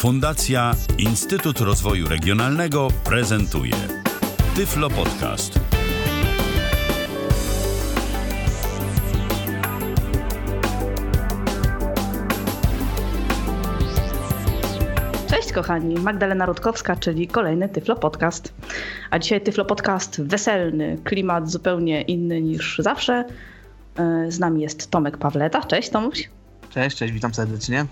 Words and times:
Fundacja 0.00 0.74
Instytut 0.98 1.60
Rozwoju 1.60 2.08
Regionalnego 2.08 2.88
prezentuje 3.04 3.74
Tyflo 4.56 4.90
Podcast. 4.90 5.60
Cześć 15.30 15.52
kochani, 15.52 15.94
Magdalena 15.94 16.46
Rutkowska, 16.46 16.96
czyli 16.96 17.28
kolejny 17.28 17.68
Tyflo 17.68 17.96
Podcast. 17.96 18.54
A 19.10 19.18
dzisiaj 19.18 19.40
Tyflo 19.40 19.64
Podcast 19.64 20.22
weselny, 20.22 20.98
klimat 21.04 21.50
zupełnie 21.50 22.02
inny 22.02 22.42
niż 22.42 22.78
zawsze. 22.78 23.24
E, 23.96 24.30
z 24.30 24.38
nami 24.38 24.62
jest 24.62 24.90
Tomek 24.90 25.18
Pawleta. 25.18 25.64
Cześć 25.64 25.90
Tomuś. 25.90 26.30
Cześć, 26.70 26.96
cześć, 26.96 27.12
witam 27.12 27.34
serdecznie. 27.34 27.86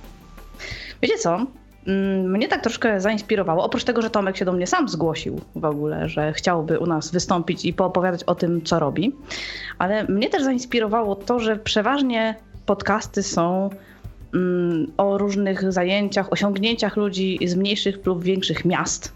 Wiecie 1.03 1.19
co? 1.19 1.47
Mm, 1.89 2.31
mnie 2.31 2.49
tak 2.49 2.63
troszkę 2.63 3.01
zainspirowało, 3.01 3.65
oprócz 3.65 3.85
tego, 3.85 4.03
że 4.03 4.11
Tomek 4.11 4.37
się 4.37 4.45
do 4.45 4.53
mnie 4.53 4.67
sam 4.67 4.89
zgłosił 4.89 5.41
w 5.57 5.65
ogóle, 5.65 6.09
że 6.09 6.33
chciałby 6.33 6.79
u 6.79 6.87
nas 6.87 7.11
wystąpić 7.11 7.65
i 7.65 7.73
poopowiadać 7.73 8.25
o 8.25 8.35
tym, 8.35 8.63
co 8.63 8.79
robi, 8.79 9.17
ale 9.79 10.05
mnie 10.05 10.29
też 10.29 10.43
zainspirowało 10.43 11.17
to, 11.17 11.39
że 11.39 11.57
przeważnie 11.57 12.35
podcasty 12.67 13.23
są 13.23 13.71
mm, 14.35 14.93
o 14.97 15.19
różnych 15.19 15.73
zajęciach, 15.73 16.33
osiągnięciach 16.33 16.97
ludzi 16.97 17.39
z 17.45 17.55
mniejszych 17.55 18.07
lub 18.07 18.25
większych 18.25 18.65
miast. 18.65 19.13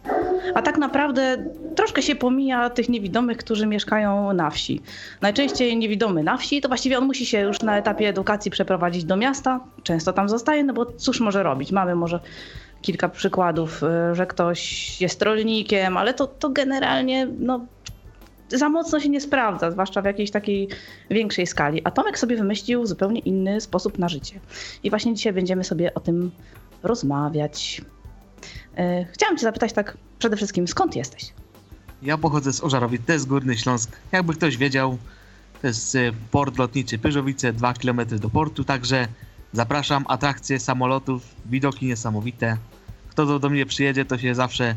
A 0.54 0.62
tak 0.62 0.78
naprawdę 0.78 1.44
troszkę 1.76 2.02
się 2.02 2.14
pomija 2.14 2.70
tych 2.70 2.88
niewidomych, 2.88 3.36
którzy 3.36 3.66
mieszkają 3.66 4.32
na 4.32 4.50
wsi. 4.50 4.80
Najczęściej 5.20 5.76
niewidomy 5.76 6.22
na 6.22 6.36
wsi, 6.36 6.60
to 6.60 6.68
właściwie 6.68 6.98
on 6.98 7.06
musi 7.06 7.26
się 7.26 7.40
już 7.40 7.62
na 7.62 7.78
etapie 7.78 8.08
edukacji 8.08 8.50
przeprowadzić 8.50 9.04
do 9.04 9.16
miasta. 9.16 9.60
Często 9.82 10.12
tam 10.12 10.28
zostaje, 10.28 10.64
no 10.64 10.72
bo 10.72 10.86
cóż 10.86 11.20
może 11.20 11.42
robić? 11.42 11.72
Mamy 11.72 11.94
może 11.94 12.20
kilka 12.82 13.08
przykładów, 13.08 13.82
y, 13.82 14.14
że 14.14 14.26
ktoś 14.26 15.00
jest 15.00 15.22
rolnikiem, 15.22 15.96
ale 15.96 16.14
to, 16.14 16.26
to 16.26 16.50
generalnie 16.50 17.28
no, 17.38 17.66
za 18.48 18.68
mocno 18.68 19.00
się 19.00 19.08
nie 19.08 19.20
sprawdza, 19.20 19.70
zwłaszcza 19.70 20.02
w 20.02 20.04
jakiejś 20.04 20.30
takiej 20.30 20.68
większej 21.10 21.46
skali. 21.46 21.80
A 21.84 21.90
Tomek 21.90 22.18
sobie 22.18 22.36
wymyślił 22.36 22.86
zupełnie 22.86 23.20
inny 23.20 23.60
sposób 23.60 23.98
na 23.98 24.08
życie. 24.08 24.40
I 24.82 24.90
właśnie 24.90 25.14
dzisiaj 25.14 25.32
będziemy 25.32 25.64
sobie 25.64 25.94
o 25.94 26.00
tym 26.00 26.30
rozmawiać. 26.82 27.82
Y, 28.78 29.06
chciałam 29.12 29.36
Cię 29.36 29.42
zapytać 29.42 29.72
tak 29.72 29.96
przede 30.18 30.36
wszystkim, 30.36 30.68
skąd 30.68 30.96
jesteś? 30.96 31.32
Ja 32.02 32.18
pochodzę 32.18 32.52
z 32.52 32.64
Ożarowic, 32.64 33.02
to 33.06 33.12
jest 33.12 33.26
Górny 33.26 33.56
Śląsk. 33.56 33.96
Jakby 34.12 34.34
ktoś 34.34 34.56
wiedział, 34.56 34.98
to 35.60 35.66
jest 35.66 35.94
y, 35.94 36.12
port 36.30 36.58
lotniczy 36.58 36.98
Pyżowice, 36.98 37.52
2 37.52 37.72
km 37.74 38.00
do 38.20 38.30
portu, 38.30 38.64
także 38.64 39.08
zapraszam, 39.52 40.04
atrakcje 40.08 40.60
samolotów, 40.60 41.22
widoki 41.46 41.86
niesamowite. 41.86 42.56
Kto 43.08 43.26
do, 43.26 43.38
do 43.38 43.50
mnie 43.50 43.66
przyjedzie, 43.66 44.04
to 44.04 44.18
się 44.18 44.34
zawsze 44.34 44.74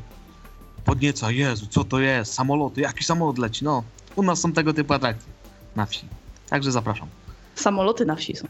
podnieca, 0.85 1.31
Jezu, 1.31 1.67
co 1.67 1.83
to 1.83 1.99
jest, 1.99 2.33
samoloty, 2.33 2.81
jaki 2.81 3.03
samolot 3.03 3.37
leci, 3.37 3.65
no. 3.65 3.83
U 4.15 4.23
nas 4.23 4.39
są 4.39 4.51
tego 4.51 4.73
typu 4.73 4.93
atrakcje 4.93 5.31
na 5.75 5.85
wsi, 5.85 6.05
także 6.49 6.71
zapraszam. 6.71 7.07
Samoloty 7.55 8.05
na 8.05 8.15
wsi 8.15 8.35
są. 8.35 8.47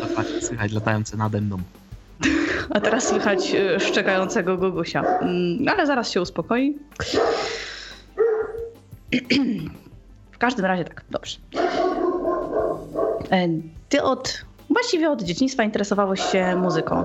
Dokładnie, 0.00 0.42
słychać 0.42 0.72
latające 0.72 1.16
nade 1.16 1.40
mną. 1.40 1.58
A 2.70 2.80
teraz 2.80 3.08
słychać 3.08 3.54
y, 3.54 3.80
szczekającego 3.80 4.58
Gogusia. 4.58 5.02
Mm, 5.02 5.68
Ale 5.68 5.86
zaraz 5.86 6.10
się 6.10 6.20
uspokoi. 6.22 6.78
W 10.32 10.38
każdym 10.38 10.64
razie 10.64 10.84
tak, 10.84 11.04
dobrze. 11.10 11.36
E, 13.30 13.48
Ty 13.88 14.02
od, 14.02 14.44
właściwie 14.70 15.10
od 15.10 15.22
dzieciństwa 15.22 15.62
interesowałeś 15.62 16.20
się 16.20 16.56
muzyką. 16.56 17.04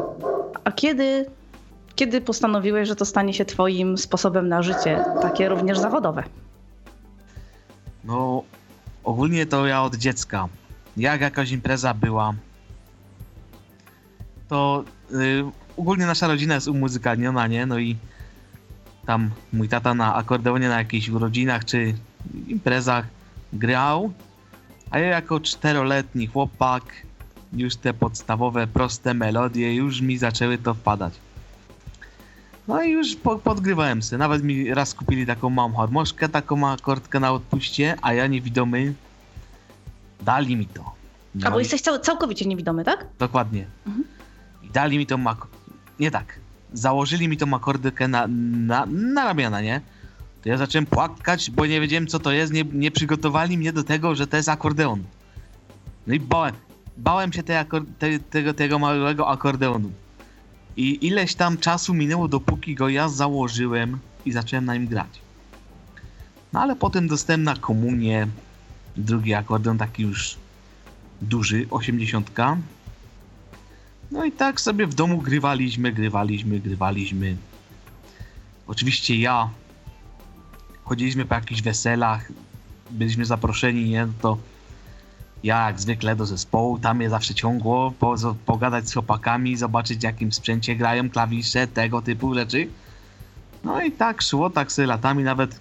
A 0.63 0.71
kiedy, 0.71 1.25
kiedy 1.95 2.21
postanowiłeś, 2.21 2.87
że 2.87 2.95
to 2.95 3.05
stanie 3.05 3.33
się 3.33 3.45
twoim 3.45 3.97
sposobem 3.97 4.47
na 4.47 4.61
życie, 4.63 5.05
takie 5.21 5.49
również 5.49 5.79
zawodowe? 5.79 6.23
No, 8.03 8.43
ogólnie 9.03 9.45
to 9.45 9.67
ja 9.67 9.83
od 9.83 9.95
dziecka. 9.95 10.47
Jak 10.97 11.21
jakaś 11.21 11.51
impreza 11.51 11.93
była, 11.93 12.33
to 14.49 14.83
y, 15.11 15.43
ogólnie 15.77 16.05
nasza 16.05 16.27
rodzina 16.27 16.55
jest 16.55 16.67
umuzykalniona, 16.67 17.47
nie? 17.47 17.65
No 17.65 17.79
i 17.79 17.95
tam 19.05 19.31
mój 19.53 19.69
tata 19.69 19.93
na 19.93 20.15
akordeonie 20.15 20.69
na 20.69 20.77
jakichś 20.77 21.09
urodzinach 21.09 21.65
czy 21.65 21.93
imprezach 22.47 23.05
grał, 23.53 24.13
a 24.91 24.99
ja 24.99 25.07
jako 25.07 25.39
czteroletni 25.39 26.27
chłopak 26.27 26.83
już 27.53 27.75
te 27.75 27.93
podstawowe, 27.93 28.67
proste 28.67 29.13
melodie 29.13 29.75
już 29.75 30.01
mi 30.01 30.17
zaczęły 30.17 30.57
to 30.57 30.73
wpadać. 30.73 31.13
No 32.67 32.83
i 32.83 32.91
już 32.91 33.15
po, 33.15 33.39
podgrywałem 33.39 34.03
sobie. 34.03 34.17
Nawet 34.17 34.43
mi 34.43 34.73
raz 34.73 34.93
kupili 34.93 35.25
taką 35.25 35.49
małą 35.49 35.73
harmoszkę, 35.73 36.29
taką 36.29 36.67
akordkę 36.67 37.19
na 37.19 37.31
odpuście, 37.31 37.95
a 38.01 38.13
ja 38.13 38.27
niewidomy 38.27 38.93
dali 40.21 40.55
mi 40.55 40.65
to. 40.65 40.81
A 41.35 41.37
Dali- 41.39 41.53
bo 41.53 41.59
jesteś 41.59 41.81
cał, 41.81 41.99
całkowicie 41.99 42.45
niewidomy, 42.45 42.83
tak? 42.83 43.05
Dokładnie. 43.19 43.65
Mhm. 43.87 44.03
I 44.67 44.69
dali 44.69 44.97
mi 44.97 45.05
tą 45.05 45.17
mak... 45.17 45.47
Nie 45.99 46.11
tak. 46.11 46.39
Założyli 46.73 47.27
mi 47.27 47.37
tą 47.37 47.53
akordykę 47.53 48.07
na, 48.07 48.27
na, 48.67 48.85
na 48.85 49.25
ramiona, 49.25 49.61
nie? 49.61 49.81
To 50.43 50.49
ja 50.49 50.57
zacząłem 50.57 50.85
płakać, 50.85 51.51
bo 51.51 51.65
nie 51.65 51.81
wiedziałem 51.81 52.07
co 52.07 52.19
to 52.19 52.31
jest. 52.31 52.53
Nie, 52.53 52.63
nie 52.63 52.91
przygotowali 52.91 53.57
mnie 53.57 53.73
do 53.73 53.83
tego, 53.83 54.15
że 54.15 54.27
to 54.27 54.37
jest 54.37 54.49
akordeon. 54.49 55.03
No 56.07 56.13
i 56.13 56.19
bałem. 56.19 56.55
Bałem 56.97 57.33
się 57.33 57.43
te, 57.43 57.65
tego, 58.29 58.53
tego 58.53 58.79
małego 58.79 59.29
akordeonu. 59.29 59.91
I 60.77 61.07
ileś 61.07 61.35
tam 61.35 61.57
czasu 61.57 61.93
minęło, 61.93 62.27
dopóki 62.27 62.75
go 62.75 62.89
ja 62.89 63.09
założyłem 63.09 63.99
i 64.25 64.31
zacząłem 64.31 64.65
na 64.65 64.73
nim 64.73 64.87
grać. 64.87 65.21
No 66.53 66.61
ale 66.61 66.75
potem 66.75 67.07
dostałem 67.07 67.43
na 67.43 67.55
komunię 67.55 68.27
drugi 68.97 69.33
akordeon, 69.33 69.77
taki 69.77 70.03
już 70.03 70.37
duży, 71.21 71.67
80. 71.69 72.31
No 74.11 74.25
i 74.25 74.31
tak 74.31 74.61
sobie 74.61 74.87
w 74.87 74.93
domu 74.93 75.17
grywaliśmy, 75.17 75.91
grywaliśmy, 75.91 76.59
grywaliśmy. 76.59 77.37
Oczywiście 78.67 79.15
ja. 79.19 79.49
Chodziliśmy 80.83 81.25
po 81.25 81.35
jakichś 81.35 81.61
weselach, 81.61 82.31
byliśmy 82.91 83.25
zaproszeni, 83.25 83.89
nie? 83.89 84.05
No 84.05 84.13
to 84.21 84.37
ja 85.43 85.65
jak 85.65 85.79
zwykle 85.79 86.15
do 86.15 86.25
zespołu, 86.25 86.79
tam 86.79 86.97
mnie 86.97 87.09
zawsze 87.09 87.33
ciągło, 87.33 87.93
po, 87.99 88.15
pogadać 88.45 88.89
z 88.89 88.93
chłopakami, 88.93 89.57
zobaczyć 89.57 90.03
jakim 90.03 90.31
sprzęcie 90.31 90.75
grają, 90.75 91.09
klawisze, 91.09 91.67
tego 91.67 92.01
typu 92.01 92.33
rzeczy. 92.33 92.67
No 93.63 93.81
i 93.81 93.91
tak 93.91 94.21
szło, 94.21 94.49
tak 94.49 94.71
sobie 94.71 94.85
latami, 94.85 95.23
nawet 95.23 95.59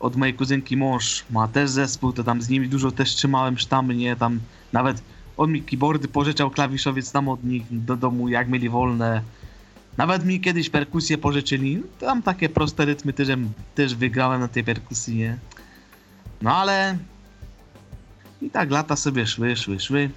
od 0.00 0.16
mojej 0.16 0.34
kuzynki 0.34 0.76
mąż 0.76 1.24
ma 1.30 1.48
też 1.48 1.70
zespół, 1.70 2.12
to 2.12 2.24
tam 2.24 2.42
z 2.42 2.48
nimi 2.48 2.68
dużo 2.68 2.90
też 2.90 3.10
trzymałem 3.10 3.58
sztamy, 3.58 3.94
nie? 3.94 4.16
Tam 4.16 4.40
nawet 4.72 5.02
on 5.36 5.52
mi 5.52 5.62
keyboardy 5.62 6.08
pożyczał 6.08 6.50
klawiszowiec 6.50 7.12
tam 7.12 7.28
od 7.28 7.44
nich 7.44 7.62
do 7.70 7.96
domu, 7.96 8.28
jak 8.28 8.48
mieli 8.48 8.68
wolne. 8.68 9.22
Nawet 9.96 10.24
mi 10.24 10.40
kiedyś 10.40 10.70
perkusję 10.70 11.18
pożyczyli. 11.18 11.82
Tam 12.00 12.22
takie 12.22 12.48
proste 12.48 12.84
rytmy 12.84 13.12
też, 13.12 13.28
też 13.74 13.94
wygrałem 13.94 14.40
na 14.40 14.48
tej 14.48 14.64
perkusji, 14.64 15.16
nie? 15.16 15.38
No 16.42 16.56
ale... 16.56 16.98
I 18.42 18.50
tak 18.50 18.70
lata 18.70 18.96
sobie 18.96 19.26
szły, 19.26 19.56
szły, 19.56 19.80
szły. 19.80 20.10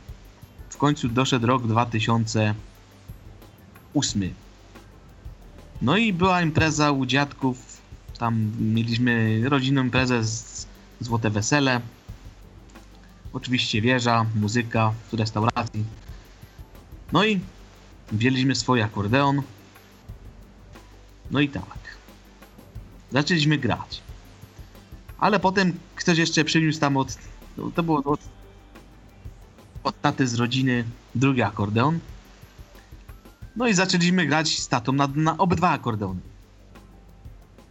W 0.69 0.77
końcu 0.77 1.09
doszedł 1.09 1.47
rok 1.47 1.67
2008. 1.67 4.33
No 5.81 5.97
i 5.97 6.13
była 6.13 6.41
impreza 6.41 6.91
u 6.91 7.05
dziadków. 7.05 7.81
Tam 8.17 8.51
mieliśmy 8.59 9.41
rodzinną 9.49 9.83
imprezę 9.83 10.23
z 10.23 10.67
Złote 10.99 11.29
Wesele. 11.29 11.81
Oczywiście 13.33 13.81
wieża, 13.81 14.25
muzyka 14.35 14.93
w 15.11 15.13
restauracji. 15.13 15.83
No 17.11 17.25
i 17.25 17.39
wzięliśmy 18.11 18.55
swój 18.55 18.81
akordeon. 18.81 19.41
No 21.31 21.39
i 21.39 21.49
tak. 21.49 21.97
Zaczęliśmy 23.11 23.57
grać. 23.57 24.01
Ale 25.19 25.39
potem 25.39 25.79
ktoś 25.95 26.17
jeszcze 26.17 26.43
przyniósł 26.43 26.79
tam 26.79 26.97
od... 26.97 27.17
no 27.57 27.71
To 27.71 27.83
było 27.83 28.03
od, 28.03 28.19
od 29.83 30.01
taty 30.01 30.27
z 30.27 30.35
rodziny 30.35 30.83
drugi 31.15 31.41
akordeon. 31.41 31.99
No 33.55 33.67
i 33.67 33.73
zaczęliśmy 33.73 34.25
grać 34.25 34.59
z 34.59 34.67
tatą 34.67 34.91
na, 34.91 35.07
na 35.15 35.37
obydwa 35.37 35.69
akordeony. 35.69 36.21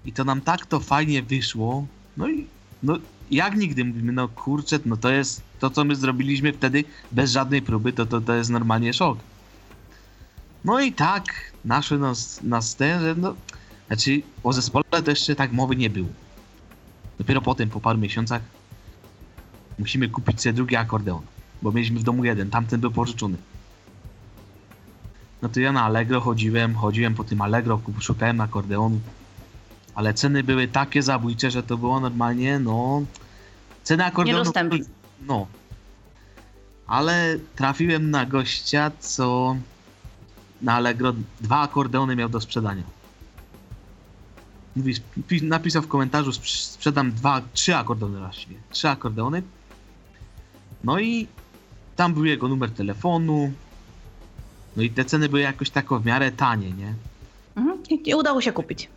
I 0.05 0.13
to 0.13 0.25
nam 0.25 0.41
tak 0.41 0.67
to 0.67 0.81
fajnie 0.81 1.23
wyszło. 1.23 1.87
No 2.17 2.29
i 2.29 2.47
no, 2.83 2.99
jak 3.31 3.57
nigdy 3.57 3.85
mówimy, 3.85 4.13
no 4.13 4.29
kurczę, 4.29 4.79
no 4.87 4.97
to 4.97 5.11
jest 5.11 5.43
to, 5.61 5.71
co 5.71 5.85
my 5.85 5.97
zrobiliśmy 5.97 6.53
wtedy 6.53 6.85
bez 7.13 7.31
żadnej 7.31 7.63
próby, 7.63 7.93
to, 7.93 8.07
to, 8.07 8.21
to 8.21 8.35
jest 8.35 8.51
normalnie 8.51 8.93
szok. 8.93 9.19
No 10.65 10.81
i 10.81 10.93
tak 10.93 11.25
naszły 11.65 11.99
nas, 11.99 12.43
nas 12.43 12.77
te, 12.77 13.01
że 13.01 13.15
no, 13.19 13.35
znaczy 13.87 14.23
o 14.45 14.53
zespole 14.53 14.85
to 15.05 15.11
jeszcze 15.11 15.35
tak 15.35 15.53
mowy 15.53 15.77
nie 15.77 15.91
było. 15.91 16.09
Dopiero 17.19 17.41
potem, 17.41 17.71
po 17.71 17.81
paru 17.81 17.99
miesiącach, 17.99 18.43
musimy 19.79 20.09
kupić 20.09 20.43
sobie 20.43 20.53
drugi 20.53 20.77
akordeon, 20.77 21.23
bo 21.63 21.73
mieliśmy 21.73 22.01
w 22.01 22.03
domu 22.03 22.25
jeden, 22.25 22.51
tamten 22.51 22.81
był 22.81 22.91
pożyczony. 22.91 23.37
No 25.43 25.49
to 25.49 25.61
ja 25.61 25.73
na 25.73 25.83
Allegro 25.83 26.21
chodziłem, 26.21 26.75
chodziłem 26.75 27.15
po 27.15 27.25
tym 27.25 27.41
Allegro, 27.41 27.81
szukałem 28.01 28.41
akordeonu. 28.41 29.01
Ale 29.99 30.15
ceny 30.15 30.43
były 30.43 30.69
takie 30.69 31.03
zabójcze, 31.03 31.51
że 31.51 31.63
to 31.63 31.77
było 31.77 32.01
normalnie, 32.01 32.59
no... 32.59 33.03
Ceny 33.83 34.05
akordeonu... 34.05 34.39
Niedostępne. 34.39 34.79
No. 35.27 35.47
Ale 36.87 37.39
trafiłem 37.57 38.11
na 38.11 38.27
gościa, 38.27 38.91
co 38.99 39.57
na 40.63 40.75
Allegro 40.75 41.15
dwa 41.41 41.61
akordeony 41.61 42.17
miał 42.17 42.29
do 42.29 42.41
sprzedania. 42.41 42.83
Mówi, 44.77 44.95
pi- 45.29 45.43
napisał 45.43 45.83
w 45.83 45.89
komentarzu, 45.89 46.31
sprz- 46.31 46.65
sprzedam 46.65 47.13
dwa, 47.13 47.43
trzy 47.53 47.77
akordeony 47.77 48.19
właściwie. 48.19 48.57
Trzy 48.71 48.89
akordeony. 48.89 49.43
No 50.85 50.99
i 50.99 51.27
tam 51.97 52.15
był 52.15 52.25
jego 52.25 52.49
numer 52.49 52.71
telefonu. 52.71 53.53
No 54.77 54.83
i 54.83 54.91
te 54.91 55.05
ceny 55.05 55.29
były 55.29 55.41
jakoś 55.41 55.71
tak 55.71 55.89
w 55.89 56.05
miarę 56.05 56.33
tanie, 56.33 56.71
nie? 56.73 56.95
Mhm. 57.57 57.79
I 58.05 58.15
udało 58.15 58.41
się 58.41 58.53
kupić. 58.53 58.89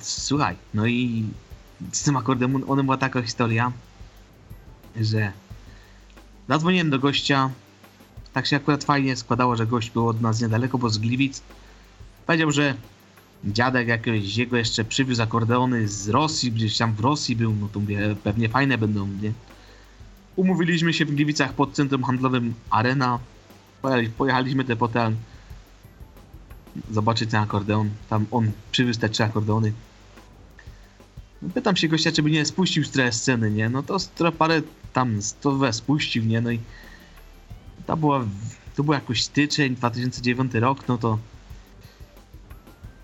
Słuchaj, 0.00 0.56
no 0.74 0.86
i 0.86 1.24
z 1.92 2.02
tym 2.02 2.16
akordeonem 2.16 2.84
była 2.84 2.96
taka 2.96 3.22
historia, 3.22 3.72
że 5.00 5.32
zadzwoniłem 6.48 6.90
do 6.90 6.98
gościa. 6.98 7.50
Tak 8.32 8.46
się 8.46 8.56
akurat 8.56 8.84
fajnie 8.84 9.16
składało, 9.16 9.56
że 9.56 9.66
gość 9.66 9.90
był 9.90 10.08
od 10.08 10.20
nas 10.20 10.40
niedaleko, 10.40 10.78
bo 10.78 10.90
z 10.90 10.98
Gliwic. 10.98 11.42
Powiedział, 12.26 12.50
że 12.50 12.74
dziadek 13.44 13.88
jakiegoś 13.88 14.36
jego 14.36 14.56
jeszcze 14.56 14.84
przywiózł 14.84 15.22
akordeony 15.22 15.88
z 15.88 16.08
Rosji, 16.08 16.52
gdzieś 16.52 16.78
tam 16.78 16.94
w 16.94 17.00
Rosji 17.00 17.36
był, 17.36 17.54
no 17.60 17.68
to 17.68 17.80
mówię, 17.80 18.16
pewnie 18.24 18.48
fajne 18.48 18.78
będą, 18.78 19.06
nie? 19.06 19.32
Umówiliśmy 20.36 20.92
się 20.92 21.04
w 21.04 21.14
Gliwicach 21.14 21.52
pod 21.52 21.72
centrum 21.72 22.04
handlowym 22.04 22.54
Arena. 22.70 23.18
Pojechali- 23.82 24.08
Pojechaliśmy 24.10 24.64
te 24.64 24.76
potem 24.76 25.16
zobaczyć 26.90 27.30
ten 27.30 27.40
akordeon. 27.40 27.90
Tam 28.10 28.26
on 28.30 28.50
przywiózł 28.72 29.00
te 29.00 29.08
trzy 29.08 29.24
akordeony. 29.24 29.72
No, 31.42 31.48
Pytam 31.54 31.76
się 31.76 31.88
gościa, 31.88 32.12
czy 32.12 32.22
by 32.22 32.30
nie 32.30 32.44
spuścił 32.44 32.84
trochę 32.84 33.12
sceny, 33.12 33.50
nie? 33.50 33.68
No 33.68 33.82
to 33.82 33.98
parę 34.38 34.62
tam 34.92 35.22
stówę 35.22 35.72
spuścił, 35.72 36.24
nie? 36.24 36.40
No 36.40 36.50
i 36.50 36.60
to 37.86 37.96
była, 37.96 38.24
to 38.76 38.84
był 38.84 38.94
jakoś 38.94 39.24
styczeń, 39.24 39.74
2009 39.74 40.54
rok, 40.54 40.88
no 40.88 40.98
to 40.98 41.18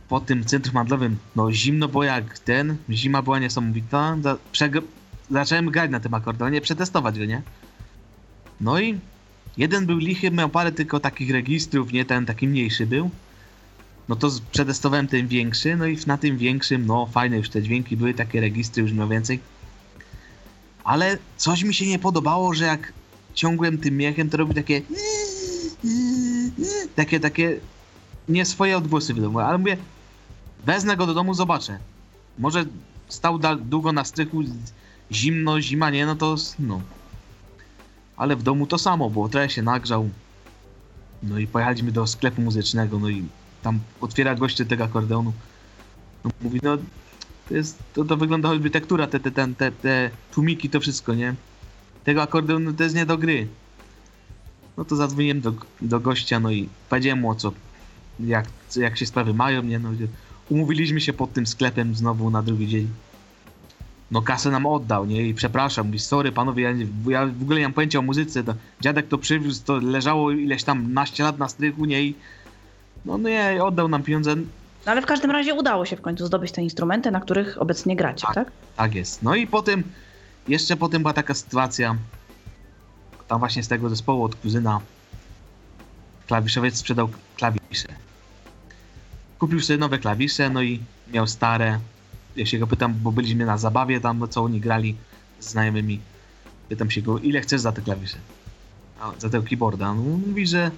po 0.09 0.21
tym 0.21 0.45
centrum 0.45 0.75
handlowym, 0.75 1.17
no 1.37 1.53
zimno 1.53 1.89
było 1.89 2.05
jak 2.05 2.39
ten, 2.39 2.77
zima 2.91 3.23
była 3.23 3.39
niesamowita. 3.39 4.17
Przeg- 4.53 4.83
zacząłem 5.31 5.71
grać 5.71 5.91
na 5.91 6.01
tym 6.01 6.15
akordeonie, 6.15 6.61
przetestować 6.61 7.19
go, 7.19 7.25
nie? 7.25 7.43
No 8.61 8.81
i 8.81 8.99
jeden 9.57 9.87
był 9.87 9.99
lichy, 9.99 10.31
miał 10.31 10.49
parę 10.49 10.73
tylko 10.73 11.01
takich 11.01 11.31
registrów, 11.31 11.93
nie? 11.93 12.05
Ten 12.05 12.27
taki 12.27 12.49
mniejszy 12.49 12.87
był. 12.87 13.11
No 14.11 14.17
to 14.17 14.31
przetestowałem 14.53 15.07
ten 15.07 15.29
większy, 15.29 15.77
no 15.77 15.87
i 15.87 15.99
na 16.07 16.19
tym 16.19 16.39
większym, 16.39 16.87
no 16.87 17.07
fajne 17.07 17.37
już 17.37 17.49
te 17.51 17.63
dźwięki 17.63 17.97
były, 17.97 18.15
takie 18.15 18.41
registry 18.41 18.83
już 18.83 18.93
miał 18.93 19.09
więcej. 19.09 19.41
Ale 20.85 21.19
coś 21.37 21.63
mi 21.63 21.75
się 21.75 21.87
nie 21.87 21.99
podobało, 21.99 22.55
że 22.55 22.65
jak 22.65 22.93
ciągłem 23.35 23.79
tym 23.79 23.97
miechem, 23.97 24.31
to 24.31 24.37
robi 24.37 24.55
takie 24.55 24.83
takie, 26.97 27.21
takie 27.21 27.61
nie 28.29 28.45
swoje 28.45 28.77
odgłosy 28.77 29.15
wydobywa, 29.15 29.47
ale 29.47 29.59
mówię, 29.59 29.77
wezmę 30.65 30.97
go 30.97 31.07
do 31.07 31.15
domu, 31.15 31.35
zobaczę. 31.35 31.79
Może 32.39 32.65
stał 33.09 33.39
długo 33.61 33.93
na 33.93 34.05
strychu, 34.05 34.43
zimno, 35.13 35.61
zima, 35.61 35.91
nie, 35.91 36.07
no 36.07 36.17
to 36.17 36.37
no. 36.59 36.81
Ale 38.17 38.37
w 38.37 38.43
domu 38.43 38.67
to 38.67 38.79
samo, 38.79 39.11
bo 39.11 39.29
trochę 39.29 39.51
się 39.51 39.63
nagrzał. 39.63 40.09
No 41.23 41.39
i 41.39 41.47
pojechaliśmy 41.47 41.93
do 41.93 42.07
sklepu 42.07 42.43
muzycznego, 42.43 42.99
no 42.99 43.09
i 43.09 43.25
tam 43.63 43.79
otwiera 44.01 44.35
goście 44.35 44.67
tego 44.67 44.85
akordeonu. 44.85 45.33
No, 46.25 46.31
mówi, 46.41 46.61
no 46.63 46.77
to 47.49 47.55
jest, 47.55 47.79
to, 47.95 48.05
to 48.05 48.17
wygląda 48.17 48.49
choćby 48.49 48.71
tektura, 48.71 49.07
te, 49.07 49.21
te, 49.21 49.31
te, 49.31 49.49
te, 49.55 49.73
te 49.73 50.11
tłumiki, 50.33 50.71
to 50.71 50.81
wszystko, 50.81 51.15
nie? 51.15 51.35
Tego 52.05 52.23
akordeonu 52.23 52.73
to 52.73 52.83
jest 52.83 52.97
nie 52.97 53.07
do 53.07 53.19
gry. 53.19 53.47
No 54.77 54.85
to 54.85 54.97
zadzwoniłem 54.97 55.41
do, 55.41 55.53
do 55.81 56.01
gościa, 56.01 56.41
no 56.41 56.51
i 56.51 56.69
powiedziałem 56.89 57.21
mu 57.21 57.31
o 57.31 57.35
co, 57.35 57.53
jak, 58.21 58.47
jak 58.77 58.99
się 58.99 59.07
sprawy 59.07 59.35
mają, 59.35 59.63
nie? 59.63 59.79
No, 59.79 59.91
umówiliśmy 60.49 61.01
się 61.01 61.13
pod 61.13 61.33
tym 61.33 61.47
sklepem 61.47 61.95
znowu 61.95 62.31
na 62.31 62.43
drugi 62.43 62.69
dzień. 62.69 62.89
No 64.11 64.23
kasę 64.23 64.51
nam 64.51 64.67
oddał, 64.67 65.07
nie? 65.07 65.29
I 65.29 65.35
przepraszam, 65.35 65.87
mówi, 65.87 65.99
sorry 65.99 66.33
panowie, 66.33 66.63
ja, 66.63 66.71
ja 67.07 67.27
w 67.27 67.43
ogóle 67.43 67.59
nie 67.59 67.65
mam 67.65 67.73
pojęcia 67.73 67.99
o 67.99 68.03
muzyce, 68.03 68.45
to 68.45 68.55
dziadek 68.81 69.09
to 69.09 69.19
przywiózł, 69.19 69.65
to 69.65 69.77
leżało 69.77 70.31
ileś 70.31 70.65
tam 70.65 70.93
naście 70.93 71.23
lat 71.23 71.39
na 71.39 71.49
strychu, 71.49 71.85
nie? 71.85 72.03
I 72.03 72.15
no 73.05 73.19
nie, 73.19 73.59
oddał 73.65 73.89
nam 73.89 74.03
pieniądze, 74.03 74.37
No 74.87 74.93
ale 74.93 75.03
w 75.03 75.07
każdym 75.07 75.31
razie 75.31 75.55
udało 75.55 75.85
się 75.87 75.97
w 75.97 76.01
końcu 76.01 76.27
zdobyć 76.27 76.53
te 76.53 76.63
instrumenty, 76.63 77.11
na 77.11 77.21
których 77.21 77.63
obecnie 77.63 77.97
gracie, 77.97 78.27
Tak. 78.27 78.35
tak? 78.35 78.53
Tak 78.77 78.95
jest. 78.95 79.23
No 79.23 79.35
i 79.35 79.47
potem, 79.47 79.83
jeszcze 80.49 80.77
potem 80.77 81.03
była 81.03 81.13
taka 81.15 81.35
sytuacja, 81.35 81.97
tam 83.29 83.39
właśnie 83.39 83.63
z 83.63 83.69
tego 83.69 83.89
zespołu 83.89 84.25
od 84.25 84.35
kuzyna 84.37 84.81
klawiszowiec 86.27 86.77
sprzedał 86.77 87.09
klawisze. 87.37 87.89
Kupił 89.39 89.61
sobie 89.61 89.79
nowe 89.79 89.99
klawisze, 89.99 90.51
no 90.51 90.63
i 90.63 90.81
miał 91.13 91.27
stare. 91.27 91.79
Ja 92.37 92.47
się 92.47 92.59
go 92.59 92.67
pytam, 92.67 92.95
bo 93.03 93.13
byliśmy 93.13 93.45
na 93.47 93.59
zabawie 93.59 94.01
tam, 94.01 94.19
no 94.19 94.29
co 94.29 94.43
oni 94.43 94.61
grali 94.61 94.97
z 95.41 95.51
znajomymi. 95.51 96.01
Pytam 96.69 96.91
się 96.91 97.03
go, 97.03 97.19
ile 97.19 97.41
chcesz 97.41 97.61
za 97.61 97.73
te 97.73 97.83
klawisze? 97.83 98.17
A, 99.01 99.13
za 99.19 99.31
tego 99.31 99.45
keyboarda. 99.45 99.95
No, 99.95 100.03
mówi, 100.03 100.47
że 100.47 100.71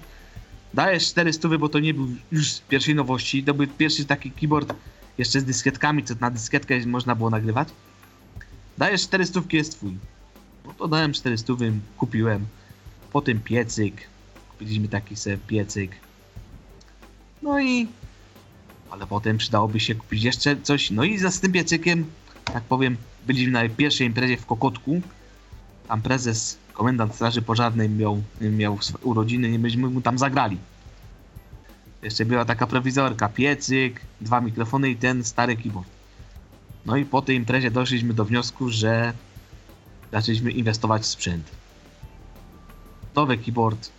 dajesz 0.73 1.07
400, 1.07 1.57
bo 1.57 1.69
to 1.69 1.79
nie 1.79 1.93
był 1.93 2.07
już 2.31 2.51
z 2.51 2.59
pierwszej 2.59 2.95
nowości. 2.95 3.43
To 3.43 3.53
był 3.53 3.67
pierwszy 3.67 4.05
taki 4.05 4.31
keyboard 4.31 4.73
jeszcze 5.17 5.39
z 5.39 5.43
dyskietkami, 5.43 6.03
co 6.03 6.13
na 6.19 6.31
dyskietkę 6.31 6.85
można 6.85 7.15
było 7.15 7.29
nagrywać. 7.29 7.67
Dajesz 8.77 9.03
400, 9.03 9.41
jest 9.53 9.71
twój. 9.71 9.97
No 10.65 10.73
to 10.73 10.87
dałem 10.87 11.13
400, 11.13 11.53
kupiłem. 11.97 12.45
Potem 13.11 13.39
piecyk. 13.39 14.07
Kupiliśmy 14.51 14.87
taki 14.87 15.15
sobie 15.15 15.37
piecyk. 15.37 15.91
No 17.41 17.59
i... 17.59 17.87
Ale 18.89 19.07
potem 19.07 19.37
przydałoby 19.37 19.79
się 19.79 19.95
kupić 19.95 20.23
jeszcze 20.23 20.61
coś. 20.61 20.91
No 20.91 21.03
i 21.03 21.17
za 21.17 21.31
tym 21.31 21.51
piecykiem, 21.51 22.05
tak 22.45 22.63
powiem, 22.63 22.97
byliśmy 23.27 23.51
na 23.51 23.69
pierwszej 23.69 24.07
imprezie 24.07 24.37
w 24.37 24.45
Kokotku. 24.45 25.01
Tam 25.87 26.01
prezes, 26.01 26.57
komendant 26.73 27.15
straży 27.15 27.41
pożarnej 27.41 27.89
miał, 27.89 28.21
miał 28.41 28.77
urodziny 29.01 29.49
i 29.49 29.59
myśmy 29.59 29.87
mu 29.89 30.01
tam 30.01 30.17
zagrali. 30.17 30.57
Jeszcze 32.03 32.25
była 32.25 32.45
taka 32.45 32.67
prowizorka, 32.67 33.29
piecyk, 33.29 34.01
dwa 34.21 34.41
mikrofony 34.41 34.89
i 34.89 34.95
ten 34.95 35.23
stary 35.23 35.55
keyboard. 35.57 35.87
No 36.85 36.97
i 36.97 37.05
po 37.05 37.21
tej 37.21 37.35
imprezie 37.35 37.71
doszliśmy 37.71 38.13
do 38.13 38.25
wniosku, 38.25 38.69
że 38.69 39.13
zaczęliśmy 40.11 40.51
inwestować 40.51 41.01
w 41.01 41.05
sprzęt. 41.05 41.51
Nowy 43.15 43.37
keyboard, 43.37 43.89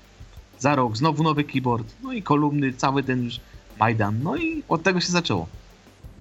za 0.58 0.74
rok 0.74 0.96
znowu 0.96 1.22
nowy 1.22 1.44
keyboard, 1.44 1.94
no 2.02 2.12
i 2.12 2.22
kolumny, 2.22 2.72
cały 2.72 3.02
ten 3.02 3.24
już 3.24 3.40
Majdan. 3.80 4.22
No 4.22 4.36
i 4.36 4.62
od 4.68 4.82
tego 4.82 5.00
się 5.00 5.12
zaczęło. 5.12 5.46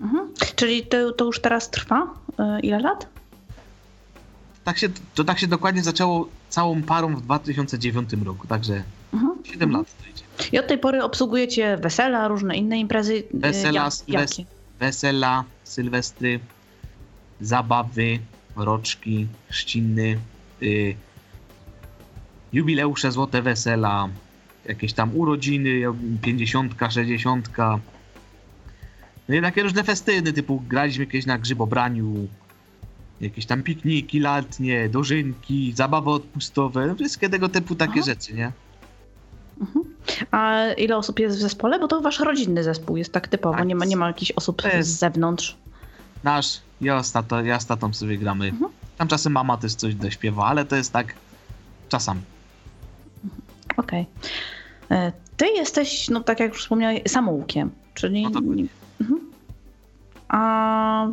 Mhm. 0.02 0.28
Czyli 0.56 0.86
to, 0.86 1.12
to 1.12 1.26
już 1.26 1.42
teraz 1.42 1.70
trwa? 1.70 2.08
Y, 2.40 2.62
Ile 2.62 2.80
lat? 2.80 3.08
Tak 4.64 4.78
się, 4.78 4.90
to 5.16 5.24
tak 5.24 5.40
się 5.40 5.48
dokładnie 5.48 5.84
zaczęło 5.84 6.30
całą 6.50 6.82
parą 6.84 7.16
w 7.16 7.22
2009 7.22 8.10
roku, 8.26 8.48
także 8.48 8.84
Mhm. 9.14 9.44
7 9.44 9.72
lat 9.72 9.88
to 10.04 10.10
idzie. 10.10 10.24
I 10.52 10.60
od 10.60 10.68
tej 10.68 10.78
pory 10.78 11.04
obsługujecie 11.04 11.78
wesela, 11.78 12.28
różne 12.28 12.56
inne 12.58 12.78
imprezy. 12.80 13.14
y, 13.14 13.24
Wesela, 13.34 13.84
jak- 13.84 13.94
sylwes- 13.94 14.30
jakie? 14.40 14.46
wesela, 14.80 15.44
sylwestry, 15.64 16.40
zabawy, 17.42 18.20
roczki, 18.56 19.28
chrzciny, 19.50 20.20
y, 20.62 20.96
jubileusze, 22.54 23.12
złote 23.12 23.42
wesela, 23.42 24.10
jakieś 24.66 24.94
tam 24.94 25.18
urodziny, 25.18 25.82
pięćdziesiątka, 26.22 26.92
sześćdziesiątka. 26.92 27.80
No 29.30 29.36
i 29.36 29.42
takie 29.42 29.64
różne 29.64 29.84
festyny, 29.84 30.34
typu 30.34 30.64
graliśmy 30.70 31.06
kiedyś 31.06 31.26
na 31.26 31.38
grzybobraniu, 31.38 32.28
jakieś 33.22 33.46
tam 33.46 33.64
pikniki 33.64 34.20
letnie, 34.20 34.90
dożynki, 34.90 35.74
zabawy 35.76 36.10
odpustowe, 36.10 36.88
no 36.88 36.96
wszystkie 36.96 37.30
tego 37.30 37.50
typu 37.50 37.76
takie 37.76 37.94
Aha. 37.94 38.06
rzeczy, 38.06 38.34
nie? 38.34 38.52
A 40.32 40.66
ile 40.78 40.98
osób 40.98 41.20
jest 41.20 41.38
w 41.38 41.42
zespole? 41.42 41.80
Bo 41.80 41.88
to 41.88 42.02
wasz 42.02 42.20
rodzinny 42.20 42.64
zespół 42.64 42.98
jest 42.98 43.14
tak 43.14 43.28
typowo, 43.28 43.58
Tak. 43.58 43.68
nie 43.68 43.76
ma, 43.76 43.86
nie 43.86 43.98
ma 43.98 44.08
jakichś 44.08 44.32
osób 44.32 44.62
To 44.62 44.68
z 44.82 44.88
zewnątrz. 44.88 45.58
Nasz, 46.24 46.60
ja 46.82 47.04
z, 47.04 47.12
tato, 47.12 47.42
ja 47.44 47.60
z 47.60 47.66
tatą 47.66 47.94
sobie 47.94 48.18
gramy. 48.18 48.48
Mhm. 48.48 48.72
Tam 48.98 49.08
czasem 49.08 49.34
mama 49.34 49.58
też 49.58 49.76
coś 49.76 49.96
dośpiewa, 49.96 50.46
ale 50.46 50.66
to 50.66 50.76
jest 50.76 50.94
tak 50.94 51.14
czasami. 51.90 52.22
Okej. 53.78 54.06
E, 54.92 55.12
Ty 55.38 55.46
jesteś, 55.48 56.10
no 56.10 56.20
tak 56.24 56.40
jak 56.40 56.54
już 56.54 56.62
wspomniałeś, 56.62 57.02
samoukiem, 57.08 57.72
czyli... 57.94 58.24
No 58.24 58.30
dokładnie. 58.30 58.66
Mhm. 59.02 59.20
A 60.34 61.08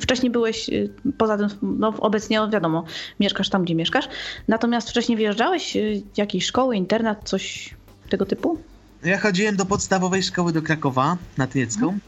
wcześniej 0.00 0.32
byłeś, 0.32 0.68
y, 0.68 0.90
poza 1.18 1.38
tym, 1.38 1.48
no 1.62 1.88
obecnie 2.00 2.36
no 2.38 2.50
wiadomo, 2.50 2.84
mieszkasz 3.20 3.48
tam, 3.48 3.64
gdzie 3.64 3.74
mieszkasz, 3.74 4.08
natomiast 4.48 4.90
wcześniej 4.90 5.16
wyjeżdżałeś, 5.16 5.76
y, 5.76 6.02
jakieś 6.16 6.46
szkoły, 6.46 6.76
internat, 6.76 7.28
coś 7.28 7.74
tego 8.08 8.26
typu? 8.26 8.58
Ja 9.04 9.18
chodziłem 9.18 9.56
do 9.56 9.66
podstawowej 9.66 10.22
szkoły 10.22 10.52
do 10.52 10.62
Krakowa 10.62 11.16
na 11.38 11.46
Tyniecką. 11.46 11.98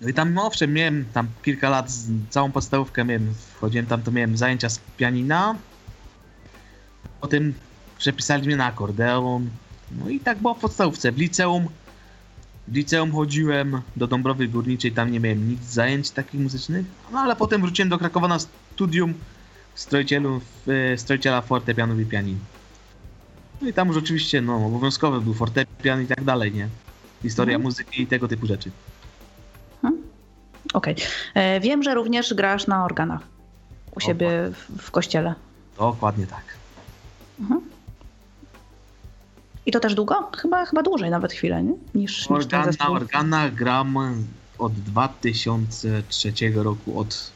No 0.00 0.08
i 0.08 0.14
tam, 0.14 0.34
no 0.34 0.46
owszem, 0.46 0.72
miałem 0.72 1.04
tam 1.12 1.26
kilka 1.42 1.70
lat, 1.70 1.90
z- 1.90 2.10
całą 2.30 2.52
podstawówkę 2.52 3.04
miałem, 3.04 3.34
chodziłem 3.60 3.86
tam, 3.86 4.02
to 4.02 4.10
miałem 4.10 4.36
zajęcia 4.36 4.68
z 4.68 4.80
pianina. 4.96 5.54
Potem 7.20 7.54
przepisali 7.98 8.46
mnie 8.46 8.56
na 8.56 8.64
akordeon. 8.66 9.48
No 10.04 10.10
i 10.10 10.20
tak 10.20 10.38
było 10.38 10.54
w 10.54 10.58
podstawówce. 10.58 11.12
W 11.12 11.18
liceum, 11.18 11.66
w 12.70 12.74
liceum 12.74 13.12
chodziłem 13.12 13.80
do 13.96 14.06
Dąbrowy 14.06 14.48
Górniczej, 14.48 14.92
tam 14.92 15.12
nie 15.12 15.20
miałem 15.20 15.48
nic 15.48 15.62
zajęć 15.64 16.10
takich 16.10 16.40
muzycznych. 16.40 16.86
No 17.12 17.18
ale 17.18 17.36
potem 17.36 17.60
wróciłem 17.60 17.88
do 17.88 17.98
Krakowa 17.98 18.28
na 18.28 18.38
studium 18.38 19.14
strojicielu, 19.74 20.40
e, 20.92 20.98
strojiciela 20.98 21.40
fortepianów 21.40 22.00
i 22.00 22.06
pianin. 22.06 22.38
No 23.62 23.68
i 23.68 23.72
tam 23.72 23.88
już 23.88 23.96
oczywiście, 23.96 24.40
no, 24.40 24.66
obowiązkowy 24.66 25.20
był 25.20 25.34
fortepian 25.34 26.02
i 26.02 26.06
tak 26.06 26.24
dalej, 26.24 26.52
nie? 26.52 26.68
Historia 27.22 27.54
Mhm. 27.56 27.62
muzyki 27.64 28.02
i 28.02 28.06
tego 28.06 28.28
typu 28.28 28.46
rzeczy. 28.46 28.70
Okej. 30.74 30.96
E, 31.34 31.60
Wiem, 31.60 31.82
że 31.82 31.94
również 31.94 32.34
grasz 32.34 32.66
na 32.66 32.84
organach 32.84 33.20
u 33.96 34.00
siebie 34.00 34.28
w, 34.52 34.82
w 34.82 34.90
kościele. 34.90 35.34
Dokładnie 35.78 36.26
tak. 36.26 36.42
I 39.68 39.72
to 39.72 39.80
też 39.80 39.94
długo? 39.94 40.30
Chyba, 40.36 40.66
chyba 40.66 40.82
dłużej 40.82 41.10
nawet 41.10 41.32
chwilę, 41.32 41.62
nie? 41.62 41.72
Niż, 41.94 42.18
niż 42.18 42.26
ten 42.26 42.36
Organ, 42.36 42.60
na 42.60 42.66
zespół. 42.66 42.94
organach 42.94 43.54
gram 43.54 43.96
od 44.58 44.72
2003 44.72 46.32
roku, 46.54 47.00
od, 47.00 47.30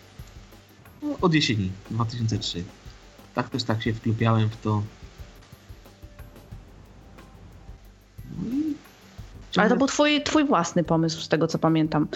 od 1.20 1.34
jesieni 1.34 1.70
2003. 1.90 2.64
Tak 3.34 3.48
też 3.48 3.64
tak 3.64 3.82
się 3.82 3.92
wklupiałem 3.92 4.48
w 4.48 4.56
to. 4.56 4.82
No 9.56 9.62
Ale 9.62 9.70
to 9.70 9.76
był 9.76 9.86
twój, 9.86 10.22
twój 10.22 10.44
własny 10.44 10.84
pomysł, 10.84 11.20
z 11.20 11.28
tego 11.28 11.46
co 11.46 11.58
pamiętam. 11.58 12.08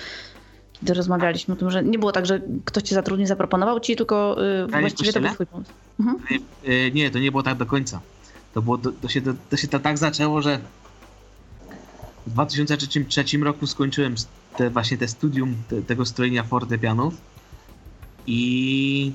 Kiedy 0.73 0.95
rozmawialiśmy 0.95 1.55
o 1.55 1.57
tym, 1.57 1.71
że 1.71 1.85
nie 1.85 1.99
było 1.99 2.13
tak, 2.13 2.27
że 2.27 2.41
ktoś 2.65 2.83
cię 2.83 2.95
zatrudnił, 2.95 3.27
zaproponował 3.27 3.81
ci, 3.81 3.97
tylko 3.97 4.45
y, 4.45 4.67
w 4.67 4.71
właściwie 4.71 5.13
to 5.13 5.21
był 5.21 5.31
twój 5.31 5.47
pomysł. 5.47 5.73
E, 6.65 6.91
Nie, 6.91 7.11
to 7.11 7.19
nie 7.19 7.31
było 7.31 7.43
tak 7.43 7.57
do 7.57 7.67
końca. 7.67 8.01
To, 8.57 8.63
było, 8.63 8.79
to, 8.79 8.93
to, 8.93 9.09
się, 9.09 9.23
to, 9.23 9.31
to 9.51 9.57
się 9.57 9.69
to 9.69 9.81
tak 9.81 9.99
zaczęło, 9.99 10.43
że 10.43 10.61
w 12.27 12.31
2003 12.31 13.25
roku 13.39 13.67
skończyłem 13.67 14.15
te, 14.57 14.71
właśnie 14.71 14.99
te 14.99 15.09
studium 15.09 15.55
te, 15.69 15.83
tego 15.83 16.05
strojenia 16.05 16.43
fortepianów 16.43 17.15
i 18.27 19.13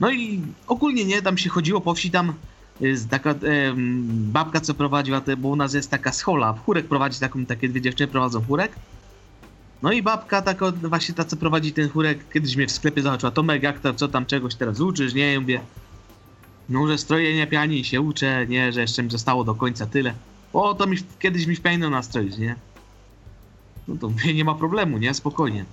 no 0.00 0.10
i 0.10 0.42
ogólnie 0.66 1.04
nie, 1.04 1.22
tam 1.22 1.38
się 1.38 1.50
chodziło 1.50 1.80
po 1.80 1.94
wsi, 1.94 2.10
tam 2.10 2.32
jest 2.80 3.08
taka 3.08 3.30
em, 3.30 4.06
babka, 4.32 4.60
co 4.60 4.74
prowadziła, 4.74 5.20
te, 5.20 5.36
bo 5.36 5.48
u 5.48 5.56
nas 5.56 5.74
jest 5.74 5.90
taka 5.90 6.12
schola, 6.12 6.54
chórek 6.66 6.86
prowadzi 6.86 7.20
taką, 7.20 7.46
takie 7.46 7.68
dwie 7.68 7.80
dziewczyny 7.80 8.08
prowadzą 8.08 8.44
chórek. 8.44 8.72
No 9.82 9.92
i 9.92 10.02
babka, 10.02 10.42
taka 10.42 10.72
właśnie 10.72 11.14
ta, 11.14 11.24
co 11.24 11.36
prowadzi 11.36 11.72
ten 11.72 11.88
chórek, 11.88 12.32
kiedyś 12.32 12.56
mnie 12.56 12.66
w 12.66 12.72
sklepie 12.72 13.02
zobaczyła, 13.02 13.32
Tomek, 13.32 13.62
jak 13.62 13.80
to, 13.80 13.94
co 13.94 14.08
tam 14.08 14.26
czegoś 14.26 14.54
teraz 14.54 14.80
uczysz, 14.80 15.14
nie? 15.14 15.32
Ja 15.32 15.40
mówię, 15.40 15.60
no, 16.70 16.86
że 16.86 16.98
strojenia 16.98 17.46
pianin 17.46 17.84
się 17.84 18.00
uczę, 18.00 18.46
nie, 18.46 18.72
że 18.72 18.80
jeszcze 18.80 19.02
mi 19.02 19.10
zostało 19.10 19.44
do 19.44 19.54
końca 19.54 19.86
tyle. 19.86 20.14
O, 20.52 20.74
to 20.74 20.86
mi 20.86 20.96
kiedyś 21.18 21.46
mi 21.46 21.56
w 21.56 21.60
pianino 21.60 21.90
nastroisz, 21.90 22.38
nie? 22.38 22.56
No 23.88 23.96
to 23.96 24.08
mówię, 24.08 24.34
nie 24.38 24.44
ma 24.44 24.54
problemu, 24.54 24.98
nie? 24.98 25.14
Spokojnie. 25.14 25.64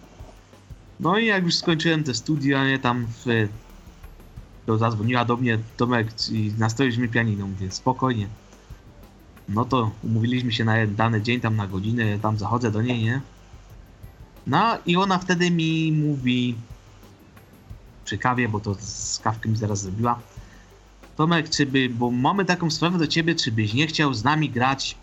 No 1.00 1.18
i 1.18 1.26
jak 1.26 1.44
już 1.44 1.56
skończyłem 1.56 2.04
te 2.04 2.14
studia, 2.14 2.68
nie, 2.68 2.80
tam 2.80 3.08
w... 3.26 3.48
To 4.66 4.78
zadzwoniła 4.78 5.26
do 5.26 5.38
mnie 5.38 5.60
Tomek 5.78 6.08
i 6.32 6.54
nastroisz 6.58 6.98
mi 6.98 7.10
pianino, 7.10 7.48
mówię, 7.48 7.72
spokojnie. 7.72 8.28
No 9.50 9.66
to 9.66 9.92
umówiliśmy 10.04 10.52
się 10.52 10.66
na 10.66 10.88
dany 10.88 11.22
dzień, 11.22 11.42
tam 11.42 11.56
na 11.56 11.68
godzinę, 11.68 12.20
tam 12.20 12.38
zachodzę 12.38 12.72
do 12.72 12.82
niej, 12.82 13.04
nie? 13.04 13.22
No 14.48 14.78
i 14.86 14.98
ona 14.98 15.18
wtedy 15.18 15.52
mi 15.52 15.92
mówi 15.92 16.56
przy 18.06 18.18
kawie, 18.18 18.50
bo 18.50 18.60
to 18.60 18.76
z 18.80 19.20
kawkę 19.20 19.50
mi 19.50 19.58
zaraz 19.58 19.82
zrobiła. 19.82 20.20
Tomek, 21.18 21.50
czy 21.50 21.66
by, 21.66 21.90
bo 21.90 22.12
mamy 22.12 22.46
taką 22.46 22.72
sprawę 22.72 22.98
do 22.98 23.08
ciebie, 23.08 23.36
czy 23.36 23.52
byś 23.52 23.74
nie 23.74 23.88
chciał 23.88 24.14
z 24.14 24.24
nami 24.24 24.50
grać 24.50 24.98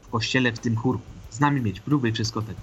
w 0.00 0.08
kościele 0.08 0.52
w 0.52 0.58
tym 0.58 0.76
chórku? 0.76 1.04
Z 1.30 1.40
nami 1.40 1.60
mieć 1.60 1.80
próby 1.80 2.08
i 2.08 2.12
wszystko 2.12 2.42
tak. 2.42 2.56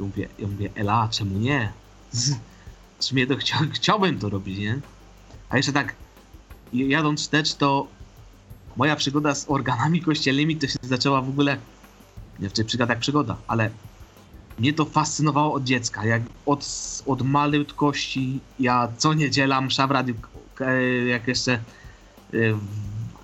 Ja 0.00 0.06
mówię, 0.06 0.28
ja 0.38 0.46
mówię 0.46 0.70
Ela, 0.74 1.08
czemu 1.08 1.38
nie? 1.38 1.72
W 2.98 3.04
sumie 3.04 3.26
to 3.26 3.36
chcia, 3.36 3.58
chciałbym 3.72 4.18
to 4.18 4.28
robić, 4.28 4.58
nie? 4.58 4.80
A 5.48 5.56
jeszcze 5.56 5.72
tak, 5.72 5.94
jadąc 6.72 7.20
wstecz, 7.20 7.54
to 7.54 7.86
moja 8.76 8.96
przygoda 8.96 9.34
z 9.34 9.44
organami 9.48 10.00
kościelnymi 10.00 10.56
to 10.56 10.66
się 10.66 10.78
zaczęła 10.82 11.22
w 11.22 11.28
ogóle, 11.28 11.54
nie 11.54 11.60
wiem, 12.40 12.50
czy 12.50 12.64
przygoda 12.64 12.92
jak 12.92 13.00
przygoda, 13.00 13.36
ale 13.46 13.70
mnie 14.58 14.72
to 14.72 14.84
fascynowało 14.84 15.54
od 15.54 15.64
dziecka. 15.64 16.04
Jak 16.04 16.22
od, 16.46 16.66
od 17.06 17.22
malutkości 17.22 18.40
ja 18.58 18.88
co 18.98 19.14
niedziela 19.14 19.60
msza 19.60 19.86
w 19.86 19.90
radiu, 19.90 20.14
jak 21.08 21.28
jeszcze 21.28 21.52
e, 21.52 22.36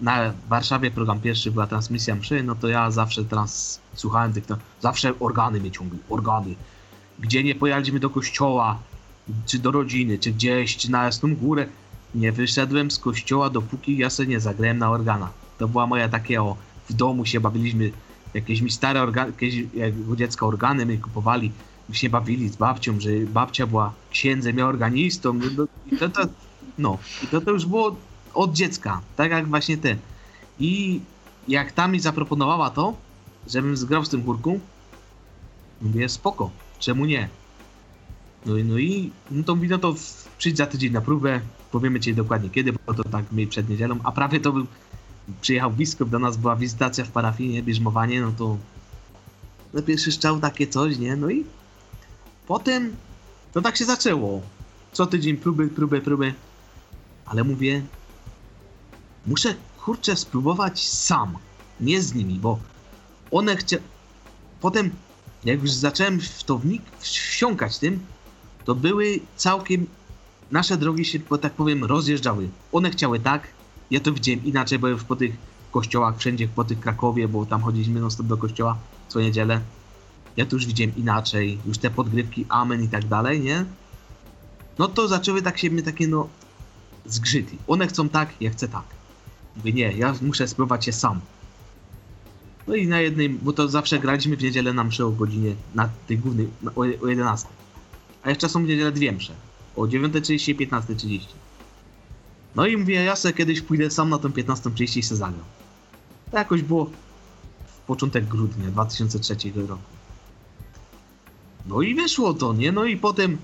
na 0.00 0.32
Warszawie 0.48 0.90
program 0.90 1.20
pierwszy 1.20 1.50
była 1.50 1.66
transmisja 1.66 2.14
mszy, 2.14 2.42
no 2.42 2.54
to 2.54 2.68
ja 2.68 2.90
zawsze 2.90 3.24
trans 3.24 3.80
słuchałem 3.94 4.32
tych, 4.32 4.44
zawsze 4.80 5.18
organy 5.18 5.60
mnie 5.60 5.70
ciągły, 5.70 5.98
organy. 6.08 6.54
Gdzie 7.18 7.44
nie 7.44 7.54
pojechaliśmy 7.54 8.00
do 8.00 8.10
kościoła, 8.10 8.78
czy 9.46 9.58
do 9.58 9.70
rodziny, 9.70 10.18
czy 10.18 10.32
gdzieś, 10.32 10.76
czy 10.76 10.90
na 10.90 11.04
Jasną 11.04 11.34
Górę, 11.36 11.66
nie 12.14 12.32
wyszedłem 12.32 12.90
z 12.90 12.98
kościoła, 12.98 13.50
dopóki 13.50 13.96
ja 13.96 14.10
sobie 14.10 14.28
nie 14.28 14.40
zagrałem 14.40 14.78
na 14.78 14.90
organach. 14.90 15.30
To 15.58 15.68
była 15.68 15.86
moja 15.86 16.08
takie, 16.08 16.42
o, 16.42 16.56
w 16.88 16.92
domu 16.92 17.26
się 17.26 17.40
bawiliśmy, 17.40 17.90
jakieś 18.34 18.60
mi 18.60 18.70
stare 18.70 19.02
organy, 19.02 19.32
jakieś 19.32 19.54
jak 19.74 19.92
u 20.08 20.16
dziecka 20.16 20.46
organy 20.46 20.86
my 20.86 20.98
kupowali, 20.98 21.52
my 21.88 21.94
się 21.94 22.10
bawili 22.10 22.48
z 22.48 22.56
babcią, 22.56 23.00
że 23.00 23.10
babcia 23.26 23.66
była 23.66 23.92
księdzem, 24.10 24.58
ja 24.58 24.66
organistą, 24.66 25.32
no, 25.32 25.44
no, 25.56 25.66
to, 25.98 26.08
to, 26.08 26.28
no, 26.80 26.98
i 27.22 27.26
to, 27.26 27.40
to 27.40 27.50
już 27.50 27.66
było 27.66 27.96
od 28.34 28.52
dziecka, 28.52 29.00
tak 29.16 29.30
jak 29.30 29.48
właśnie 29.48 29.76
ty. 29.76 29.98
I 30.60 31.00
jak 31.48 31.72
ta 31.72 31.88
mi 31.88 32.00
zaproponowała 32.00 32.70
to, 32.70 32.94
żebym 33.48 33.76
zgrał 33.76 34.02
w 34.02 34.08
tym 34.08 34.24
chórku, 34.24 34.60
mówię, 35.82 36.08
spoko, 36.08 36.50
czemu 36.78 37.04
nie? 37.04 37.28
No 38.46 38.56
i, 38.56 38.64
no 38.64 38.78
i 38.78 39.10
no 39.30 39.44
to 39.44 39.54
mówi, 39.54 39.68
no 39.68 39.78
to 39.78 39.94
przyjdź 40.38 40.56
za 40.56 40.66
tydzień 40.66 40.92
na 40.92 41.00
próbę, 41.00 41.40
powiemy 41.70 42.00
ci 42.00 42.14
dokładnie 42.14 42.50
kiedy, 42.50 42.72
bo 42.72 42.94
to 42.94 43.04
tak 43.04 43.24
my 43.32 43.46
przed 43.46 43.68
niedzielą, 43.68 43.98
a 44.04 44.12
prawie 44.12 44.40
to 44.40 44.52
był, 44.52 44.66
przyjechał 45.40 45.70
biskup, 45.70 46.08
do 46.08 46.18
nas 46.18 46.36
była 46.36 46.56
wizytacja 46.56 47.04
w 47.04 47.10
parafii, 47.10 47.50
nie, 47.50 47.62
bierzmowanie, 47.62 48.20
no 48.20 48.32
to 48.38 48.56
na 49.74 49.82
pierwszy 49.82 50.12
strzał 50.12 50.40
takie 50.40 50.66
coś, 50.66 50.98
nie, 50.98 51.16
no 51.16 51.30
i 51.30 51.44
potem 52.46 52.96
to 53.52 53.62
tak 53.62 53.76
się 53.76 53.84
zaczęło. 53.84 54.42
Co 54.92 55.06
tydzień 55.06 55.36
próby, 55.36 55.68
próby, 55.68 56.00
próby, 56.00 56.34
ale 57.30 57.44
mówię, 57.44 57.82
muszę 59.26 59.54
kurczę 59.84 60.16
spróbować 60.16 60.88
sam, 60.88 61.38
nie 61.80 62.02
z 62.02 62.14
nimi, 62.14 62.38
bo 62.38 62.58
one 63.30 63.56
chcia... 63.56 63.76
Potem, 64.60 64.90
jak 65.44 65.62
już 65.62 65.70
zacząłem 65.70 66.20
w 66.20 66.44
to 66.44 66.58
wnik, 66.58 66.82
wsiąkać 66.98 67.78
tym, 67.78 68.00
to 68.64 68.74
były 68.74 69.20
całkiem... 69.36 69.86
Nasze 70.50 70.76
drogi 70.76 71.04
się, 71.04 71.20
tak 71.40 71.52
powiem, 71.52 71.84
rozjeżdżały. 71.84 72.48
One 72.72 72.90
chciały 72.90 73.20
tak, 73.20 73.48
ja 73.90 74.00
to 74.00 74.12
widziałem 74.12 74.44
inaczej, 74.44 74.78
bo 74.78 74.88
już 74.88 75.04
po 75.04 75.16
tych 75.16 75.36
kościołach, 75.70 76.18
wszędzie 76.18 76.48
po 76.48 76.64
tych 76.64 76.80
Krakowie, 76.80 77.28
bo 77.28 77.46
tam 77.46 77.62
chodziliśmy 77.62 78.00
non 78.00 78.10
stop 78.10 78.26
do 78.26 78.36
kościoła 78.36 78.78
co 79.08 79.20
niedzielę. 79.20 79.60
Ja 80.36 80.46
to 80.46 80.56
już 80.56 80.66
widziałem 80.66 80.96
inaczej, 80.96 81.58
już 81.66 81.78
te 81.78 81.90
podgrywki, 81.90 82.46
amen 82.48 82.82
i 82.82 82.88
tak 82.88 83.04
dalej, 83.04 83.40
nie? 83.40 83.64
No 84.78 84.88
to 84.88 85.08
zaczęły 85.08 85.42
tak 85.42 85.58
się 85.58 85.70
mnie 85.70 85.82
takie, 85.82 86.08
no, 86.08 86.28
zgrzyty. 87.14 87.56
One 87.66 87.86
chcą 87.86 88.08
tak, 88.08 88.34
ja 88.40 88.50
chcę 88.50 88.68
tak. 88.68 88.84
Mówię, 89.56 89.72
nie, 89.72 89.92
ja 89.92 90.14
muszę 90.22 90.48
spróbować 90.48 90.84
się 90.84 90.92
sam. 90.92 91.20
No 92.66 92.74
i 92.74 92.86
na 92.86 93.00
jednej, 93.00 93.28
bo 93.28 93.52
to 93.52 93.68
zawsze 93.68 93.98
graliśmy 93.98 94.36
w 94.36 94.42
niedzielę 94.42 94.72
na 94.72 94.84
mszę 94.84 95.06
o 95.06 95.10
godzinie, 95.10 95.54
na 95.74 95.88
tej 96.06 96.18
głównej, 96.18 96.48
o, 96.76 96.80
o 96.80 97.06
11. 97.06 97.48
A 98.22 98.30
jeszcze 98.30 98.48
są 98.48 98.64
w 98.64 98.68
niedzielę 98.68 98.92
dwie 98.92 99.12
msze. 99.12 99.32
O 99.76 99.82
9.30 99.82 100.50
i 100.50 100.68
15.30. 100.68 101.20
No 102.56 102.66
i 102.66 102.76
mówię, 102.76 102.94
ja 102.94 103.16
sobie 103.16 103.34
kiedyś 103.34 103.60
pójdę 103.60 103.90
sam 103.90 104.10
na 104.10 104.18
tą 104.18 104.28
15.30 104.28 104.98
i 104.98 105.02
se 105.02 105.16
zagram. 105.16 105.44
To 106.30 106.38
jakoś 106.38 106.62
było 106.62 106.90
w 107.66 107.78
początek 107.86 108.24
grudnia 108.24 108.70
2003 108.70 109.36
roku. 109.56 109.82
No 111.66 111.82
i 111.82 111.94
wyszło 111.94 112.34
to, 112.34 112.52
nie? 112.52 112.72
No 112.72 112.84
i 112.84 112.96
potem 112.96 113.38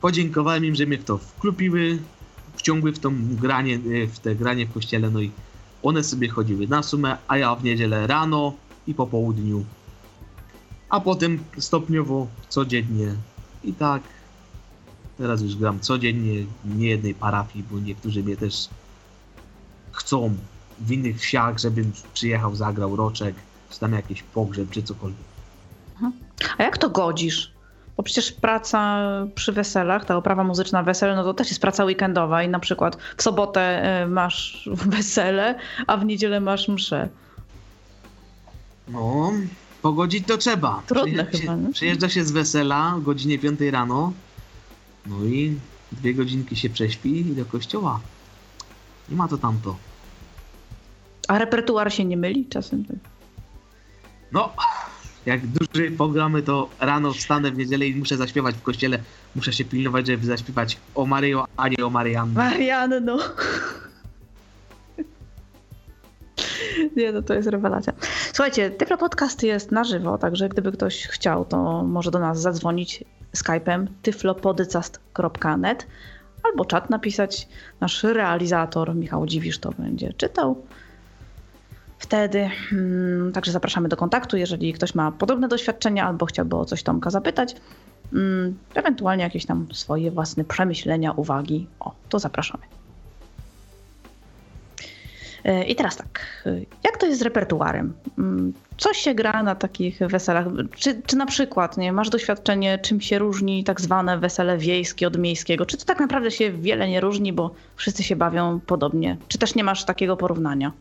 podziękowałem 0.00 0.64
im, 0.64 0.74
że 0.74 0.86
mnie 0.86 0.98
w 0.98 1.04
to 1.04 1.18
wklupiły, 1.18 1.98
wciągły 2.58 2.92
w 2.92 2.98
tą 2.98 3.36
granie, 3.36 3.74
e, 3.74 4.06
w 4.06 4.18
te 4.18 4.34
granie 4.34 4.66
w 4.66 4.72
kościele, 4.72 5.10
no 5.10 5.20
i 5.20 5.30
one 5.82 6.04
sobie 6.04 6.28
chodziły 6.28 6.68
na 6.68 6.82
sumę, 6.82 7.16
a 7.28 7.38
ja 7.38 7.54
w 7.54 7.64
niedzielę 7.64 8.06
rano 8.06 8.52
i 8.86 8.94
po 8.94 9.06
południu. 9.06 9.64
A 10.88 11.00
potem 11.00 11.38
stopniowo, 11.58 12.26
codziennie. 12.48 13.14
I 13.64 13.72
tak 13.72 14.02
teraz 15.18 15.42
już 15.42 15.56
gram 15.56 15.80
codziennie 15.80 16.44
w 16.64 16.76
niejednej 16.76 17.14
parafii, 17.14 17.64
bo 17.70 17.78
niektórzy 17.78 18.22
mnie 18.22 18.36
też 18.36 18.68
chcą 19.92 20.34
w 20.78 20.92
innych 20.92 21.20
wsiach, 21.20 21.58
żebym 21.58 21.92
przyjechał, 22.14 22.56
zagrał 22.56 22.96
roczek, 22.96 23.34
czy 23.70 23.80
tam 23.80 23.92
jakiś 23.92 24.22
pogrzeb, 24.22 24.70
czy 24.70 24.82
cokolwiek. 24.82 25.28
A 26.58 26.62
jak 26.62 26.78
to 26.78 26.90
godzisz? 26.90 27.57
Bo 27.98 28.02
przecież 28.02 28.32
praca 28.32 29.00
przy 29.34 29.52
weselach, 29.52 30.04
ta 30.04 30.16
oprawa 30.16 30.44
muzyczna 30.44 30.82
wesele, 30.82 31.16
no 31.16 31.24
to 31.24 31.34
też 31.34 31.48
jest 31.48 31.60
praca 31.60 31.84
weekendowa 31.84 32.42
i 32.42 32.48
na 32.48 32.58
przykład 32.58 32.98
w 33.16 33.22
sobotę 33.22 33.60
e, 33.60 34.06
masz 34.06 34.68
wesele, 34.96 35.54
a 35.86 35.96
w 35.96 36.04
niedzielę 36.04 36.40
masz 36.40 36.68
mszę. 36.68 37.08
No, 38.88 39.32
pogodzić 39.82 40.26
to 40.26 40.36
trzeba. 40.36 40.82
Trudne 40.86 41.24
Przyjeżdża 41.24 41.52
chyba, 41.52 41.66
się, 41.66 41.72
przyjeżdża 41.72 42.08
się 42.08 42.24
z 42.24 42.30
wesela 42.30 42.94
o 42.96 43.00
godzinie 43.00 43.38
5 43.38 43.60
rano, 43.60 44.12
no 45.06 45.24
i 45.24 45.58
dwie 45.92 46.14
godzinki 46.14 46.56
się 46.56 46.70
prześpi 46.70 47.20
i 47.20 47.24
do 47.24 47.44
kościoła. 47.44 48.00
Nie 49.08 49.16
ma 49.16 49.28
to 49.28 49.38
tamto. 49.38 49.76
A 51.28 51.38
repertuar 51.38 51.92
się 51.92 52.04
nie 52.04 52.16
myli 52.16 52.46
czasem? 52.46 52.84
No, 54.32 54.52
jak 55.28 55.46
dłużej 55.46 55.90
pogramy, 55.90 56.42
to 56.42 56.68
rano 56.80 57.12
wstanę 57.12 57.50
w 57.50 57.56
niedzielę 57.56 57.86
i 57.86 57.96
muszę 57.96 58.16
zaśpiewać 58.16 58.54
w 58.54 58.62
kościele. 58.62 58.98
Muszę 59.36 59.52
się 59.52 59.64
pilnować, 59.64 60.06
żeby 60.06 60.26
zaśpiewać 60.26 60.78
o 60.94 61.06
Maryjo, 61.06 61.46
a 61.56 61.68
nie 61.68 61.86
o 61.86 61.90
Mariannie. 61.90 62.34
Marianno. 62.34 63.18
Nie, 66.96 67.12
no 67.12 67.22
to 67.22 67.34
jest 67.34 67.48
rewelacja. 67.48 67.92
Słuchajcie, 68.32 68.70
Tyflo 68.70 68.98
Podcast 68.98 69.42
jest 69.42 69.72
na 69.72 69.84
żywo, 69.84 70.18
także 70.18 70.48
gdyby 70.48 70.72
ktoś 70.72 71.06
chciał, 71.06 71.44
to 71.44 71.82
może 71.84 72.10
do 72.10 72.18
nas 72.18 72.40
zadzwonić 72.40 73.04
Skype'em 73.36 73.86
tyflopodycast.net 74.02 75.86
albo 76.42 76.64
czat 76.64 76.90
napisać. 76.90 77.48
Nasz 77.80 78.02
realizator 78.02 78.94
Michał 78.94 79.26
Dziwisz 79.26 79.58
to 79.58 79.72
będzie 79.78 80.12
czytał. 80.12 80.62
Wtedy, 81.98 82.50
mm, 82.72 83.32
także 83.32 83.52
zapraszamy 83.52 83.88
do 83.88 83.96
kontaktu, 83.96 84.36
jeżeli 84.36 84.72
ktoś 84.72 84.94
ma 84.94 85.12
podobne 85.12 85.48
doświadczenia 85.48 86.06
albo 86.06 86.26
chciałby 86.26 86.56
o 86.56 86.64
coś 86.64 86.82
Tomka 86.82 87.10
zapytać, 87.10 87.56
mm, 88.12 88.58
ewentualnie 88.74 89.24
jakieś 89.24 89.46
tam 89.46 89.66
swoje 89.72 90.10
własne 90.10 90.44
przemyślenia, 90.44 91.12
uwagi, 91.12 91.66
o, 91.80 91.92
to 92.08 92.18
zapraszamy. 92.18 92.64
E, 95.44 95.64
I 95.64 95.74
teraz 95.76 95.96
tak, 95.96 96.44
jak 96.84 96.96
to 96.96 97.06
jest 97.06 97.18
z 97.18 97.22
repertuarem? 97.22 97.92
Mm, 98.18 98.52
Co 98.76 98.94
się 98.94 99.14
gra 99.14 99.42
na 99.42 99.54
takich 99.54 99.98
weselach? 99.98 100.46
Czy, 100.76 101.02
czy 101.06 101.16
na 101.16 101.26
przykład 101.26 101.76
nie, 101.76 101.92
masz 101.92 102.10
doświadczenie, 102.10 102.78
czym 102.78 103.00
się 103.00 103.18
różni 103.18 103.64
tak 103.64 103.80
zwane 103.80 104.18
wesele 104.18 104.58
wiejskie 104.58 105.06
od 105.06 105.18
miejskiego? 105.18 105.66
Czy 105.66 105.76
to 105.76 105.84
tak 105.84 106.00
naprawdę 106.00 106.30
się 106.30 106.50
wiele 106.52 106.88
nie 106.88 107.00
różni, 107.00 107.32
bo 107.32 107.54
wszyscy 107.76 108.02
się 108.02 108.16
bawią 108.16 108.60
podobnie? 108.66 109.16
Czy 109.28 109.38
też 109.38 109.54
nie 109.54 109.64
masz 109.64 109.84
takiego 109.84 110.16
porównania? 110.16 110.72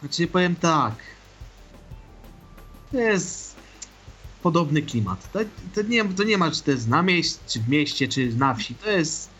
Znaczy 0.00 0.26
powiem 0.26 0.56
tak. 0.56 0.94
To 2.92 2.98
jest 2.98 3.56
podobny 4.42 4.82
klimat. 4.82 5.32
To, 5.32 5.38
to, 5.74 5.82
nie, 5.82 6.04
to 6.04 6.24
nie 6.24 6.38
ma, 6.38 6.50
czy 6.50 6.62
to 6.62 6.70
jest 6.70 6.88
na 6.88 7.02
mieście, 7.02 7.38
czy 7.46 7.60
w 7.60 7.68
mieście, 7.68 8.08
czy 8.08 8.34
na 8.36 8.54
wsi. 8.54 8.74
To 8.74 8.90
jest, 8.90 9.30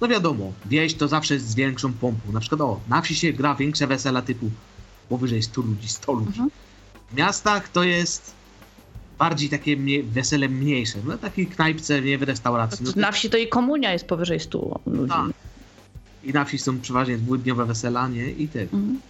no 0.00 0.08
wiadomo, 0.08 0.52
wieś 0.66 0.94
to 0.94 1.08
zawsze 1.08 1.34
jest 1.34 1.48
z 1.48 1.54
większą 1.54 1.92
pompą. 1.92 2.32
Na 2.32 2.40
przykład 2.40 2.60
o, 2.60 2.80
na 2.88 3.02
wsi 3.02 3.14
się 3.16 3.32
gra 3.32 3.54
większe 3.54 3.86
wesela 3.86 4.22
typu 4.22 4.50
powyżej 5.08 5.42
100 5.42 5.60
ludzi, 5.62 5.88
100 5.88 6.12
ludzi. 6.12 6.28
Mhm. 6.28 6.50
W 7.12 7.14
miastach 7.16 7.68
to 7.68 7.82
jest 7.84 8.34
bardziej 9.18 9.48
takie 9.48 9.76
mniej, 9.76 10.02
wesele 10.02 10.48
mniejsze. 10.48 10.98
No 11.04 11.18
takiej 11.18 11.46
knajpce, 11.46 12.02
nie 12.02 12.18
w 12.18 12.22
restauracji. 12.22 12.84
No, 12.86 12.92
to- 12.92 13.00
Na 13.00 13.12
wsi 13.12 13.30
to 13.30 13.36
i 13.36 13.48
komunia 13.48 13.92
jest 13.92 14.04
powyżej 14.06 14.40
100 14.40 14.80
ludzi. 14.86 15.12
tak. 15.12 15.30
I 16.24 16.32
na 16.32 16.44
wsi 16.44 16.58
są 16.58 16.80
przeważnie 16.80 17.18
dwudniowe 17.18 17.66
wesela, 17.66 18.08
nie? 18.08 18.30
I 18.30 18.48
te. 18.48 18.60
Mhm. 18.62 19.00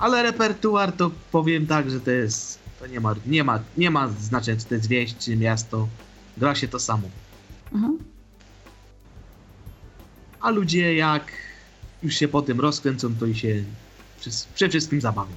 Ale 0.00 0.22
repertuar 0.22 0.92
to 0.92 1.10
powiem 1.32 1.66
tak, 1.66 1.90
że 1.90 2.00
to 2.00 2.10
jest. 2.10 2.58
To 2.80 2.86
nie 2.86 3.00
ma, 3.00 3.14
nie 3.26 3.44
ma, 3.44 3.60
nie 3.76 3.90
ma 3.90 4.08
znaczenia, 4.08 4.60
czy 4.60 4.66
to 4.66 4.74
jest 4.74 4.88
wieś, 4.88 5.16
czy 5.16 5.36
miasto. 5.36 5.88
Gra 6.36 6.54
się 6.54 6.68
to 6.68 6.78
samo. 6.78 7.08
Mhm. 7.72 7.98
A 10.40 10.50
ludzie 10.50 10.94
jak 10.94 11.32
już 12.02 12.14
się 12.14 12.28
po 12.28 12.42
tym 12.42 12.60
rozkręcą, 12.60 13.14
to 13.20 13.26
i 13.26 13.34
się 13.34 13.64
przy 14.54 14.68
wszystkim 14.68 15.00
zabawią. 15.00 15.32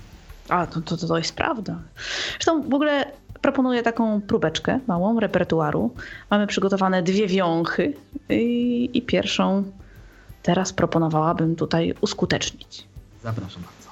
A, 0.50 0.68
to, 0.68 0.82
to, 0.82 0.98
to 0.98 1.18
jest 1.18 1.36
prawda. 1.36 1.80
Zresztą 2.32 2.70
w 2.70 2.74
ogóle 2.74 3.12
proponuję 3.42 3.84
taką 3.84 4.22
próbeczkę 4.22 4.80
małą 4.88 5.20
repertuaru. 5.20 5.96
Mamy 6.30 6.48
przygotowane 6.48 7.04
dwie 7.04 7.28
wiąchy 7.28 7.94
i, 8.30 8.90
i 8.94 9.02
pierwszą 9.02 9.64
teraz 10.44 10.74
proponowałabym 10.74 11.56
tutaj 11.56 11.94
uskutecznić. 12.02 12.88
Zapraszam 13.24 13.64
bardzo. 13.64 13.83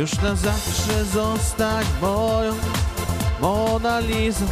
Już 0.00 0.20
na 0.20 0.34
zawsze 0.34 1.04
zostać 1.04 1.86
moją 2.02 2.54
Monalizą 3.40 4.46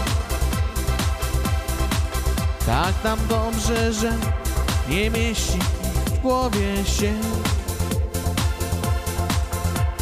Tak 2.67 3.05
nam 3.05 3.19
dobrze, 3.29 3.93
że 3.93 4.13
nie 4.89 5.11
mieści 5.11 5.59
w 6.07 6.19
głowie 6.19 6.85
się. 6.85 7.15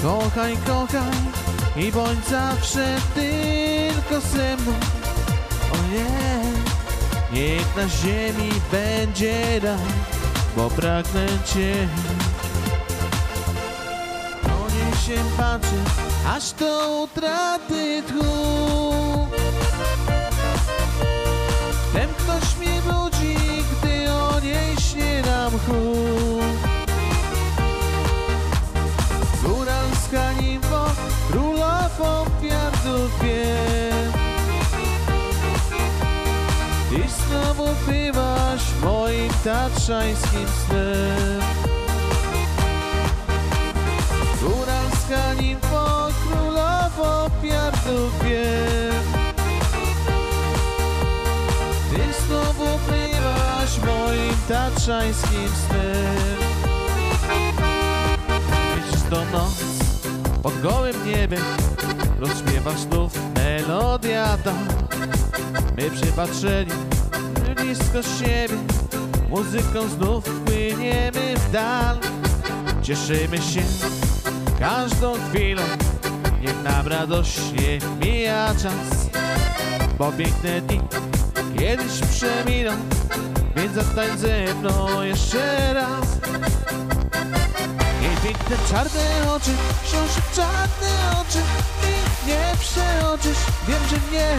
Kochaj, 0.02 0.56
kochaj 0.66 1.16
i 1.76 1.92
bądź 1.92 2.26
zawsze 2.28 2.96
tylko 3.14 4.20
ze 4.20 4.56
mną. 4.56 4.72
O 5.72 5.76
nie, 5.92 6.40
niech 7.32 7.76
na 7.76 7.88
ziemi 7.88 8.50
będzie 8.72 9.60
raj, 9.60 9.78
bo 10.56 10.70
pragnę 10.70 11.26
Cię 11.44 11.88
się 15.06 15.24
patrzy, 15.36 15.76
aż 16.36 16.52
do 16.52 17.02
utraty 17.02 18.02
tchu. 18.02 19.26
Wtem 21.90 22.10
ktoś 22.18 22.56
mnie 22.56 22.82
budzi, 22.82 23.36
gdy 23.72 24.12
o 24.12 24.40
niej 24.40 24.76
śnie 24.76 25.22
na 25.26 25.50
mchu. 25.50 25.96
Góralska 29.42 30.32
nimfo, 30.40 30.90
królową 31.30 32.24
piardów 32.42 33.22
wiem. 33.22 34.12
Ty 36.90 37.02
znowu 37.08 37.68
bywasz 37.86 38.64
moim 38.82 39.30
tatrzańskim 39.44 40.46
snem. 40.66 41.55
Góralska 45.06 45.42
nimfo, 45.42 46.08
królowo 46.22 47.30
piardów 47.42 48.24
wiem 48.24 49.04
Ty 51.90 52.26
znowu 52.26 52.64
bywasz 52.64 53.78
moim 53.78 54.34
tatrzańskim 54.48 55.48
snem. 55.68 56.36
Widzisz 58.76 59.02
to 59.10 59.16
noc 59.32 59.62
pod 60.42 60.60
gołym 60.60 61.06
niebem 61.06 61.44
Rozśpiewa 62.18 62.70
znów 62.70 63.12
melodia 63.34 64.38
ta 64.44 64.54
My 65.76 65.90
przypatrzeni 65.90 66.72
blisko 67.56 68.02
siebie 68.02 68.56
Muzyką 69.28 69.88
znów 69.88 70.24
płyniemy 70.24 71.34
w 71.36 71.52
dal. 71.52 71.98
Cieszymy 72.82 73.38
się 73.38 73.62
każdą 74.60 75.14
chwilą 75.28 75.62
Niech 76.40 76.62
nam 76.62 76.88
radośnie 76.88 77.78
mija 78.00 78.48
czas. 78.62 79.10
Bo 79.98 80.12
piękne 80.12 80.60
dni 80.60 80.80
kiedyś 81.58 82.00
przeminą 82.10 82.70
Więc 83.56 83.74
zatań 83.74 84.18
ze 84.18 84.54
mną 84.54 85.02
jeszcze 85.02 85.74
raz. 85.74 86.06
Jej 88.02 88.16
piękne 88.22 88.56
czarne 88.70 89.32
oczy 89.32 89.50
Książek 89.84 90.24
czarne 90.34 91.20
oczy 91.20 91.38
I 91.82 92.28
nie 92.28 92.52
przeoczysz 92.60 93.38
Wiem, 93.68 93.82
że 93.90 93.96
nie. 94.12 94.36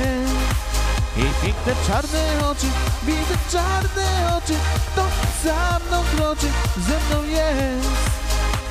I 1.17 1.45
piękne 1.45 1.73
czarne 1.88 2.47
oczy, 2.47 2.67
widzę 3.03 3.36
czarne 3.51 4.38
oczy 4.38 4.53
Kto 4.91 5.06
za 5.43 5.80
mną 5.88 6.03
kroczy, 6.15 6.47
ze 6.77 6.99
mną 6.99 7.23
jest 7.27 8.07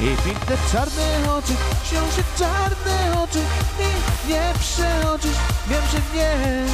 I 0.00 0.16
piękne 0.24 0.56
czarne 0.72 1.32
oczy, 1.32 1.52
się 1.90 2.22
czarne 2.38 3.22
oczy 3.22 3.38
I 3.78 4.28
nie 4.28 4.52
przeoczysz, 4.58 5.38
wiem, 5.68 5.82
że 5.92 5.98
nie. 6.14 6.66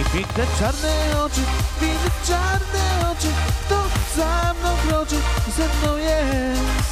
I 0.00 0.04
piękne 0.04 0.44
czarne 0.58 1.22
oczy, 1.24 1.40
widzę 1.80 2.10
czarne 2.26 3.10
oczy 3.12 3.28
Kto 3.66 3.82
za 4.16 4.54
mną 4.54 4.76
kroczy, 4.88 5.16
ze 5.56 5.64
mną 5.64 5.96
jest 5.96 6.87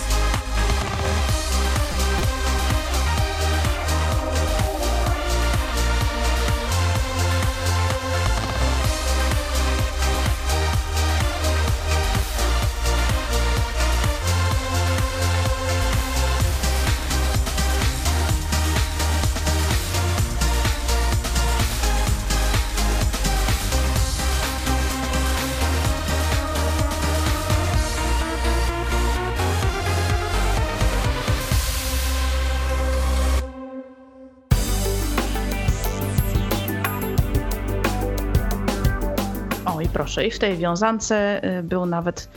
proszę, 39.96 40.26
i 40.26 40.30
w 40.30 40.38
tej 40.38 40.56
wiązance 40.56 41.40
y, 41.58 41.62
był 41.62 41.86
nawet 41.86 42.28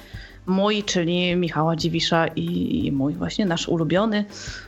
mój, 0.45 0.83
czyli 0.83 1.35
Michała 1.35 1.75
Dziwisza 1.75 2.27
i, 2.27 2.85
i 2.85 2.91
mój 2.91 3.13
właśnie 3.13 3.45
nasz 3.45 3.67
ulubiony 3.67 4.25